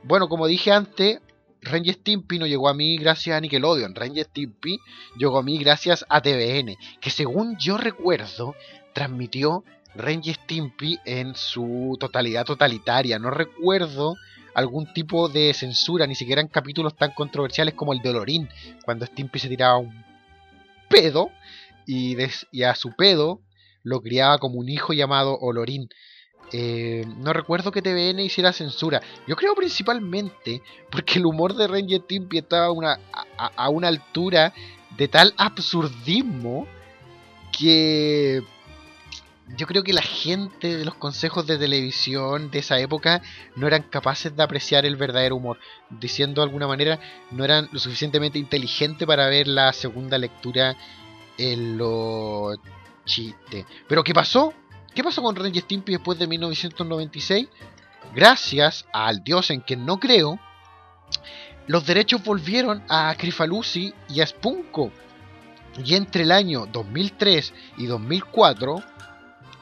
Bueno, 0.02 0.28
como 0.28 0.46
dije 0.46 0.72
antes, 0.72 1.20
Ren 1.62 1.84
y 1.86 1.92
Stimpy 1.92 2.38
no 2.38 2.46
llegó 2.46 2.68
a 2.68 2.74
mí 2.74 2.98
gracias 2.98 3.36
a 3.36 3.40
Nickelodeon. 3.40 3.94
Ren 3.94 4.16
y 4.16 4.20
Stimpy 4.22 4.78
llegó 5.16 5.38
a 5.38 5.42
mí 5.42 5.56
gracias 5.58 6.04
a 6.08 6.20
TVN, 6.20 6.76
que 7.00 7.10
según 7.10 7.56
yo 7.58 7.78
recuerdo, 7.78 8.54
transmitió 8.92 9.64
Ren 9.94 10.20
y 10.24 10.34
Stimpy 10.34 10.98
en 11.04 11.34
su 11.34 11.96
totalidad 12.00 12.44
totalitaria. 12.44 13.18
No 13.18 13.30
recuerdo 13.30 14.16
algún 14.54 14.92
tipo 14.92 15.28
de 15.28 15.52
censura, 15.54 16.06
ni 16.06 16.14
siquiera 16.14 16.40
en 16.40 16.48
capítulos 16.48 16.96
tan 16.96 17.12
controversiales 17.12 17.74
como 17.74 17.92
el 17.92 18.00
de 18.00 18.10
Olorín, 18.10 18.48
cuando 18.84 19.06
Stimpy 19.06 19.38
se 19.38 19.48
tiraba 19.48 19.78
un 19.78 20.04
pedo 20.88 21.30
y, 21.86 22.16
a 22.62 22.74
su 22.74 22.94
pedo 22.96 23.40
lo 23.82 24.00
criaba 24.00 24.38
como 24.38 24.58
un 24.58 24.68
hijo 24.68 24.92
llamado 24.92 25.38
Olorín. 25.38 25.88
Eh, 26.52 27.04
no 27.18 27.32
recuerdo 27.32 27.72
que 27.72 27.82
TVN 27.82 28.20
hiciera 28.20 28.52
censura. 28.52 29.00
Yo 29.26 29.34
creo 29.34 29.54
principalmente 29.54 30.62
porque 30.90 31.18
el 31.18 31.26
humor 31.26 31.54
de 31.54 31.80
y 31.86 31.96
Stimpy 31.96 32.38
estaba 32.38 32.66
a, 32.66 33.46
a 33.56 33.68
una 33.68 33.88
altura 33.88 34.52
de 34.96 35.08
tal 35.08 35.34
absurdismo 35.36 36.66
que 37.58 38.42
yo 39.56 39.66
creo 39.66 39.82
que 39.82 39.92
la 39.92 40.02
gente 40.02 40.76
de 40.76 40.84
los 40.84 40.94
consejos 40.94 41.46
de 41.46 41.58
televisión 41.58 42.50
de 42.50 42.60
esa 42.60 42.78
época 42.78 43.22
no 43.56 43.66
eran 43.66 43.82
capaces 43.82 44.34
de 44.34 44.42
apreciar 44.42 44.86
el 44.86 44.96
verdadero 44.96 45.36
humor. 45.36 45.58
Diciendo 45.90 46.40
de 46.40 46.46
alguna 46.46 46.66
manera, 46.66 46.98
no 47.30 47.44
eran 47.44 47.68
lo 47.72 47.78
suficientemente 47.78 48.38
inteligentes 48.38 49.06
para 49.06 49.28
ver 49.28 49.48
la 49.48 49.72
segunda 49.72 50.18
lectura 50.18 50.76
en 51.38 51.76
los 51.78 52.58
chistes. 53.04 53.66
Pero 53.88 54.02
¿qué 54.02 54.14
pasó? 54.14 54.54
¿Qué 54.94 55.02
pasó 55.02 55.22
con 55.22 55.34
Ren 55.36 55.54
y 55.54 55.60
Stimpy 55.60 55.92
después 55.92 56.18
de 56.18 56.26
1996? 56.26 57.48
Gracias 58.14 58.86
al 58.92 59.24
dios 59.24 59.50
en 59.50 59.60
quien 59.60 59.84
no 59.84 59.98
creo, 59.98 60.38
los 61.66 61.86
derechos 61.86 62.22
volvieron 62.22 62.82
a 62.88 63.14
Crifalusi 63.16 63.92
y 64.08 64.20
a 64.20 64.26
Spunko. 64.26 64.92
Y 65.84 65.94
entre 65.94 66.22
el 66.22 66.30
año 66.30 66.66
2003 66.66 67.52
y 67.78 67.86
2004, 67.86 68.82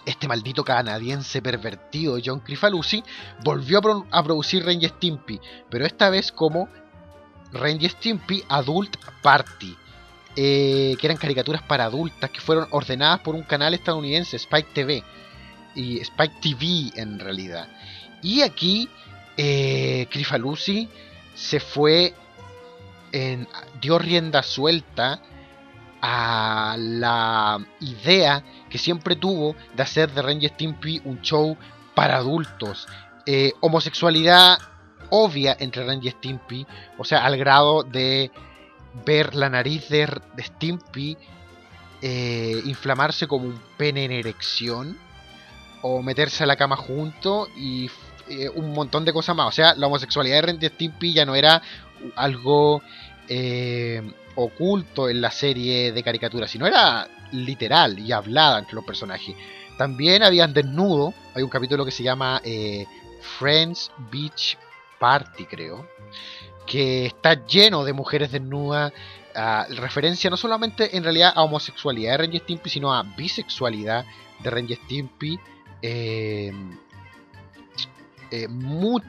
este 0.06 0.26
maldito 0.28 0.64
canadiense 0.64 1.40
pervertido 1.42 2.18
John 2.24 2.40
Crifalusi 2.40 3.02
volvió 3.44 3.78
a, 3.78 3.82
pro- 3.82 4.06
a 4.10 4.22
producir 4.22 4.64
Ren 4.64 4.82
y 4.82 4.88
Stimpy, 4.88 5.40
pero 5.70 5.86
esta 5.86 6.10
vez 6.10 6.32
como 6.32 6.68
Ren 7.52 7.78
y 7.80 7.88
Stimpy 7.88 8.42
Adult 8.48 8.96
Party, 9.22 9.76
eh, 10.36 10.96
que 10.98 11.06
eran 11.06 11.18
caricaturas 11.18 11.62
para 11.62 11.84
adultas 11.84 12.30
que 12.30 12.40
fueron 12.40 12.66
ordenadas 12.70 13.20
por 13.20 13.34
un 13.34 13.42
canal 13.42 13.74
estadounidense, 13.74 14.36
Spike 14.36 14.70
TV, 14.72 15.04
y 15.74 15.98
Spike 16.00 16.34
TV 16.40 16.92
en 17.00 17.18
realidad. 17.18 17.68
Y 18.22 18.42
aquí 18.42 18.88
eh, 19.36 20.06
Crifalusi 20.10 20.88
se 21.34 21.60
fue, 21.60 22.14
en, 23.12 23.46
dio 23.80 23.98
rienda 23.98 24.42
suelta 24.42 25.20
a 26.02 26.76
la 26.78 27.64
idea 27.80 28.44
que 28.68 28.78
siempre 28.78 29.16
tuvo 29.16 29.56
de 29.74 29.82
hacer 29.82 30.12
de 30.12 30.20
Ren 30.20 30.42
y 30.42 30.48
Stimpy 30.48 31.00
un 31.04 31.22
show 31.22 31.56
para 31.94 32.16
adultos. 32.16 32.86
Eh, 33.24 33.52
homosexualidad 33.60 34.58
obvia 35.10 35.56
entre 35.58 35.84
Ren 35.84 36.00
y 36.02 36.10
Stimpy, 36.10 36.66
o 36.98 37.04
sea, 37.04 37.24
al 37.24 37.36
grado 37.36 37.84
de 37.84 38.30
ver 39.06 39.34
la 39.34 39.48
nariz 39.48 39.88
de, 39.88 40.06
de 40.34 40.42
Stimpy 40.42 41.16
eh, 42.02 42.60
inflamarse 42.64 43.28
como 43.28 43.46
un 43.46 43.60
pene 43.76 44.04
en 44.04 44.10
erección, 44.12 44.98
o 45.82 46.02
meterse 46.02 46.44
a 46.44 46.46
la 46.46 46.56
cama 46.56 46.76
junto 46.76 47.48
y 47.56 47.90
eh, 48.28 48.48
un 48.48 48.72
montón 48.72 49.04
de 49.04 49.12
cosas 49.12 49.36
más. 49.36 49.48
O 49.48 49.52
sea, 49.52 49.74
la 49.74 49.88
homosexualidad 49.88 50.36
de 50.36 50.42
Ren 50.42 50.58
y 50.60 50.66
Stimpy 50.66 51.12
ya 51.12 51.26
no 51.26 51.34
era 51.34 51.60
algo 52.16 52.82
eh, 53.28 54.02
oculto 54.34 55.08
en 55.08 55.20
la 55.20 55.30
serie 55.30 55.92
de 55.92 56.02
caricaturas, 56.02 56.50
sino 56.50 56.66
era 56.66 57.08
literal 57.32 57.98
y 57.98 58.12
hablada 58.12 58.58
entre 58.58 58.74
los 58.74 58.84
personajes. 58.84 59.34
También 59.76 60.22
habían 60.22 60.52
desnudo, 60.52 61.14
hay 61.34 61.42
un 61.42 61.48
capítulo 61.48 61.84
que 61.84 61.90
se 61.90 62.02
llama 62.02 62.40
eh, 62.44 62.86
Friends 63.38 63.90
Beach 64.10 64.58
Party, 64.98 65.44
creo, 65.46 65.86
que 66.66 67.06
está 67.06 67.44
lleno 67.46 67.84
de 67.84 67.92
mujeres 67.92 68.30
desnudas, 68.30 68.92
ah, 69.34 69.66
referencia 69.70 70.30
no 70.30 70.36
solamente 70.36 70.96
en 70.96 71.02
realidad 71.02 71.32
a 71.34 71.42
homosexualidad 71.42 72.18
de 72.18 72.36
y 72.36 72.38
Stimpy, 72.38 72.70
sino 72.70 72.94
a 72.94 73.02
bisexualidad 73.02 74.04
de 74.40 74.60
y 74.68 74.74
Stimpy. 74.74 75.40
eh, 75.80 76.52
eh, 78.30 78.48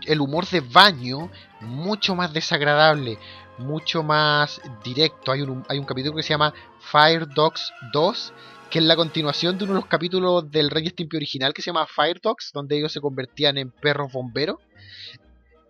el 0.05 0.19
humor 0.19 0.45
de 0.49 0.59
baño 0.59 1.29
mucho 1.61 2.13
más 2.13 2.33
desagradable, 2.33 3.17
mucho 3.57 4.03
más 4.03 4.61
directo. 4.83 5.31
Hay 5.31 5.41
un, 5.41 5.65
hay 5.69 5.77
un 5.77 5.85
capítulo 5.85 6.15
que 6.15 6.23
se 6.23 6.29
llama 6.29 6.53
Fire 6.79 7.27
Dogs 7.27 7.71
2, 7.93 8.33
que 8.69 8.79
es 8.79 8.85
la 8.85 8.95
continuación 8.95 9.57
de 9.57 9.65
uno 9.65 9.73
de 9.73 9.79
los 9.79 9.89
capítulos 9.89 10.49
del 10.49 10.69
Rey 10.69 10.87
Stimpy 10.87 11.17
original 11.17 11.53
que 11.53 11.61
se 11.61 11.67
llama 11.71 11.87
Fire 11.87 12.19
Dogs, 12.21 12.51
donde 12.53 12.77
ellos 12.77 12.91
se 12.91 13.01
convertían 13.01 13.57
en 13.57 13.71
perros 13.71 14.11
bomberos. 14.11 14.57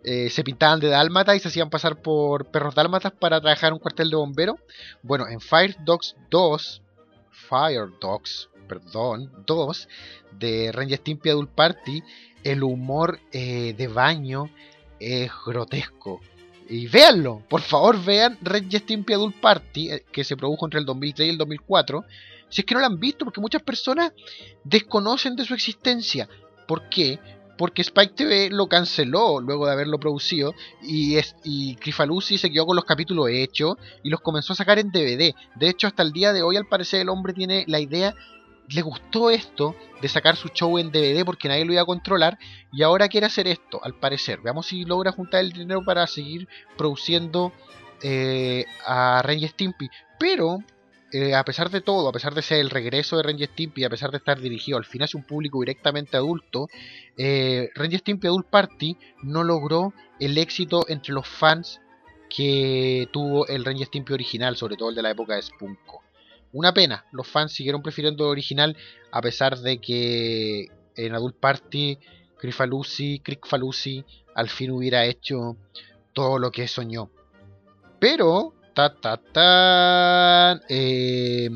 Eh, 0.06 0.28
se 0.28 0.44
pintaban 0.44 0.80
de 0.80 0.88
dálmata 0.88 1.34
y 1.34 1.40
se 1.40 1.48
hacían 1.48 1.70
pasar 1.70 2.02
por 2.02 2.46
perros 2.50 2.74
dálmatas 2.74 3.12
para 3.12 3.40
trabajar 3.40 3.68
en 3.68 3.74
un 3.74 3.78
cuartel 3.78 4.10
de 4.10 4.16
bomberos. 4.16 4.56
Bueno, 5.02 5.26
en 5.28 5.40
Fire 5.40 5.76
Dogs 5.82 6.14
2, 6.30 6.82
Fire 7.30 7.88
Dogs, 8.00 8.50
perdón, 8.68 9.32
2, 9.46 9.88
de 10.32 10.72
Ranger 10.72 10.98
Stimpy 10.98 11.30
Adult 11.30 11.50
Party, 11.50 12.02
el 12.42 12.62
humor 12.62 13.18
eh, 13.32 13.72
de 13.72 13.88
baño 13.88 14.50
es 15.00 15.30
grotesco. 15.46 16.20
Y 16.68 16.86
véanlo, 16.86 17.42
por 17.48 17.60
favor 17.60 18.02
vean 18.02 18.38
Ranger 18.40 18.80
Stimpy 18.80 19.12
Adult 19.12 19.36
Party, 19.36 19.90
eh, 19.90 20.04
que 20.10 20.24
se 20.24 20.36
produjo 20.36 20.66
entre 20.66 20.80
el 20.80 20.86
2003 20.86 21.26
y 21.26 21.30
el 21.30 21.38
2004. 21.38 22.04
Si 22.48 22.60
es 22.60 22.66
que 22.66 22.74
no 22.74 22.80
lo 22.80 22.86
han 22.86 23.00
visto, 23.00 23.24
porque 23.24 23.40
muchas 23.40 23.62
personas 23.62 24.12
desconocen 24.62 25.36
de 25.36 25.44
su 25.44 25.54
existencia. 25.54 26.28
¿Por 26.66 26.88
qué? 26.88 27.18
Porque 27.58 27.82
Spike 27.82 28.14
TV 28.14 28.50
lo 28.50 28.66
canceló 28.68 29.40
luego 29.40 29.66
de 29.66 29.72
haberlo 29.72 29.98
producido 29.98 30.54
y, 30.82 31.16
es, 31.16 31.36
y 31.44 31.76
Crifalusi 31.76 32.38
se 32.38 32.50
quedó 32.50 32.66
con 32.66 32.76
los 32.76 32.84
capítulos 32.84 33.28
hechos 33.30 33.76
y 34.02 34.08
los 34.08 34.20
comenzó 34.20 34.54
a 34.54 34.56
sacar 34.56 34.78
en 34.78 34.90
DVD. 34.90 35.34
De 35.56 35.68
hecho, 35.68 35.86
hasta 35.86 36.02
el 36.02 36.12
día 36.12 36.32
de 36.32 36.42
hoy, 36.42 36.56
al 36.56 36.66
parecer, 36.66 37.00
el 37.00 37.10
hombre 37.10 37.32
tiene 37.32 37.64
la 37.68 37.80
idea, 37.80 38.14
le 38.68 38.82
gustó 38.82 39.30
esto 39.30 39.74
de 40.00 40.08
sacar 40.08 40.36
su 40.36 40.48
show 40.48 40.78
en 40.78 40.90
DVD 40.90 41.24
porque 41.24 41.48
nadie 41.48 41.64
lo 41.64 41.72
iba 41.72 41.82
a 41.82 41.86
controlar 41.86 42.38
y 42.72 42.82
ahora 42.82 43.08
quiere 43.08 43.26
hacer 43.26 43.46
esto, 43.46 43.80
al 43.82 43.94
parecer. 43.94 44.40
Veamos 44.40 44.66
si 44.66 44.84
logra 44.84 45.12
juntar 45.12 45.40
el 45.40 45.52
dinero 45.52 45.84
para 45.84 46.06
seguir 46.06 46.48
produciendo 46.76 47.52
eh, 48.02 48.64
a 48.86 49.22
Ren 49.22 49.40
y 49.40 49.48
Stimpy. 49.48 49.88
Pero, 50.18 50.58
eh, 51.12 51.34
a 51.34 51.44
pesar 51.44 51.70
de 51.70 51.80
todo, 51.80 52.08
a 52.08 52.12
pesar 52.12 52.34
de 52.34 52.42
ser 52.42 52.60
el 52.60 52.70
regreso 52.70 53.16
de 53.16 53.22
Ren 53.22 53.38
y 53.38 53.84
a 53.84 53.90
pesar 53.90 54.10
de 54.10 54.18
estar 54.18 54.40
dirigido 54.40 54.78
al 54.78 54.84
fin 54.84 55.02
hacia 55.02 55.18
un 55.18 55.26
público 55.26 55.60
directamente 55.60 56.16
adulto, 56.16 56.68
eh, 57.16 57.70
Ren 57.74 57.98
Stimpy 57.98 58.26
Adult 58.26 58.48
Party 58.48 58.96
no 59.22 59.44
logró 59.44 59.92
el 60.20 60.38
éxito 60.38 60.86
entre 60.88 61.12
los 61.12 61.26
fans 61.26 61.80
que 62.28 63.08
tuvo 63.12 63.46
el 63.46 63.64
Ren 63.64 63.78
y 63.78 63.84
Stimpy 63.84 64.12
original, 64.12 64.56
sobre 64.56 64.76
todo 64.76 64.88
el 64.88 64.94
de 64.94 65.02
la 65.02 65.10
época 65.10 65.36
de 65.36 65.42
Spunko. 65.42 66.03
Una 66.54 66.72
pena, 66.72 67.04
los 67.10 67.26
fans 67.26 67.52
siguieron 67.52 67.82
prefiriendo 67.82 68.24
el 68.24 68.30
original 68.30 68.76
a 69.10 69.20
pesar 69.20 69.58
de 69.58 69.80
que 69.80 70.68
en 70.94 71.12
Adult 71.12 71.36
Party 71.40 71.98
Crifalusi, 72.38 73.18
Crickfalusi 73.18 74.04
al 74.36 74.48
fin 74.48 74.70
hubiera 74.70 75.04
hecho 75.04 75.56
todo 76.12 76.38
lo 76.38 76.52
que 76.52 76.68
soñó. 76.68 77.10
Pero, 77.98 78.54
ta 78.72 78.94
ta 78.94 79.16
ta, 79.16 80.60
eh, 80.68 81.50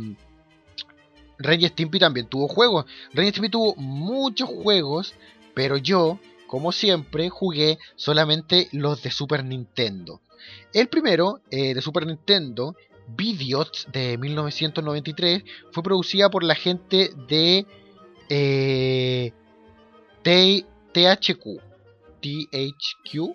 Ren 1.39 1.61
y 1.61 1.69
Stimpy 1.69 2.01
también 2.01 2.27
tuvo 2.27 2.49
juegos. 2.49 2.85
Ren 3.13 3.29
y 3.29 3.31
Stimpy 3.31 3.51
tuvo 3.51 3.77
muchos 3.77 4.49
juegos, 4.49 5.15
pero 5.55 5.77
yo, 5.77 6.19
como 6.49 6.73
siempre, 6.73 7.29
jugué 7.29 7.79
solamente 7.95 8.69
los 8.73 9.01
de 9.05 9.13
Super 9.13 9.45
Nintendo. 9.45 10.21
El 10.73 10.89
primero, 10.89 11.41
eh, 11.53 11.73
de 11.75 11.83
Super 11.83 12.05
Nintendo, 12.05 12.75
Vidiots 13.17 13.87
de 13.93 14.19
1993, 14.19 15.43
fue 15.73 15.83
producida 15.83 16.31
por 16.31 16.45
la 16.45 16.55
gente 16.55 17.11
de 17.29 17.67
eh, 18.29 19.33
THQ. 20.23 21.61
THQ. 22.21 23.35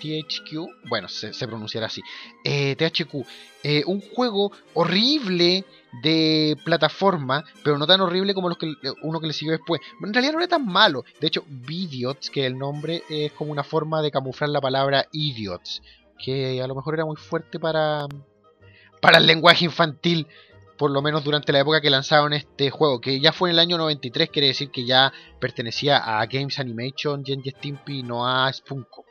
THQ. 0.00 0.88
Bueno, 0.88 1.08
se, 1.08 1.46
pronunciará 1.46 1.86
así. 1.86 2.02
Eh, 2.44 2.76
THQ. 2.76 3.24
Eh, 3.62 3.84
un 3.86 4.00
juego 4.00 4.52
horrible 4.74 5.64
de 6.02 6.56
plataforma, 6.64 7.44
pero 7.62 7.78
no 7.78 7.86
tan 7.86 8.00
horrible 8.00 8.34
como 8.34 8.48
los 8.48 8.58
que, 8.58 8.74
uno 9.02 9.20
que 9.20 9.28
le 9.28 9.32
siguió 9.32 9.52
después. 9.52 9.80
En 10.02 10.12
realidad 10.12 10.32
no 10.32 10.40
era 10.40 10.48
tan 10.48 10.66
malo. 10.66 11.04
De 11.20 11.28
hecho, 11.28 11.44
Vidiots, 11.46 12.30
que 12.30 12.44
el 12.44 12.58
nombre 12.58 13.04
es 13.08 13.32
como 13.32 13.52
una 13.52 13.62
forma 13.62 14.02
de 14.02 14.10
camuflar 14.10 14.50
la 14.50 14.60
palabra 14.60 15.06
idiots, 15.12 15.80
que 16.18 16.60
a 16.60 16.66
lo 16.66 16.74
mejor 16.74 16.94
era 16.94 17.04
muy 17.04 17.16
fuerte 17.16 17.60
para, 17.60 18.06
para 19.02 19.18
el 19.18 19.26
lenguaje 19.26 19.64
infantil, 19.64 20.28
por 20.78 20.92
lo 20.92 21.02
menos 21.02 21.24
durante 21.24 21.52
la 21.52 21.58
época 21.58 21.80
que 21.80 21.90
lanzaron 21.90 22.32
este 22.32 22.70
juego, 22.70 23.00
que 23.00 23.18
ya 23.18 23.32
fue 23.32 23.50
en 23.50 23.54
el 23.54 23.58
año 23.58 23.76
93, 23.76 24.30
quiere 24.30 24.46
decir 24.46 24.70
que 24.70 24.86
ya 24.86 25.12
pertenecía 25.40 25.98
a 25.98 26.24
Games 26.26 26.60
Animation, 26.60 27.24
Gen 27.24 27.42
Stimpy, 27.44 28.04
no 28.04 28.24
a 28.26 28.50
Spunko. 28.52 29.04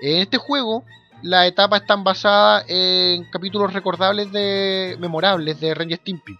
En 0.00 0.18
este 0.18 0.38
juego, 0.38 0.84
las 1.22 1.48
etapas 1.48 1.80
están 1.80 2.04
basadas 2.04 2.64
en 2.68 3.28
capítulos 3.28 3.72
recordables 3.72 4.30
de 4.30 4.96
memorables 5.00 5.58
de 5.58 5.72
y 5.88 5.94
Stimpy. 5.96 6.38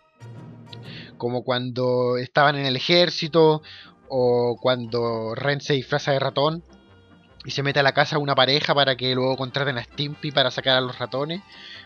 Como 1.18 1.42
cuando 1.42 2.16
estaban 2.16 2.54
en 2.54 2.66
el 2.66 2.76
ejército 2.76 3.60
o 4.08 4.56
cuando 4.60 5.34
Ren 5.34 5.60
se 5.60 5.74
disfraza 5.74 6.12
de 6.12 6.20
ratón 6.20 6.62
y 7.44 7.50
se 7.50 7.62
mete 7.62 7.80
a 7.80 7.82
la 7.82 7.92
casa 7.92 8.18
una 8.18 8.34
pareja 8.34 8.74
para 8.74 8.96
que 8.96 9.14
luego 9.14 9.36
contraten 9.36 9.76
a 9.78 9.84
Stimpy 9.84 10.30
para 10.30 10.50
sacar 10.50 10.76
a 10.76 10.80
los 10.80 10.98
ratones. 10.98 11.42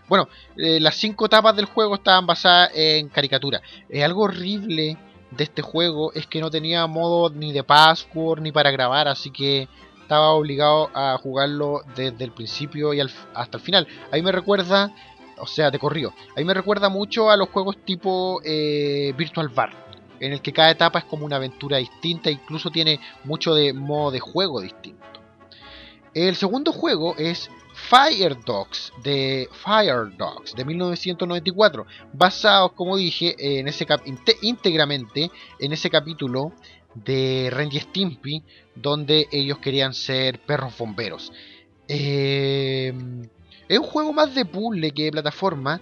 Bueno, 0.09 0.28
eh, 0.56 0.78
las 0.80 0.94
cinco 0.94 1.26
etapas 1.26 1.56
del 1.56 1.66
juego 1.66 1.96
estaban 1.96 2.26
basadas 2.26 2.70
en 2.74 3.09
caricatura. 3.09 3.61
Eh, 3.88 4.04
algo 4.04 4.22
horrible 4.22 4.96
de 5.30 5.44
este 5.44 5.62
juego 5.62 6.12
es 6.14 6.26
que 6.26 6.40
no 6.40 6.50
tenía 6.50 6.86
modo 6.86 7.30
ni 7.30 7.52
de 7.52 7.64
password 7.64 8.40
ni 8.40 8.52
para 8.52 8.70
grabar, 8.70 9.09
así 9.09 9.30
que 9.30 9.68
estaba 10.00 10.30
obligado 10.30 10.90
a 10.94 11.18
jugarlo 11.18 11.82
desde 11.94 12.24
el 12.24 12.32
principio 12.32 12.94
y 12.94 13.00
hasta 13.00 13.59
el 13.59 13.62
final. 13.62 13.86
Ahí 14.11 14.22
me 14.22 14.32
recuerda, 14.32 14.94
o 15.36 15.46
sea, 15.46 15.70
de 15.70 15.78
corrido, 15.78 16.14
ahí 16.34 16.44
me 16.44 16.54
recuerda 16.54 16.88
mucho 16.88 17.30
a 17.30 17.36
los 17.36 17.50
juegos 17.50 17.76
tipo 17.84 18.40
eh, 18.44 19.12
Virtual 19.18 19.48
Bar. 19.48 19.88
en 20.20 20.32
el 20.32 20.40
que 20.40 20.52
cada 20.52 20.70
etapa 20.70 21.00
es 21.00 21.04
como 21.04 21.26
una 21.26 21.36
aventura 21.36 21.76
distinta, 21.76 22.30
incluso 22.30 22.70
tiene 22.70 22.98
mucho 23.24 23.54
de 23.54 23.72
modo 23.74 24.11
de 24.11 24.20
juego 24.20 24.61
distinto. 24.61 25.18
El 26.14 26.36
segundo 26.36 26.72
juego 26.72 27.14
es 27.16 27.50
Fire 27.74 28.36
Dogs 28.44 28.92
de 29.02 29.48
Fire 29.52 30.16
Dogs 30.16 30.54
de 30.54 30.64
1994, 30.64 31.86
basados, 32.12 32.72
como 32.72 32.96
dije, 32.96 33.34
en 33.38 33.68
ese 33.68 33.86
íntegramente 34.42 35.30
en 35.59 35.72
ese 35.72 35.88
capítulo 35.88 36.52
de 36.94 37.50
Ren 37.52 37.70
Stimpy, 37.70 38.42
donde 38.74 39.28
ellos 39.30 39.59
querían 39.59 39.94
ser 39.94 40.40
perros 40.40 40.76
bomberos. 40.76 41.32
Eh, 41.86 42.92
es 43.68 43.78
un 43.78 43.84
juego 43.84 44.12
más 44.12 44.34
de 44.34 44.44
puzzle 44.44 44.90
que 44.92 45.04
de 45.04 45.12
plataforma, 45.12 45.80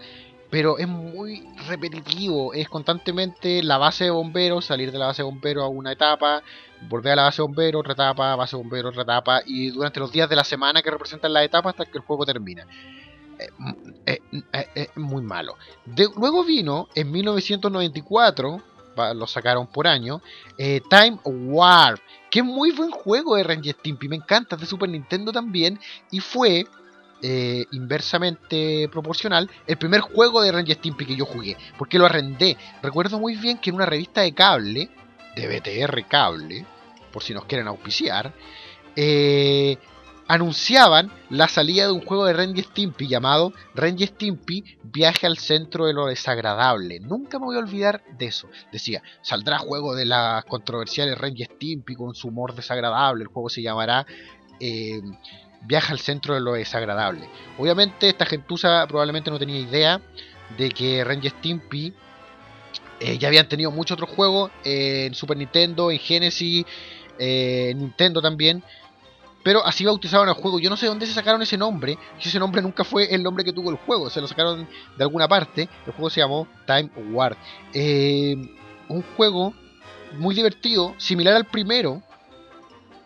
pero 0.50 0.78
es 0.78 0.88
muy 0.88 1.44
repetitivo. 1.68 2.52
Es 2.52 2.68
constantemente 2.68 3.62
la 3.62 3.78
base 3.78 4.04
de 4.04 4.10
bomberos, 4.10 4.66
salir 4.66 4.92
de 4.92 4.98
la 4.98 5.06
base 5.06 5.22
de 5.22 5.28
bomberos 5.28 5.64
a 5.64 5.68
una 5.68 5.92
etapa, 5.92 6.42
volver 6.82 7.12
a 7.12 7.16
la 7.16 7.22
base 7.24 7.42
de 7.42 7.46
bomberos, 7.46 7.80
otra 7.80 7.92
etapa, 7.94 8.36
base 8.36 8.56
de 8.56 8.62
bomberos, 8.62 8.90
otra 8.90 9.02
etapa, 9.02 9.42
y 9.46 9.70
durante 9.70 10.00
los 10.00 10.12
días 10.12 10.28
de 10.28 10.36
la 10.36 10.44
semana 10.44 10.82
que 10.82 10.90
representan 10.90 11.32
la 11.32 11.44
etapa 11.44 11.70
hasta 11.70 11.84
que 11.84 11.98
el 11.98 12.04
juego 12.04 12.24
termina. 12.24 12.66
Es 13.38 13.50
eh, 14.06 14.20
eh, 14.52 14.68
eh, 14.74 14.88
muy 14.96 15.22
malo. 15.22 15.56
luego 16.16 16.44
vino 16.44 16.88
en 16.94 17.10
1994, 17.10 18.62
lo 19.14 19.26
sacaron 19.26 19.66
por 19.66 19.86
año, 19.86 20.22
Time 20.56 21.18
War, 21.24 22.00
que 22.30 22.38
es 22.38 22.44
muy 22.44 22.72
buen 22.72 22.90
juego 22.90 23.36
de 23.36 23.42
Ranger 23.42 23.74
Stimpy, 23.74 24.08
me 24.08 24.16
encanta, 24.16 24.56
es 24.56 24.62
de 24.62 24.66
Super 24.66 24.88
Nintendo 24.88 25.32
también, 25.32 25.78
y 26.10 26.20
fue 26.20 26.66
inversamente 27.72 28.88
proporcional 28.90 29.50
el 29.66 29.76
primer 29.76 30.00
juego 30.00 30.40
de 30.40 30.52
Ranger 30.52 30.76
Stimpy 30.76 31.04
que 31.04 31.16
yo 31.16 31.26
jugué, 31.26 31.58
porque 31.76 31.98
lo 31.98 32.06
arrendé. 32.06 32.56
Recuerdo 32.82 33.18
muy 33.18 33.36
bien 33.36 33.58
que 33.58 33.68
en 33.68 33.76
una 33.76 33.86
revista 33.86 34.22
de 34.22 34.32
cable, 34.32 34.88
de 35.36 35.46
BTR 35.46 36.08
Cable, 36.08 36.64
por 37.12 37.22
si 37.22 37.34
nos 37.34 37.44
quieren 37.44 37.68
auspiciar, 37.68 38.32
eh, 38.96 39.76
anunciaban 40.26 41.12
la 41.30 41.46
salida 41.46 41.86
de 41.86 41.92
un 41.92 42.04
juego 42.04 42.24
de 42.24 42.32
Ranger 42.32 42.64
Stimpy 42.64 43.06
llamado 43.06 43.52
Ranger 43.74 44.08
Stimpy 44.08 44.64
Viaje 44.82 45.26
al 45.26 45.38
centro 45.38 45.86
de 45.86 45.92
lo 45.92 46.06
desagradable. 46.06 46.98
Nunca 47.00 47.38
me 47.38 47.44
voy 47.44 47.56
a 47.56 47.60
olvidar 47.60 48.02
de 48.18 48.26
eso. 48.26 48.48
Decía, 48.72 49.02
saldrá 49.22 49.58
juego 49.58 49.94
de 49.94 50.06
las 50.06 50.44
controversiales 50.46 51.18
Ranger 51.18 51.48
Stimpy 51.54 51.94
con 51.94 52.14
su 52.14 52.28
humor 52.28 52.54
desagradable. 52.54 53.22
El 53.22 53.28
juego 53.28 53.48
se 53.48 53.62
llamará 53.62 54.06
eh, 54.58 55.00
viaja 55.62 55.92
al 55.92 56.00
centro 56.00 56.34
de 56.34 56.40
lo 56.40 56.54
desagradable. 56.54 57.28
Obviamente 57.58 58.08
esta 58.08 58.26
gentuza 58.26 58.86
probablemente 58.88 59.30
no 59.30 59.38
tenía 59.38 59.60
idea 59.60 60.00
de 60.56 60.70
que 60.70 61.04
Ranger 61.04 61.32
Stimpy 61.32 61.94
eh, 63.00 63.18
ya 63.18 63.28
habían 63.28 63.48
tenido 63.48 63.70
muchos 63.70 63.94
otros 63.94 64.10
juegos 64.10 64.50
en 64.64 65.14
Super 65.14 65.36
Nintendo, 65.36 65.90
en 65.90 65.98
Genesis, 65.98 66.64
eh, 67.18 67.68
en 67.70 67.78
Nintendo 67.78 68.22
también. 68.22 68.62
Pero 69.42 69.64
así 69.64 69.84
bautizaron 69.84 70.28
el 70.28 70.34
juego. 70.34 70.58
Yo 70.58 70.68
no 70.68 70.76
sé 70.76 70.86
dónde 70.86 71.06
se 71.06 71.12
sacaron 71.12 71.40
ese 71.40 71.56
nombre. 71.56 71.96
Ese 72.20 72.38
nombre 72.38 72.60
nunca 72.60 72.82
fue 72.82 73.14
el 73.14 73.22
nombre 73.22 73.44
que 73.44 73.52
tuvo 73.52 73.70
el 73.70 73.76
juego. 73.76 74.10
Se 74.10 74.20
lo 74.20 74.26
sacaron 74.26 74.68
de 74.96 75.04
alguna 75.04 75.28
parte. 75.28 75.68
El 75.86 75.92
juego 75.92 76.10
se 76.10 76.20
llamó 76.20 76.48
Time 76.66 76.90
War. 77.12 77.36
Eh, 77.72 78.34
un 78.88 79.02
juego 79.16 79.54
muy 80.18 80.34
divertido, 80.34 80.94
similar 80.98 81.34
al 81.34 81.44
primero 81.44 82.02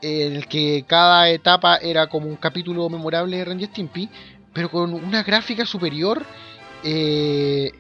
en 0.03 0.37
el 0.37 0.47
que 0.47 0.85
cada 0.87 1.29
etapa 1.29 1.77
era 1.77 2.07
como 2.07 2.27
un 2.27 2.37
capítulo 2.37 2.89
memorable 2.89 3.37
de 3.37 3.45
Ranger 3.45 3.69
Stimpy, 3.69 4.09
pero 4.53 4.71
con 4.71 4.95
una 4.95 5.23
gráfica 5.23 5.67
superior 5.67 6.25
eh, 6.83 7.71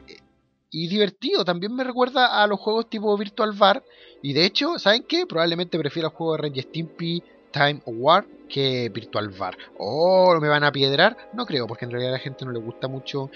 y 0.71 0.89
divertido. 0.89 1.45
También 1.45 1.75
me 1.75 1.85
recuerda 1.85 2.43
a 2.43 2.47
los 2.47 2.61
juegos 2.61 2.89
tipo 2.89 3.16
Virtual 3.16 3.53
Bar. 3.53 3.85
Y 4.23 4.33
de 4.33 4.45
hecho, 4.45 4.79
¿saben 4.79 5.05
qué? 5.05 5.27
Probablemente 5.27 5.79
prefiero 5.79 6.09
el 6.09 6.14
juego 6.14 6.33
de 6.33 6.43
Ranger 6.43 6.64
Stimpy 6.64 7.23
Time 7.51 7.83
War 7.87 8.27
que 8.49 8.89
Virtual 8.89 9.29
Bar. 9.29 9.57
¿Oh, 9.79 10.39
me 10.41 10.49
van 10.49 10.64
a 10.64 10.73
piedrar? 10.73 11.16
No 11.33 11.47
creo, 11.47 11.66
porque 11.66 11.85
en 11.85 11.91
realidad 11.91 12.14
a 12.14 12.18
la 12.18 12.23
gente 12.23 12.45
no 12.45 12.53
le 12.53 12.59
gusta 12.59 12.89
mucho 12.89 13.31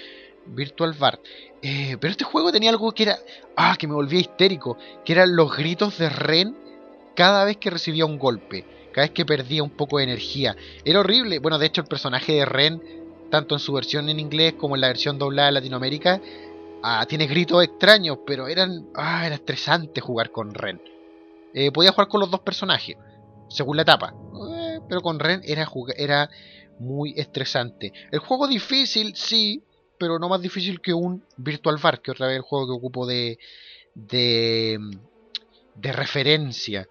Virtual 0.46 0.92
Bar. 0.92 1.20
Eh, 1.62 1.96
pero 2.00 2.10
este 2.10 2.24
juego 2.24 2.52
tenía 2.52 2.70
algo 2.70 2.92
que 2.92 3.04
era. 3.04 3.18
Ah, 3.56 3.76
que 3.78 3.86
me 3.86 3.94
volvía 3.94 4.20
histérico. 4.20 4.76
Que 5.04 5.12
eran 5.12 5.34
los 5.34 5.56
gritos 5.56 5.98
de 5.98 6.08
Ren 6.08 6.56
cada 7.14 7.44
vez 7.44 7.56
que 7.56 7.70
recibía 7.70 8.04
un 8.04 8.18
golpe, 8.18 8.64
cada 8.92 9.06
vez 9.06 9.12
que 9.12 9.24
perdía 9.24 9.62
un 9.62 9.70
poco 9.70 9.98
de 9.98 10.04
energía. 10.04 10.56
Era 10.84 11.00
horrible. 11.00 11.38
Bueno, 11.38 11.58
de 11.58 11.66
hecho 11.66 11.80
el 11.80 11.86
personaje 11.86 12.32
de 12.32 12.44
Ren, 12.44 12.82
tanto 13.30 13.54
en 13.54 13.60
su 13.60 13.72
versión 13.72 14.08
en 14.08 14.20
inglés 14.20 14.54
como 14.54 14.74
en 14.74 14.80
la 14.80 14.88
versión 14.88 15.18
doblada 15.18 15.46
de 15.46 15.52
Latinoamérica, 15.52 16.20
ah, 16.84 17.06
tiene 17.08 17.26
gritos 17.26 17.64
extraños, 17.64 18.18
pero 18.26 18.46
eran, 18.46 18.88
ah, 18.94 19.26
era 19.26 19.36
estresante 19.36 20.00
jugar 20.00 20.30
con 20.30 20.52
Ren. 20.52 20.80
Eh, 21.54 21.72
podía 21.72 21.92
jugar 21.92 22.08
con 22.08 22.20
los 22.20 22.30
dos 22.30 22.40
personajes, 22.40 22.96
según 23.48 23.76
la 23.76 23.82
etapa, 23.82 24.14
eh, 24.54 24.80
pero 24.88 25.00
con 25.00 25.18
Ren 25.18 25.40
era, 25.44 25.66
era 25.96 26.30
muy 26.78 27.14
estresante. 27.16 27.92
El 28.12 28.18
juego 28.18 28.46
difícil, 28.46 29.16
sí, 29.16 29.62
pero 29.98 30.18
no 30.18 30.28
más 30.28 30.42
difícil 30.42 30.80
que 30.80 30.92
un 30.92 31.24
Virtual 31.38 31.78
Bar, 31.82 32.02
que 32.02 32.10
otra 32.10 32.26
vez 32.26 32.36
el 32.36 32.42
juego 32.42 32.66
que 32.66 32.72
ocupo 32.72 33.06
de, 33.06 33.38
de, 33.94 34.78
de 35.76 35.92
referencia. 35.92 36.86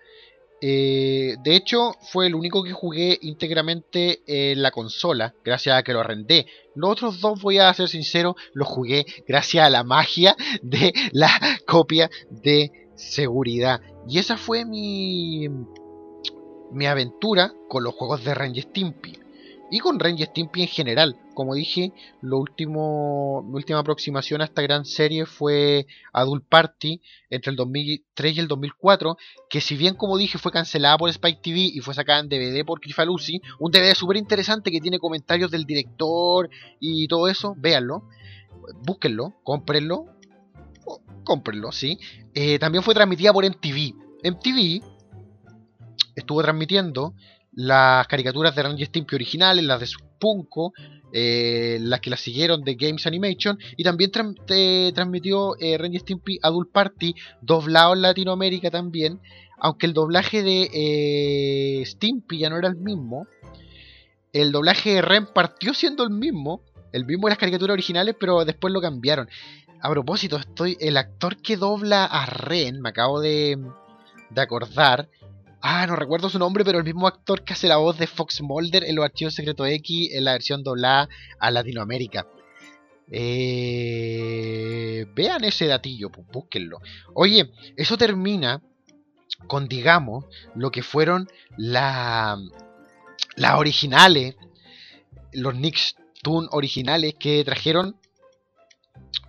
Eh, 0.65 1.35
de 1.43 1.57
hecho, 1.57 1.97
fue 1.99 2.27
el 2.27 2.35
único 2.35 2.63
que 2.63 2.71
jugué 2.71 3.19
íntegramente 3.21 4.21
en 4.25 4.61
la 4.61 4.71
consola, 4.71 5.35
gracias 5.43 5.75
a 5.75 5.83
que 5.83 5.91
lo 5.91 5.99
arrendé. 5.99 6.45
Los 6.73 6.91
otros 6.91 7.19
dos, 7.19 7.41
voy 7.41 7.57
a 7.57 7.73
ser 7.73 7.89
sincero, 7.89 8.37
los 8.53 8.69
jugué 8.69 9.05
gracias 9.27 9.67
a 9.67 9.69
la 9.69 9.83
magia 9.83 10.37
de 10.61 10.93
la 11.11 11.29
copia 11.67 12.09
de 12.29 12.71
seguridad. 12.95 13.81
Y 14.07 14.19
esa 14.19 14.37
fue 14.37 14.63
mi, 14.63 15.49
mi 16.71 16.85
aventura 16.85 17.51
con 17.67 17.83
los 17.83 17.93
juegos 17.93 18.23
de 18.23 18.33
Ranger 18.33 18.63
Stimpy 18.63 19.22
y 19.73 19.79
con 19.79 19.99
Ranger 19.99 20.27
Stimpy 20.27 20.61
en 20.61 20.67
general. 20.67 21.17
Como 21.33 21.55
dije, 21.55 21.93
lo 22.21 22.37
mi 22.37 23.55
última 23.55 23.79
aproximación 23.79 24.41
a 24.41 24.45
esta 24.45 24.61
gran 24.61 24.85
serie 24.85 25.25
fue 25.25 25.87
Adult 26.13 26.45
Party 26.47 27.01
entre 27.31 27.49
el 27.49 27.55
2003 27.55 28.37
y 28.37 28.39
el 28.39 28.47
2004, 28.47 29.17
que 29.49 29.61
si 29.61 29.75
bien 29.75 29.95
como 29.95 30.17
dije 30.17 30.37
fue 30.37 30.51
cancelada 30.51 30.95
por 30.99 31.09
Spike 31.09 31.39
TV 31.41 31.59
y 31.73 31.79
fue 31.79 31.95
sacada 31.95 32.19
en 32.19 32.29
DVD 32.29 32.63
por 32.63 32.81
Lucy, 33.07 33.41
un 33.59 33.71
DVD 33.71 33.95
súper 33.95 34.17
interesante 34.17 34.69
que 34.69 34.79
tiene 34.79 34.99
comentarios 34.99 35.49
del 35.49 35.65
director 35.65 36.51
y 36.79 37.07
todo 37.07 37.27
eso, 37.27 37.55
véanlo, 37.57 38.03
búsquenlo, 38.85 39.33
cómprenlo, 39.41 40.05
cómprenlo, 41.23 41.71
sí. 41.71 41.97
Eh, 42.35 42.59
también 42.59 42.83
fue 42.83 42.93
transmitida 42.93 43.33
por 43.33 43.43
MTV. 43.43 43.95
MTV 44.23 44.83
estuvo 46.15 46.43
transmitiendo 46.43 47.15
las 47.55 48.07
caricaturas 48.07 48.55
de 48.55 48.63
Ranger 48.63 48.87
Stimpy 48.87 49.15
originales, 49.15 49.63
las 49.63 49.79
de 49.79 49.87
Spunko, 49.87 50.73
eh, 51.11 51.77
las 51.81 51.99
que 51.99 52.09
las 52.09 52.19
siguieron 52.19 52.63
de 52.63 52.75
Games 52.75 53.05
Animation, 53.05 53.57
y 53.77 53.83
también 53.83 54.11
transmitió 54.11 55.55
eh, 55.59 55.77
Ranger 55.77 56.01
Stimpy 56.01 56.39
Adult 56.41 56.71
Party, 56.71 57.15
doblado 57.41 57.93
en 57.93 58.01
Latinoamérica 58.01 58.71
también, 58.71 59.19
aunque 59.59 59.85
el 59.85 59.93
doblaje 59.93 60.41
de 60.43 60.69
eh, 60.73 61.85
Stimpy 61.85 62.39
ya 62.39 62.49
no 62.49 62.57
era 62.57 62.67
el 62.67 62.75
mismo, 62.75 63.27
el 64.33 64.51
doblaje 64.51 64.95
de 64.95 65.01
Ren 65.01 65.27
partió 65.27 65.73
siendo 65.73 66.03
el 66.03 66.09
mismo, 66.09 66.61
el 66.91 67.05
mismo 67.05 67.27
de 67.27 67.31
las 67.31 67.37
caricaturas 67.37 67.73
originales, 67.73 68.15
pero 68.19 68.43
después 68.45 68.73
lo 68.73 68.81
cambiaron. 68.81 69.29
A 69.79 69.89
propósito, 69.89 70.37
estoy 70.37 70.77
el 70.79 70.97
actor 70.97 71.37
que 71.37 71.57
dobla 71.57 72.05
a 72.05 72.25
Ren, 72.25 72.81
me 72.81 72.89
acabo 72.89 73.19
de, 73.19 73.57
de 74.29 74.41
acordar, 74.41 75.09
Ah, 75.65 75.87
no 75.87 75.95
recuerdo 75.95 76.29
su 76.29 76.37
nombre, 76.39 76.65
pero 76.65 76.79
el 76.79 76.83
mismo 76.83 77.07
actor 77.07 77.45
que 77.45 77.53
hace 77.53 77.69
la 77.69 77.77
voz 77.77 77.97
de 77.97 78.05
Fox 78.05 78.41
Mulder 78.41 78.83
en 78.83 78.97
los 78.97 79.05
archivos 79.05 79.33
secretos 79.33 79.69
X 79.69 80.13
en 80.13 80.25
la 80.25 80.33
versión 80.33 80.61
doblada 80.61 81.07
a 81.39 81.51
Latinoamérica. 81.51 82.27
Eh, 83.09 85.05
vean 85.15 85.45
ese 85.45 85.67
datillo, 85.67 86.09
pues, 86.09 86.27
búsquenlo. 86.27 86.79
Oye, 87.13 87.49
eso 87.77 87.97
termina 87.97 88.61
con, 89.47 89.69
digamos, 89.69 90.25
lo 90.53 90.69
que 90.69 90.83
fueron 90.83 91.29
las 91.55 92.37
originales, 93.55 94.35
los 95.31 95.55
Nicktoons 95.55 96.49
originales 96.51 97.15
que 97.17 97.41
trajeron 97.45 97.95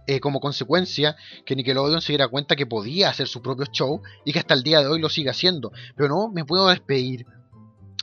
eh, 0.07 0.21
como 0.21 0.41
consecuencia 0.41 1.17
que 1.45 1.57
Nickelodeon 1.57 2.01
se 2.01 2.13
diera 2.13 2.29
cuenta 2.29 2.57
que 2.57 2.67
podía 2.67 3.09
hacer 3.09 3.29
su 3.29 3.43
propio 3.43 3.67
show 3.67 4.03
y 4.25 4.33
que 4.33 4.39
hasta 4.39 4.55
el 4.55 4.63
día 4.63 4.81
de 4.81 4.87
hoy 4.87 5.01
lo 5.01 5.09
sigue 5.09 5.31
haciendo. 5.31 5.73
Pero 5.97 6.09
no 6.09 6.29
me 6.29 6.45
puedo 6.45 6.69
despedir 6.69 7.27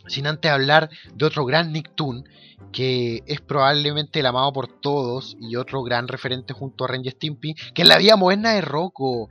sin 0.08 0.28
antes 0.28 0.52
hablar 0.52 0.90
de 1.14 1.26
otro 1.26 1.46
gran 1.46 1.72
Nicktoon 1.72 2.26
que 2.72 3.24
es 3.26 3.42
probablemente 3.42 4.20
el 4.20 4.26
amado 4.26 4.54
por 4.54 4.68
todos 4.80 5.36
y 5.40 5.56
otro 5.56 5.84
gran 5.84 6.08
referente 6.08 6.54
junto 6.54 6.86
a 6.86 6.88
Ranger 6.88 7.14
Stimpy, 7.14 7.54
que 7.74 7.82
es 7.82 7.88
la 7.88 7.98
vida 7.98 8.16
moderna 8.16 8.54
de 8.54 8.62
Rocco. 8.62 9.30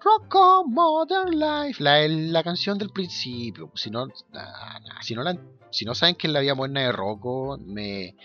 Rocco 0.00 0.64
Modern 0.66 1.38
Life, 1.38 1.82
la, 1.82 2.06
la 2.06 2.42
canción 2.42 2.78
del 2.78 2.90
principio. 2.90 3.72
Si 3.74 3.90
no, 3.90 4.06
si, 5.00 5.14
no 5.14 5.22
si 5.70 5.84
no 5.84 5.94
saben 5.94 6.14
que 6.14 6.26
es 6.26 6.32
la 6.32 6.40
vida 6.40 6.54
moderna 6.54 6.82
de 6.82 6.92
Rocco, 6.92 7.58
me 7.64 8.16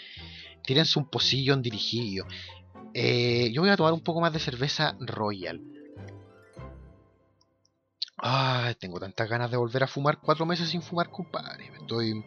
tírense 0.63 0.99
un 0.99 1.09
pocillo 1.09 1.53
en 1.53 1.61
dirigido. 1.61 2.25
Eh, 2.93 3.51
yo 3.53 3.61
voy 3.61 3.69
a 3.69 3.77
tomar 3.77 3.93
un 3.93 4.01
poco 4.01 4.19
más 4.21 4.33
de 4.33 4.39
cerveza 4.39 4.95
Royal. 4.99 5.61
Tengo 8.79 8.99
tantas 8.99 9.29
ganas 9.29 9.49
de 9.51 9.57
volver 9.57 9.83
a 9.83 9.87
fumar 9.87 10.19
cuatro 10.19 10.45
meses 10.45 10.69
sin 10.69 10.81
fumar, 10.81 11.09
compadre. 11.09 11.69
Me 11.71 11.77
estoy 11.77 12.23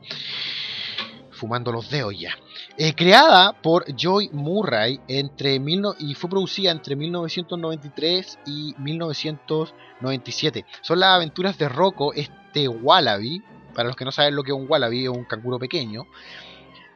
fumando 1.32 1.72
los 1.72 1.90
dedos 1.90 2.18
ya. 2.18 2.30
Eh, 2.78 2.94
creada 2.94 3.60
por 3.60 3.84
Joy 3.96 4.30
Murray 4.32 5.00
entre 5.08 5.58
mil 5.58 5.80
no- 5.82 5.94
y 5.98 6.14
fue 6.14 6.30
producida 6.30 6.70
entre 6.70 6.94
1993 6.96 8.38
y 8.46 8.74
1997. 8.78 10.64
Son 10.80 11.00
las 11.00 11.10
aventuras 11.16 11.58
de 11.58 11.68
Rocco, 11.68 12.12
este 12.14 12.68
wallaby, 12.68 13.42
para 13.74 13.88
los 13.88 13.96
que 13.96 14.04
no 14.04 14.12
saben 14.12 14.36
lo 14.36 14.42
que 14.44 14.52
es 14.52 14.56
un 14.56 14.66
wallaby, 14.68 15.04
es 15.04 15.10
un 15.10 15.24
canguro 15.24 15.58
pequeño, 15.58 16.06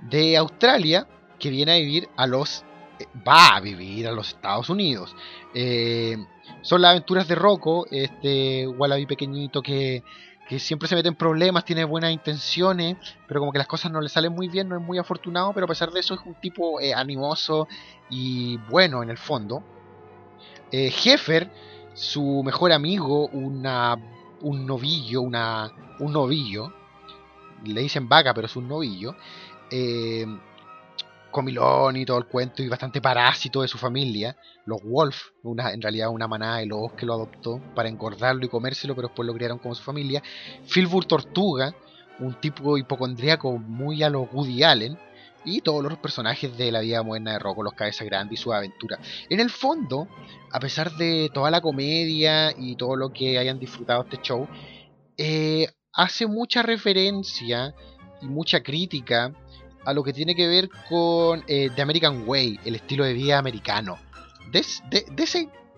de 0.01 0.37
Australia 0.37 1.09
que 1.39 1.51
viene 1.51 1.73
a 1.73 1.77
vivir 1.79 2.09
a 2.17 2.27
los... 2.27 2.65
eh, 2.99 3.07
va 3.27 3.57
a 3.57 3.61
vivir 3.61 4.07
a 4.09 4.13
los 4.13 4.29
Estados 4.29 4.71
Unidos. 4.71 5.15
Eh, 5.55 6.17
son 6.63 6.83
las 6.83 6.91
aventuras 6.91 7.29
de 7.29 7.35
Rocco, 7.35 7.87
este 7.91 8.67
wallaby 8.67 9.07
pequeñito 9.07 9.63
que, 9.63 10.03
que 10.49 10.59
siempre 10.59 10.89
se 10.89 10.95
mete 10.95 11.09
en 11.09 11.15
problemas, 11.15 11.65
tiene 11.65 11.85
buenas 11.85 12.11
intenciones, 12.11 12.97
pero 13.27 13.41
como 13.41 13.53
que 13.53 13.59
las 13.59 13.67
cosas 13.67 13.93
no 13.93 14.01
le 14.01 14.09
salen 14.09 14.33
muy 14.33 14.49
bien, 14.49 14.69
no 14.69 14.77
es 14.77 14.83
muy 14.83 14.97
afortunado, 14.99 15.53
pero 15.53 15.67
a 15.67 15.69
pesar 15.69 15.91
de 15.91 16.01
eso 16.01 16.15
es 16.15 16.21
un 16.25 16.35
tipo 16.35 16.81
eh, 16.81 16.95
animoso 16.95 17.69
y 18.09 18.57
bueno 18.71 19.03
en 19.03 19.11
el 19.11 19.19
fondo. 19.19 19.63
Eh, 20.73 20.91
Heffer, 21.05 21.51
su 21.93 22.43
mejor 22.43 22.73
amigo, 22.73 23.29
una, 23.29 23.95
un 24.41 24.67
novillo, 24.67 25.21
una, 25.21 25.71
un 25.99 26.13
novillo, 26.15 26.73
le 27.65 27.83
dicen 27.83 28.09
vaca, 28.09 28.33
pero 28.33 28.47
es 28.47 28.57
un 28.57 28.69
novillo, 28.69 29.17
comilón 31.39 31.97
y 31.97 32.05
todo 32.05 32.19
el 32.19 32.27
cuento, 32.27 32.65
y 32.65 32.69
bastante 32.69 33.01
parásito 33.01 33.63
de 33.63 33.69
su 33.69 33.79
familia, 33.79 34.37
los 34.67 34.83
Wolf, 34.83 35.17
una, 35.45 35.73
en 35.73 35.81
realidad 35.81 36.11
una 36.11 36.27
manada 36.27 36.57
de 36.59 36.67
lobos 36.67 36.95
que 36.95 37.07
lo 37.07 37.15
adoptó 37.15 37.61
para 37.77 37.89
engordarlo 37.89 38.45
y 38.45 38.49
comérselo, 38.49 38.97
pero 38.97 39.07
después 39.07 39.25
lo 39.25 39.35
criaron 39.35 39.59
como 39.59 39.77
su 39.77 39.85
familia, 39.85 40.21
Filbur 40.65 41.05
Tortuga, 41.05 41.73
un 42.19 42.35
tipo 42.41 42.77
hipocondríaco 42.77 43.57
muy 43.57 44.03
a 44.03 44.11
los 44.11 44.27
Woody 44.33 44.65
Allen, 44.65 44.99
y 45.45 45.61
todos 45.61 45.85
los 45.85 45.99
personajes 45.99 46.59
de 46.59 46.73
la 46.73 46.81
vida 46.81 47.05
moderna 47.05 47.33
de 47.35 47.39
Rocco, 47.39 47.63
los 47.63 47.75
Cabeza 47.75 48.05
Grande 48.05 48.35
y 48.35 48.37
su 48.37 48.53
aventura. 48.53 48.99
En 49.31 49.39
el 49.39 49.51
fondo, 49.51 50.09
a 50.51 50.59
pesar 50.59 50.91
de 50.97 51.31
toda 51.33 51.53
la 51.53 51.61
comedia 51.61 52.53
y 52.59 52.75
todo 52.75 52.97
lo 52.97 53.13
que 53.13 53.39
hayan 53.39 53.61
disfrutado 53.61 54.03
este 54.03 54.19
show, 54.21 54.49
eh, 55.17 55.69
hace 55.93 56.27
mucha 56.27 56.63
referencia 56.63 57.73
y 58.21 58.27
mucha 58.27 58.61
crítica 58.61 59.33
a 59.89 59.95
lo 59.95 60.03
que 60.05 60.13
tiene 60.13 60.35
que 60.35 60.47
ver 60.47 60.69
con 60.89 61.43
eh, 61.49 61.71
The 61.75 61.83
American 61.83 62.25
Way, 62.27 62.61
el 62.65 62.75
estilo 62.75 63.05
de 63.05 63.15
vida 63.15 63.39
americano. 63.39 63.99
Des- 64.53 64.83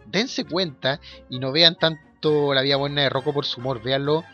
dense 0.06 0.44
cuenta 0.44 1.00
y 1.28 1.38
no 1.38 1.52
vean 1.52 1.76
tanto 1.76 2.52
la 2.52 2.62
vida 2.62 2.76
buena 2.76 3.02
de 3.02 3.08
Rocco 3.08 3.32
por 3.32 3.44
su 3.46 3.60
humor, 3.60 3.80
véanlo. 3.82 4.24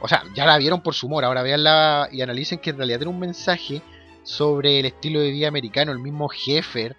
O 0.00 0.08
sea, 0.08 0.22
ya 0.34 0.46
la 0.46 0.58
vieron 0.58 0.82
por 0.82 0.94
su 0.94 1.06
humor, 1.06 1.24
ahora 1.24 1.42
véanla 1.42 2.08
y 2.12 2.20
analicen 2.20 2.58
que 2.58 2.70
en 2.70 2.76
realidad 2.76 2.98
tiene 2.98 3.12
un 3.12 3.18
mensaje 3.18 3.82
sobre 4.22 4.78
el 4.80 4.86
estilo 4.86 5.20
de 5.20 5.30
vida 5.30 5.48
americano. 5.48 5.92
El 5.92 5.98
mismo 5.98 6.28
Heffer, 6.46 6.96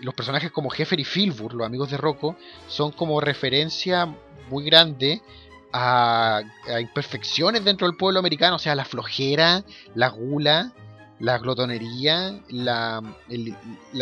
los 0.00 0.14
personajes 0.14 0.50
como 0.50 0.72
Heffer 0.72 0.98
y 1.00 1.04
Filbur, 1.04 1.54
los 1.54 1.66
amigos 1.66 1.90
de 1.90 1.96
Rocco, 1.98 2.36
son 2.68 2.92
como 2.92 3.20
referencia 3.20 4.06
muy 4.48 4.64
grande 4.64 5.20
a, 5.72 6.40
a 6.68 6.80
imperfecciones 6.80 7.64
dentro 7.64 7.86
del 7.86 7.96
pueblo 7.96 8.18
americano, 8.18 8.56
o 8.56 8.58
sea, 8.58 8.74
la 8.74 8.84
flojera, 8.84 9.62
la 9.94 10.08
gula, 10.08 10.72
la 11.20 11.38
glotonería, 11.38 12.40
la, 12.48 13.00
el- 13.28 13.54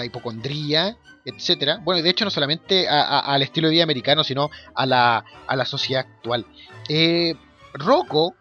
hipocondría, 0.05 0.97
etcétera. 1.25 1.81
Bueno, 1.85 2.03
de 2.03 2.09
hecho 2.11 2.25
no 2.25 2.31
solamente 2.31 2.89
a- 2.89 3.19
al 3.21 3.43
estilo 3.43 3.69
de 3.69 3.75
vida 3.75 3.85
americano, 3.85 4.25
sino 4.25 4.51
a 4.75 4.87
la, 4.87 5.25
a 5.47 5.57
la 5.57 5.65
sociedad 5.65 6.07
actual. 6.09 6.47
Eh, 6.89 7.35
Rocco 7.75 8.35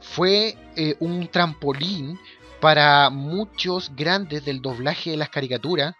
fue 0.00 0.56
eh, 0.76 0.96
un 1.00 1.28
trampolín 1.28 2.18
para 2.60 3.10
muchos 3.10 3.90
grandes 3.94 4.44
del 4.44 4.62
doblaje 4.62 5.10
de 5.10 5.16
las 5.16 5.28
caricaturas, 5.30 5.94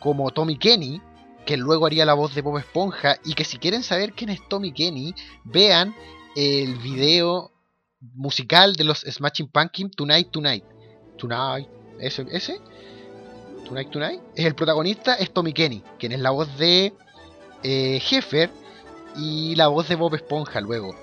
como 0.00 0.30
Tommy 0.30 0.56
Kenny, 0.56 1.00
que 1.44 1.56
luego 1.56 1.86
haría 1.86 2.04
la 2.04 2.14
voz 2.14 2.34
de 2.34 2.42
Bob 2.42 2.58
Esponja, 2.58 3.16
y 3.24 3.34
que 3.34 3.44
si 3.44 3.58
quieren 3.58 3.82
saber 3.82 4.12
quién 4.12 4.30
es 4.30 4.40
Tommy 4.48 4.72
Kenny, 4.72 5.14
vean 5.44 5.94
el 6.36 6.76
video 6.76 7.52
musical 8.00 8.74
de 8.74 8.84
los 8.84 9.00
Smashing 9.00 9.48
Pumpkins 9.48 9.94
Tonight 9.96 10.30
Tonight. 10.30 10.64
Tonight, 11.18 11.68
ese, 11.98 12.26
ese, 12.30 12.60
Tonight 13.66 13.90
Tonight, 13.90 14.20
el 14.34 14.54
protagonista, 14.54 15.14
es 15.14 15.30
Tommy 15.30 15.52
Kenny, 15.52 15.82
quien 15.98 16.12
es 16.12 16.20
la 16.20 16.30
voz 16.30 16.56
de 16.56 16.94
eh, 17.62 18.02
Heffer 18.10 18.50
y 19.16 19.54
la 19.56 19.68
voz 19.68 19.88
de 19.88 19.96
Bob 19.96 20.14
Esponja 20.14 20.60
luego. 20.60 20.94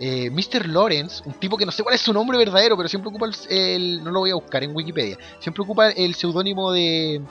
Eh, 0.00 0.30
Mr. 0.30 0.66
Lawrence, 0.68 1.22
un 1.26 1.34
tipo 1.34 1.56
que 1.56 1.66
no 1.66 1.72
sé 1.72 1.82
cuál 1.82 1.94
es 1.94 2.00
su 2.00 2.12
nombre 2.12 2.38
verdadero, 2.38 2.76
pero 2.76 2.88
siempre 2.88 3.08
ocupa 3.10 3.28
el, 3.50 4.02
no 4.02 4.10
lo 4.10 4.20
voy 4.20 4.30
a 4.30 4.34
buscar 4.34 4.64
en 4.64 4.74
Wikipedia, 4.74 5.18
siempre 5.38 5.62
ocupa 5.62 5.90
el 5.90 6.14
seudónimo 6.14 6.72
de, 6.72 7.22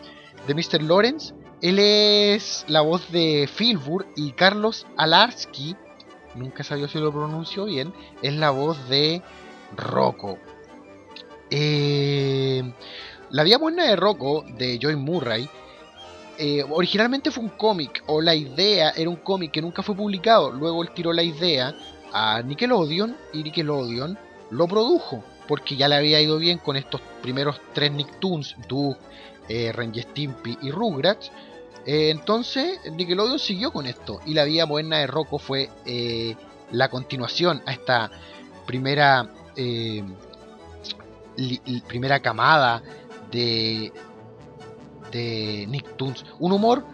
de 0.48 0.54
Mr. 0.54 0.82
Lawrence. 0.82 1.34
Él 1.62 1.80
es 1.80 2.66
la 2.68 2.82
voz 2.82 3.12
de 3.12 3.48
Filbur 3.54 4.08
y 4.16 4.32
Carlos 4.32 4.88
Alarsky, 4.98 5.76
nunca 6.36 6.64
sabía 6.64 6.88
si 6.88 6.98
lo 6.98 7.12
pronuncio 7.12 7.66
bien, 7.66 7.94
es 8.22 8.34
la 8.34 8.50
voz 8.50 8.89
de 8.89 9.22
Rocco. 9.76 10.38
Eh, 11.52 12.64
la 13.30 13.43
vida 13.43 13.58
buena 13.58 13.86
de 13.86 13.95
Rocco, 13.97 14.45
de 14.58 14.80
Joy 14.82 14.95
Murray, 14.95 15.49
eh, 16.38 16.64
originalmente 16.70 17.30
fue 17.30 17.43
un 17.43 17.49
cómic, 17.49 18.04
o 18.08 18.22
la 18.22 18.34
idea 18.34 18.91
era 18.91 19.10
un 19.10 19.18
cómic 19.18 19.52
que 19.52 19.62
nunca 19.62 19.84
fue 19.84 19.95
publicado. 19.95 20.52
Luego 20.52 20.82
él 20.82 20.91
tiró 20.95 21.14
la 21.14 21.24
idea 21.24 21.76
a 22.14 22.41
Nickelodeon 22.41 23.16
y 23.34 23.43
Nickelodeon 23.43 24.18
lo 24.49 24.68
produjo, 24.68 25.24
porque 25.47 25.76
ya 25.76 25.88
le 25.88 25.95
había 25.95 26.22
ido 26.22 26.38
bien 26.39 26.58
con 26.58 26.78
estos 26.78 27.02
primeros 27.22 27.60
tres 27.74 27.91
Nicktoons, 27.91 28.56
Doug, 28.68 28.97
eh, 29.49 29.74
Stimpy 29.95 30.58
y 30.62 30.72
Rugrats. 30.72 31.32
Eh, 31.86 32.10
entonces 32.12 32.80
Nickelodeon 32.91 33.39
siguió 33.39 33.72
con 33.72 33.88
esto 33.88 34.20
y 34.26 34.34
la 34.34 34.45
vida 34.45 34.66
moderna 34.66 34.99
de 34.99 35.08
Rocco 35.08 35.39
fue 35.39 35.70
eh, 35.86 36.36
la 36.72 36.89
continuación 36.89 37.62
a 37.66 37.74
esta 37.74 38.12
primera 38.66 39.30
primera 41.88 42.22
camada 42.22 42.82
de 43.32 43.92
de 45.12 45.66
Nicktoons. 45.68 46.26
Un 46.39 46.54
humor 46.54 46.86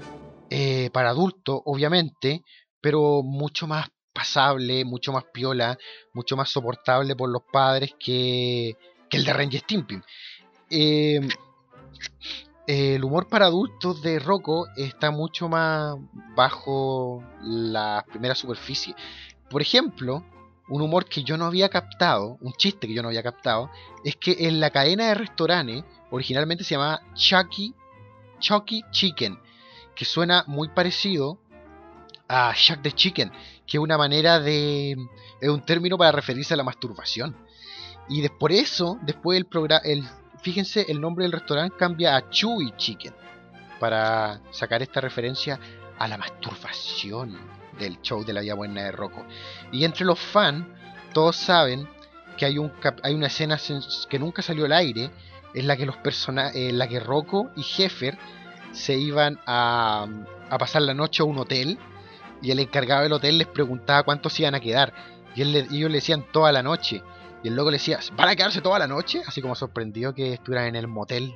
eh, 0.49 0.89
para 0.91 1.09
adultos, 1.09 1.61
obviamente, 1.65 2.43
pero 2.81 3.21
mucho 3.23 3.67
más 3.67 3.87
pasable, 4.11 4.83
mucho 4.83 5.13
más 5.13 5.25
piola, 5.31 5.77
mucho 6.13 6.35
más 6.35 6.49
soportable 6.49 7.15
por 7.15 7.29
los 7.29 7.43
padres 7.51 7.93
que, 7.99 8.75
que 9.09 9.17
el 9.17 9.25
de 9.25 9.33
Ren 9.33 9.49
y 9.51 9.57
Stimpy. 9.57 10.01
Eh, 10.69 11.27
el 12.65 13.03
humor 13.03 13.27
para 13.27 13.45
adultos 13.45 14.01
de 14.01 14.19
Rocco 14.19 14.67
está 14.75 15.11
mucho 15.11 15.47
más 15.47 15.95
bajo 16.35 17.23
la 17.41 18.03
primera 18.09 18.35
superficie. 18.35 18.93
Por 19.49 19.61
ejemplo, 19.61 20.25
un 20.69 20.81
humor 20.81 21.05
que 21.05 21.23
yo 21.23 21.37
no 21.37 21.45
había 21.45 21.69
captado, 21.69 22.37
un 22.41 22.53
chiste 22.53 22.87
que 22.87 22.93
yo 22.93 23.01
no 23.01 23.07
había 23.09 23.23
captado, 23.23 23.69
es 24.03 24.15
que 24.15 24.35
en 24.47 24.59
la 24.59 24.69
cadena 24.69 25.07
de 25.07 25.13
restaurantes 25.15 25.83
originalmente 26.11 26.63
se 26.63 26.75
llamaba 26.75 27.01
Chucky, 27.13 27.73
Chucky 28.39 28.83
Chicken, 28.91 29.39
que 29.95 30.05
suena 30.05 30.43
muy 30.47 30.69
parecido 30.69 31.39
a 32.27 32.53
Shack 32.55 32.81
the 32.81 32.91
Chicken, 32.91 33.31
que 33.65 33.77
es 33.77 33.81
una 33.81 33.97
manera 33.97 34.39
de. 34.39 34.97
es 35.41 35.49
un 35.49 35.61
término 35.61 35.97
para 35.97 36.11
referirse 36.11 36.53
a 36.53 36.57
la 36.57 36.63
masturbación. 36.63 37.35
Y 38.09 38.21
de- 38.21 38.29
por 38.29 38.51
eso, 38.51 38.97
después 39.01 39.37
el 39.37 39.45
programa, 39.45 39.81
el, 39.85 40.03
fíjense, 40.41 40.85
el 40.89 40.99
nombre 41.01 41.23
del 41.23 41.31
restaurante 41.31 41.75
cambia 41.77 42.15
a 42.15 42.29
Chewy 42.29 42.73
Chicken, 42.77 43.13
para 43.79 44.41
sacar 44.51 44.81
esta 44.81 44.99
referencia 45.01 45.59
a 45.97 46.07
la 46.07 46.17
masturbación 46.17 47.37
del 47.79 48.01
show 48.01 48.23
de 48.25 48.33
la 48.33 48.41
vida 48.41 48.53
buena 48.55 48.83
de 48.83 48.91
Rocco. 48.91 49.25
Y 49.71 49.85
entre 49.85 50.05
los 50.05 50.19
fans, 50.19 50.65
todos 51.13 51.35
saben 51.35 51.87
que 52.37 52.45
hay, 52.45 52.57
un 52.57 52.71
hay 53.03 53.13
una 53.13 53.27
escena 53.27 53.57
que 54.09 54.19
nunca 54.19 54.41
salió 54.41 54.65
al 54.65 54.73
aire, 54.73 55.09
en 55.53 55.67
la 55.67 55.75
que 55.77 55.85
los 55.85 55.97
persona 55.97 56.51
en 56.53 56.77
la 56.77 56.87
que 56.87 56.99
Rocco 56.99 57.49
y 57.55 57.61
Heffer 57.61 58.17
se 58.73 58.95
iban 58.95 59.39
a, 59.47 60.05
a 60.49 60.57
pasar 60.57 60.83
la 60.83 60.93
noche 60.93 61.23
a 61.23 61.25
un 61.25 61.37
hotel 61.39 61.79
y 62.41 62.51
el 62.51 62.59
encargado 62.59 63.01
del 63.03 63.13
hotel 63.13 63.37
les 63.39 63.47
preguntaba 63.47 64.03
cuántos 64.03 64.39
iban 64.39 64.53
a 64.53 64.59
quedar 64.59 64.93
y, 65.35 65.41
él 65.41 65.51
le- 65.53 65.67
y 65.71 65.77
ellos 65.77 65.89
le 65.89 65.97
decían 65.97 66.25
toda 66.31 66.51
la 66.51 66.61
noche 66.61 67.01
y 67.43 67.47
el 67.47 67.55
loco 67.55 67.71
le 67.71 67.77
decía 67.77 67.97
¿van 68.15 68.29
a 68.29 68.35
quedarse 68.35 68.61
toda 68.61 68.77
la 68.77 68.85
noche? 68.87 69.23
así 69.25 69.41
como 69.41 69.55
sorprendido 69.55 70.13
que 70.13 70.33
estuvieran 70.33 70.67
en 70.67 70.75
el 70.75 70.87
motel 70.87 71.33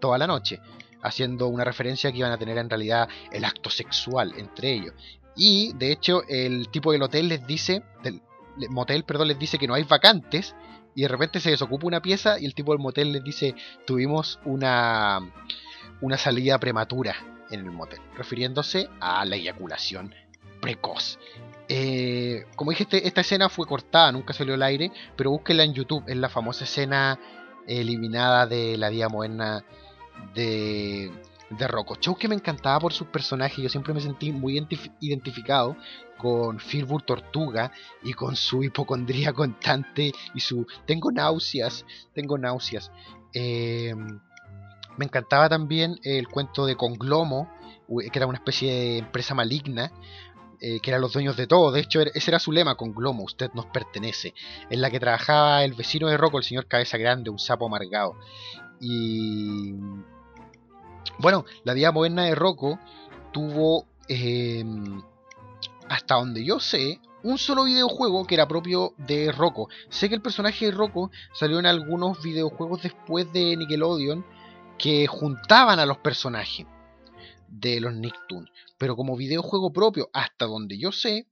toda 0.00 0.16
la 0.16 0.26
noche 0.26 0.60
haciendo 1.02 1.48
una 1.48 1.64
referencia 1.64 2.10
que 2.12 2.18
iban 2.18 2.32
a 2.32 2.38
tener 2.38 2.56
en 2.56 2.70
realidad 2.70 3.08
el 3.32 3.44
acto 3.44 3.68
sexual 3.68 4.32
entre 4.38 4.72
ellos 4.72 4.94
y 5.36 5.72
de 5.74 5.92
hecho 5.92 6.22
el 6.28 6.68
tipo 6.70 6.92
del 6.92 7.02
hotel 7.02 7.28
les 7.28 7.46
dice 7.46 7.82
motel 8.68 9.04
perdón 9.04 9.28
les 9.28 9.38
dice 9.38 9.58
que 9.58 9.66
no 9.66 9.74
hay 9.74 9.84
vacantes 9.84 10.54
y 10.94 11.02
de 11.02 11.08
repente 11.08 11.40
se 11.40 11.50
desocupa 11.50 11.86
una 11.86 12.02
pieza 12.02 12.38
y 12.38 12.46
el 12.46 12.54
tipo 12.54 12.72
del 12.72 12.80
motel 12.80 13.12
les 13.12 13.22
dice 13.24 13.54
tuvimos 13.86 14.38
una 14.44 15.20
una 16.00 16.16
salida 16.16 16.58
prematura 16.58 17.14
en 17.50 17.60
el 17.60 17.70
motel 17.70 18.00
refiriéndose 18.16 18.88
a 19.00 19.24
la 19.24 19.36
eyaculación 19.36 20.14
precoz. 20.60 21.18
Eh, 21.68 22.44
como 22.56 22.70
dije, 22.70 22.82
este- 22.82 23.06
esta 23.06 23.22
escena 23.22 23.48
fue 23.48 23.66
cortada, 23.66 24.12
nunca 24.12 24.32
salió 24.34 24.54
al 24.54 24.62
aire, 24.62 24.92
pero 25.16 25.30
búsquenla 25.30 25.64
en 25.64 25.72
YouTube, 25.72 26.04
es 26.06 26.16
la 26.16 26.28
famosa 26.28 26.64
escena 26.64 27.18
eliminada 27.66 28.46
de 28.46 28.76
la 28.76 28.90
vida 28.90 29.08
moderna 29.08 29.64
de, 30.34 31.10
de 31.50 31.66
Rocco. 31.68 31.96
Show 32.00 32.16
que 32.16 32.28
me 32.28 32.34
encantaba 32.36 32.78
por 32.80 32.92
sus 32.92 33.08
personajes, 33.08 33.58
yo 33.58 33.68
siempre 33.68 33.92
me 33.92 34.00
sentí 34.00 34.32
muy 34.32 34.58
identif- 34.58 34.92
identificado 35.00 35.76
con 36.16 36.60
Filbur 36.60 37.02
Tortuga 37.02 37.72
y 38.02 38.12
con 38.12 38.36
su 38.36 38.62
hipocondría 38.62 39.32
constante 39.34 40.12
y 40.34 40.40
su 40.40 40.66
tengo 40.86 41.10
náuseas, 41.10 41.84
tengo 42.14 42.38
náuseas. 42.38 42.90
Eh, 43.34 43.94
me 44.96 45.04
encantaba 45.04 45.48
también 45.48 45.98
el 46.04 46.28
cuento 46.28 46.66
de 46.66 46.76
Conglomo, 46.76 47.50
que 47.88 48.10
era 48.18 48.26
una 48.26 48.38
especie 48.38 48.72
de 48.72 48.98
empresa 48.98 49.34
maligna, 49.34 49.90
eh, 50.60 50.78
que 50.80 50.90
eran 50.90 51.00
los 51.00 51.12
dueños 51.14 51.36
de 51.36 51.46
todo. 51.46 51.72
De 51.72 51.80
hecho, 51.80 52.00
era- 52.00 52.10
ese 52.14 52.30
era 52.30 52.38
su 52.38 52.52
lema, 52.52 52.74
Conglomo, 52.76 53.24
usted 53.24 53.50
nos 53.54 53.66
pertenece. 53.66 54.34
En 54.68 54.82
la 54.82 54.90
que 54.90 55.00
trabajaba 55.00 55.64
el 55.64 55.72
vecino 55.72 56.06
de 56.08 56.16
Rocco, 56.18 56.38
el 56.38 56.44
señor 56.44 56.66
Cabeza 56.66 56.98
Grande, 56.98 57.30
un 57.30 57.38
sapo 57.38 57.66
amargado. 57.66 58.14
Y. 58.78 59.74
Bueno, 61.18 61.44
la 61.64 61.74
vida 61.74 61.92
moderna 61.92 62.24
de 62.24 62.34
Rocco 62.34 62.78
tuvo, 63.32 63.86
eh, 64.08 64.64
hasta 65.88 66.14
donde 66.14 66.44
yo 66.44 66.60
sé, 66.60 67.00
un 67.22 67.36
solo 67.36 67.64
videojuego 67.64 68.26
que 68.26 68.34
era 68.34 68.48
propio 68.48 68.94
de 68.96 69.30
Rocco. 69.32 69.68
Sé 69.90 70.08
que 70.08 70.14
el 70.14 70.22
personaje 70.22 70.66
de 70.66 70.70
Rocco 70.72 71.10
salió 71.34 71.58
en 71.58 71.66
algunos 71.66 72.22
videojuegos 72.22 72.82
después 72.82 73.30
de 73.32 73.56
Nickelodeon 73.56 74.24
que 74.78 75.06
juntaban 75.06 75.78
a 75.78 75.86
los 75.86 75.98
personajes 75.98 76.66
de 77.48 77.80
los 77.80 77.92
Nicktoons. 77.92 78.48
Pero 78.78 78.96
como 78.96 79.16
videojuego 79.16 79.72
propio, 79.72 80.08
hasta 80.14 80.46
donde 80.46 80.78
yo 80.78 80.92
sé, 80.92 81.26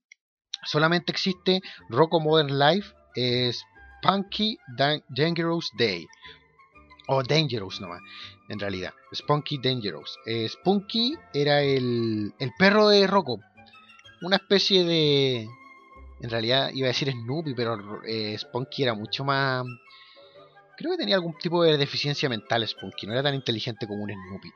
solamente 0.64 1.12
existe 1.12 1.62
Rocco 1.88 2.20
Modern 2.20 2.58
Life, 2.58 2.92
es 3.14 3.62
Spunky 4.02 4.58
Dan- 4.76 5.02
Dangerous 5.08 5.70
Day. 5.78 6.06
O 7.10 7.22
Dangerous 7.22 7.80
nomás, 7.80 8.02
en 8.48 8.58
realidad. 8.60 8.92
Spunky 9.14 9.56
Dangerous. 9.58 10.18
Eh, 10.26 10.46
Spunky 10.46 11.14
era 11.32 11.62
el, 11.62 12.34
el 12.38 12.52
perro 12.58 12.88
de 12.90 13.06
Rocco. 13.06 13.40
Una 14.20 14.36
especie 14.36 14.84
de... 14.84 15.48
En 16.20 16.30
realidad 16.30 16.70
iba 16.74 16.86
a 16.86 16.88
decir 16.88 17.10
Snoopy, 17.10 17.54
pero 17.54 18.02
eh, 18.04 18.36
Spunky 18.36 18.82
era 18.82 18.92
mucho 18.92 19.24
más... 19.24 19.64
Creo 20.76 20.92
que 20.92 20.98
tenía 20.98 21.16
algún 21.16 21.36
tipo 21.38 21.64
de 21.64 21.78
deficiencia 21.78 22.28
mental 22.28 22.68
Spunky, 22.68 23.06
no 23.06 23.14
era 23.14 23.22
tan 23.22 23.34
inteligente 23.34 23.86
como 23.86 24.02
un 24.02 24.10
Snoopy. 24.10 24.50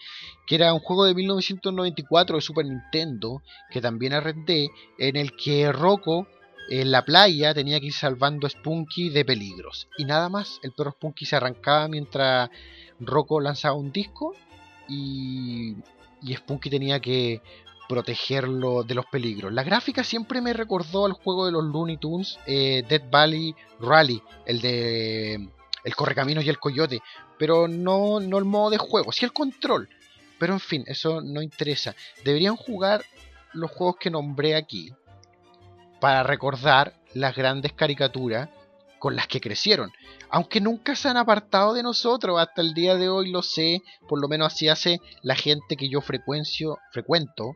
Que 0.47 0.57
era 0.57 0.75
un 0.75 0.81
juego 0.81 1.07
de 1.07 1.15
1994 1.15 2.37
de 2.37 2.43
Super 2.43 2.67
Nintendo, 2.67 3.43
que 3.71 3.81
también 3.81 4.13
arrendé, 4.13 4.69
en 4.99 5.17
el 5.17 5.35
que 5.37 5.73
Rocco 5.73 6.29
en 6.71 6.91
la 6.91 7.05
playa 7.05 7.55
tenía 7.55 7.81
que 7.81 7.87
ir 7.87 7.93
salvando 7.93 8.47
a 8.47 8.51
Spunky 8.51 9.11
de 9.11 9.25
peligros. 9.25 9.89
Y 9.99 10.05
nada 10.05 10.29
más, 10.29 10.59
el 10.63 10.73
perro 10.73 10.93
Spunky 10.93 11.27
se 11.27 11.37
arrancaba 11.37 11.89
mientras 11.89 12.51
Rocco 13.01 13.41
lanzaba 13.41 13.75
un 13.75 13.93
disco 13.93 14.35
y, 14.89 15.77
y 16.23 16.35
Spunky 16.35 16.71
tenía 16.71 17.01
que 17.01 17.43
protegerlo 17.89 18.85
de 18.85 18.95
los 18.95 19.07
peligros. 19.07 19.53
La 19.53 19.65
gráfica 19.65 20.03
siempre 20.03 20.41
me 20.41 20.53
recordó 20.53 21.05
al 21.05 21.13
juego 21.13 21.47
de 21.47 21.53
los 21.53 21.65
Looney 21.65 21.99
Tunes, 21.99 22.39
eh, 22.47 22.85
Dead 22.89 23.03
Valley 23.11 23.55
Rally, 23.81 24.23
el 24.47 24.61
de 24.61 25.49
el 25.85 25.97
correcaminos 25.97 26.45
y 26.45 26.49
el 26.49 26.59
coyote, 26.59 27.01
pero 27.39 27.67
no, 27.67 28.21
no 28.21 28.39
el 28.39 28.45
modo 28.45 28.71
de 28.71 28.79
juego, 28.79 29.13
sí 29.13 29.25
el 29.25 29.33
control. 29.33 29.89
Pero 30.39 30.55
en 30.55 30.61
fin, 30.61 30.85
eso 30.87 31.21
no 31.21 31.43
interesa. 31.43 31.95
Deberían 32.25 32.57
jugar 32.57 33.05
los 33.53 33.71
juegos 33.71 33.97
que 33.97 34.11
nombré 34.11 34.55
aquí 34.57 34.93
para 36.03 36.25
recordar 36.25 36.95
las 37.15 37.37
grandes 37.37 37.75
caricaturas 37.75 38.49
con 38.99 39.15
las 39.15 39.29
que 39.29 39.41
crecieron. 39.41 39.93
Aunque 40.31 40.61
nunca 40.61 40.97
se 40.97 41.09
han 41.09 41.17
apartado 41.17 41.75
de 41.75 41.85
nosotros, 41.85 42.41
hasta 42.41 42.61
el 42.61 42.75
día 42.75 42.97
de 42.97 43.09
hoy 43.09 43.31
lo 43.31 43.41
sé, 43.41 43.83
por 44.09 44.21
lo 44.21 44.27
menos 44.27 44.53
así 44.53 44.69
hace 44.69 45.01
la 45.23 45.37
gente 45.37 45.77
que 45.77 45.89
yo 45.89 46.01
frecuencio, 46.01 46.79
frecuento. 46.91 47.55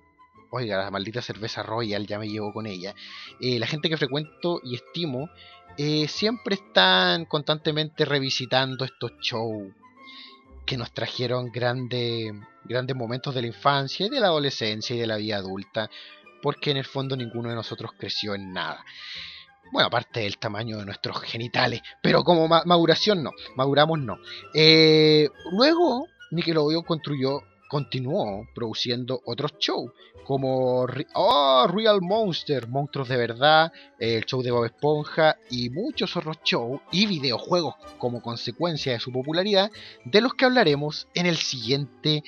Oiga, 0.52 0.78
la 0.78 0.92
maldita 0.92 1.22
cerveza 1.22 1.64
Royal 1.64 2.06
ya 2.06 2.20
me 2.20 2.28
llevo 2.28 2.52
con 2.52 2.68
ella. 2.68 2.94
Eh, 3.40 3.58
la 3.58 3.66
gente 3.66 3.88
que 3.88 3.96
frecuento 3.96 4.60
y 4.62 4.76
estimo 4.76 5.28
eh, 5.76 6.06
siempre 6.06 6.54
están 6.54 7.24
constantemente 7.24 8.04
revisitando 8.04 8.84
estos 8.84 9.10
shows 9.20 9.72
que 10.64 10.76
nos 10.76 10.92
trajeron 10.92 11.50
grandes, 11.50 12.32
grandes 12.62 12.94
momentos 12.94 13.34
de 13.34 13.40
la 13.40 13.48
infancia 13.48 14.06
y 14.06 14.08
de 14.08 14.20
la 14.20 14.28
adolescencia 14.28 14.94
y 14.94 15.00
de 15.00 15.06
la 15.08 15.16
vida 15.16 15.36
adulta, 15.36 15.90
porque 16.46 16.70
en 16.70 16.76
el 16.76 16.84
fondo 16.84 17.16
ninguno 17.16 17.48
de 17.48 17.56
nosotros 17.56 17.90
creció 17.98 18.36
en 18.36 18.52
nada. 18.52 18.84
Bueno, 19.72 19.88
aparte 19.88 20.20
del 20.20 20.38
tamaño 20.38 20.78
de 20.78 20.84
nuestros 20.84 21.20
genitales, 21.22 21.80
pero 22.00 22.22
como 22.22 22.46
ma- 22.46 22.62
maduración 22.64 23.20
no, 23.24 23.32
maduramos 23.56 23.98
no. 23.98 24.16
Eh, 24.54 25.28
luego 25.50 26.06
Nickelodeon 26.30 26.84
construyó, 26.84 27.42
continuó 27.68 28.46
produciendo 28.54 29.20
otros 29.26 29.54
shows, 29.58 29.90
como 30.24 30.86
oh, 31.14 31.66
Real 31.66 31.98
Monster, 32.00 32.68
Monstruos 32.68 33.08
de 33.08 33.16
Verdad, 33.16 33.72
el 33.98 34.24
show 34.24 34.40
de 34.40 34.52
Bob 34.52 34.66
Esponja 34.66 35.38
y 35.50 35.68
muchos 35.70 36.16
otros 36.16 36.36
shows 36.44 36.80
y 36.92 37.08
videojuegos 37.08 37.74
como 37.98 38.22
consecuencia 38.22 38.92
de 38.92 39.00
su 39.00 39.10
popularidad, 39.10 39.72
de 40.04 40.20
los 40.20 40.34
que 40.34 40.44
hablaremos 40.44 41.08
en 41.12 41.26
el 41.26 41.38
siguiente 41.38 42.22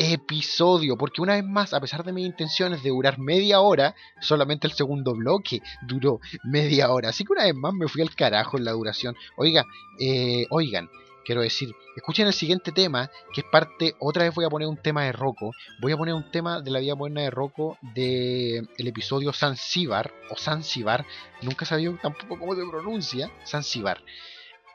episodio, 0.00 0.96
porque 0.96 1.20
una 1.20 1.34
vez 1.34 1.44
más, 1.44 1.74
a 1.74 1.80
pesar 1.80 2.04
de 2.04 2.12
mis 2.12 2.24
intenciones 2.24 2.82
de 2.82 2.88
durar 2.88 3.18
media 3.18 3.60
hora, 3.60 3.94
solamente 4.20 4.66
el 4.66 4.72
segundo 4.72 5.14
bloque 5.14 5.60
duró 5.86 6.20
media 6.42 6.90
hora, 6.90 7.10
así 7.10 7.24
que 7.24 7.32
una 7.32 7.44
vez 7.44 7.54
más 7.54 7.74
me 7.74 7.86
fui 7.86 8.00
al 8.00 8.14
carajo 8.14 8.56
en 8.56 8.64
la 8.64 8.72
duración. 8.72 9.14
Oiga, 9.36 9.66
eh, 9.98 10.46
oigan, 10.48 10.88
quiero 11.22 11.42
decir, 11.42 11.74
escuchen 11.96 12.26
el 12.26 12.32
siguiente 12.32 12.72
tema, 12.72 13.10
que 13.34 13.42
es 13.42 13.46
parte, 13.52 13.94
otra 13.98 14.24
vez 14.24 14.34
voy 14.34 14.46
a 14.46 14.48
poner 14.48 14.68
un 14.68 14.78
tema 14.78 15.04
de 15.04 15.12
Rocco, 15.12 15.52
voy 15.82 15.92
a 15.92 15.98
poner 15.98 16.14
un 16.14 16.30
tema 16.30 16.62
de 16.62 16.70
la 16.70 16.80
vida 16.80 16.94
buena 16.94 17.20
de 17.20 17.30
Rocco 17.30 17.76
de 17.94 18.66
el 18.78 18.86
episodio 18.86 19.34
Zanzíbar, 19.34 20.14
o 20.30 20.36
Zanzíbar, 20.36 21.04
nunca 21.42 21.66
sabía 21.66 21.94
tampoco 22.00 22.38
cómo 22.38 22.54
se 22.54 22.66
pronuncia, 22.66 23.30
Zanzíbar. 23.46 24.02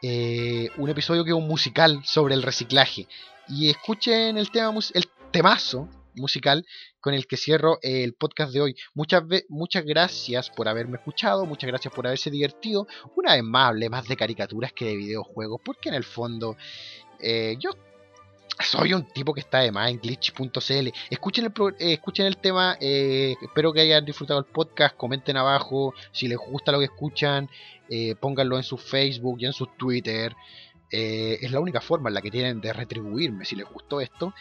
Eh, 0.04 0.70
un 0.78 0.88
episodio 0.88 1.24
que 1.24 1.32
es 1.32 1.36
un 1.36 1.48
musical 1.48 2.02
sobre 2.04 2.36
el 2.36 2.44
reciclaje. 2.44 3.08
Y 3.48 3.70
escuchen 3.70 4.38
el 4.38 4.50
tema, 4.50 4.74
el 4.94 5.08
temazo 5.36 5.90
musical 6.16 6.66
con 7.02 7.14
el 7.14 7.28
que 7.28 7.36
cierro 7.36 7.78
el 7.82 8.14
podcast 8.14 8.54
de 8.54 8.62
hoy. 8.62 8.76
Muchas, 8.94 9.22
muchas 9.50 9.84
gracias 9.84 10.50
por 10.50 10.70
haberme 10.70 10.96
escuchado, 10.96 11.46
muchas 11.46 11.68
gracias 11.68 11.94
por 11.94 12.08
haberse 12.08 12.32
divertido. 12.32 12.88
Una 13.18 13.34
vez 13.34 13.44
más 13.44 13.68
hablé 13.68 13.90
más 13.90 14.08
de 14.08 14.16
caricaturas 14.16 14.72
que 14.72 14.86
de 14.86 14.96
videojuegos, 14.96 15.60
porque 15.62 15.90
en 15.90 15.96
el 15.96 16.06
fondo 16.06 16.56
eh, 17.20 17.58
yo 17.60 17.72
soy 18.64 18.94
un 18.94 19.04
tipo 19.10 19.34
que 19.34 19.42
está 19.42 19.60
de 19.60 19.74
más 19.74 19.92
en 19.92 20.00
glitch.cl. 20.00 20.88
Escuchen 21.10 21.44
el, 21.44 21.52
eh, 21.80 21.94
escuchen 21.96 22.28
el 22.28 22.38
tema, 22.38 22.78
eh, 22.80 23.36
espero 23.42 23.74
que 23.74 23.82
hayan 23.82 24.06
disfrutado 24.06 24.40
el 24.40 24.46
podcast, 24.46 24.96
comenten 24.96 25.36
abajo 25.36 25.94
si 26.14 26.30
les 26.30 26.38
gusta 26.38 26.72
lo 26.72 26.80
que 26.80 26.86
escuchan, 26.86 27.50
eh, 27.90 28.16
pónganlo 28.16 28.56
en 28.56 28.64
su 28.64 28.78
Facebook 28.78 29.36
y 29.42 29.48
en 29.48 29.54
su 29.54 29.68
Twitter. 29.68 30.34
Eh, 30.92 31.40
es 31.42 31.52
la 31.52 31.60
única 31.60 31.82
forma 31.82 32.10
en 32.10 32.14
la 32.14 32.22
que 32.22 32.32
tienen 32.32 32.62
de 32.62 32.72
retribuirme 32.72 33.44
si 33.44 33.56
les 33.56 33.68
gustó 33.68 34.02
esto. 34.02 34.34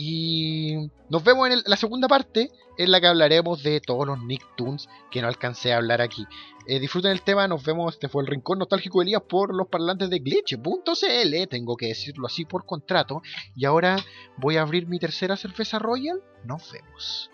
Y 0.00 0.76
nos 1.08 1.24
vemos 1.24 1.50
en 1.50 1.60
la 1.66 1.76
segunda 1.76 2.06
parte, 2.06 2.52
en 2.76 2.92
la 2.92 3.00
que 3.00 3.08
hablaremos 3.08 3.64
de 3.64 3.80
todos 3.80 4.06
los 4.06 4.22
Nicktoons 4.22 4.88
que 5.10 5.20
no 5.20 5.26
alcancé 5.26 5.72
a 5.72 5.78
hablar 5.78 6.00
aquí. 6.00 6.24
Eh, 6.68 6.78
disfruten 6.78 7.10
el 7.10 7.22
tema, 7.22 7.48
nos 7.48 7.64
vemos. 7.64 7.94
Este 7.94 8.08
fue 8.08 8.22
el 8.22 8.28
Rincón 8.28 8.60
Nostálgico 8.60 9.00
de 9.00 9.06
Elías 9.06 9.22
por 9.28 9.52
los 9.52 9.66
parlantes 9.66 10.08
de 10.08 10.20
glitch.cl. 10.20 11.48
Tengo 11.50 11.76
que 11.76 11.88
decirlo 11.88 12.28
así 12.28 12.44
por 12.44 12.64
contrato. 12.64 13.22
Y 13.56 13.64
ahora 13.64 13.96
voy 14.36 14.56
a 14.56 14.62
abrir 14.62 14.86
mi 14.86 15.00
tercera 15.00 15.36
cerveza 15.36 15.80
Royal. 15.80 16.22
Nos 16.44 16.70
vemos. 16.70 17.32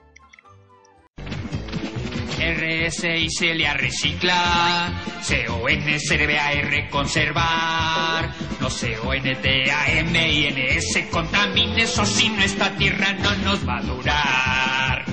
RS 2.36 3.04
y 3.18 3.28
Celia 3.30 3.74
recicla. 3.74 4.92
CON 5.26 6.00
sirve 6.00 6.38
a 6.38 6.52
R 6.52 6.88
conservar. 6.90 8.30
No 8.60 8.68
CONT 8.68 9.46
a 9.72 9.92
M 9.92 10.32
y 10.32 10.50
NS 10.50 11.06
contamine. 11.10 11.82
Eso 11.82 12.04
si 12.04 12.28
nuestra 12.28 12.70
tierra 12.76 13.12
no 13.14 13.34
nos 13.36 13.68
va 13.68 13.78
a 13.78 13.82
durar. 13.82 15.04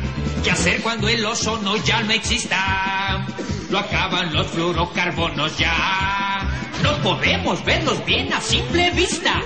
¿Qué 0.43 0.51
hacer 0.51 0.81
cuando 0.81 1.07
el 1.07 1.23
ozono 1.25 1.77
ya 1.77 2.01
no 2.01 2.11
exista? 2.11 3.25
Lo 3.69 3.79
acaban 3.79 4.33
los 4.33 4.47
fluorocarbonos 4.47 5.57
ya. 5.57 6.47
No 6.83 6.97
podemos 7.03 7.63
verlos 7.63 8.03
bien 8.05 8.33
a 8.33 8.41
simple 8.41 8.91
vista. 8.91 9.41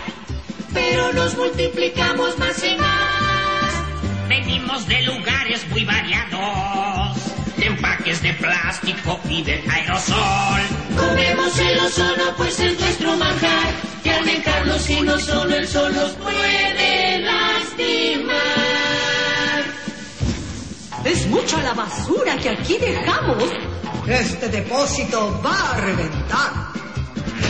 pero 0.73 1.11
los 1.13 1.37
multiplicamos 1.37 2.37
más 2.37 2.61
y 2.63 2.75
más. 2.75 4.27
Venimos 4.27 4.85
de 4.87 5.01
lugares 5.03 5.65
muy 5.69 5.85
variados. 5.85 6.84
De 7.75 7.81
empaques 7.81 8.21
de 8.21 8.33
plástico 8.35 9.19
y 9.29 9.43
de 9.43 9.61
aerosol. 9.69 10.61
Comemos 10.95 11.59
el 11.59 11.79
ozono, 11.79 12.23
pues 12.37 12.57
es 12.59 12.79
nuestro 12.79 13.17
manjar. 13.17 13.73
Que 14.01 14.11
al 14.11 14.25
dejarlo 14.25 14.79
sin 14.79 15.09
ozono, 15.09 15.55
el 15.55 15.67
sol 15.67 15.93
nos 15.93 16.11
puede 16.13 17.19
lastimar. 17.19 18.35
Es 21.03 21.27
mucha 21.27 21.61
la 21.63 21.73
basura 21.73 22.37
que 22.37 22.49
aquí 22.49 22.77
dejamos. 22.77 23.43
Este 24.07 24.47
depósito 24.47 25.41
va 25.45 25.71
a 25.71 25.81
reventar. 25.81 26.51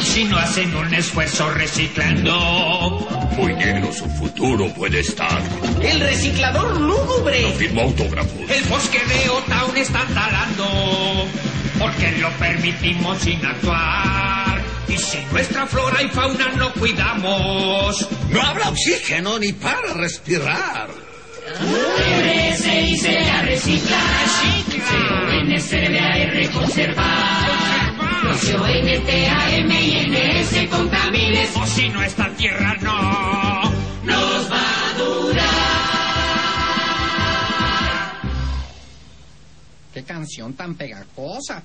Si 0.02 0.24
no 0.24 0.38
hacen 0.38 0.76
un 0.76 0.92
esfuerzo 0.94 1.52
reciclando, 1.52 3.25
Muy 3.38 3.54
negro 3.54 3.92
su 3.92 4.06
futuro 4.06 4.68
puede 4.74 5.00
estar. 5.02 5.42
El 5.82 6.00
reciclador 6.00 6.80
lúgubre. 6.80 7.52
Firma 7.58 7.84
autógrafos. 7.84 8.50
el 8.50 8.64
bosque 8.66 9.00
de 9.00 9.30
Otown 9.30 9.78
está 9.78 10.06
talando. 10.14 11.28
Porque 11.78 12.12
lo 12.20 12.30
permitimos 12.32 13.18
sin 13.20 13.46
actuar. 13.46 14.62
Y 14.88 14.98
si 14.98 15.18
nuestra 15.32 15.68
flora 15.68 16.02
y 16.02 16.08
fauna 16.10 16.48
no 16.56 16.72
cuidamos, 16.74 18.08
No 18.30 18.42
habrá 18.42 18.70
oxígeno 18.70 19.38
ni 19.40 19.52
para 19.54 19.94
respirar. 19.94 20.90
RSI 21.60 22.98
se 22.98 23.18
a 23.18 23.42
reciclar. 23.42 24.16
CON 25.26 25.60
sirve 25.60 26.00
a 26.00 27.75
Conservar. 28.26 28.26
No 28.26 28.38
se 28.38 28.56
ONTAM 28.58 29.72
y 29.72 30.08
NS 30.08 30.70
contamines. 30.70 31.56
o 31.56 31.66
si 31.68 31.90
nuestra 31.90 32.30
tierra 32.36 32.76
no. 32.82 33.72
Nos 34.04 34.52
va 34.52 34.90
a 34.90 34.94
durar. 34.98 35.46
Qué 39.94 40.04
canción 40.04 40.54
tan 40.54 40.76
pegajosa. 40.76 41.64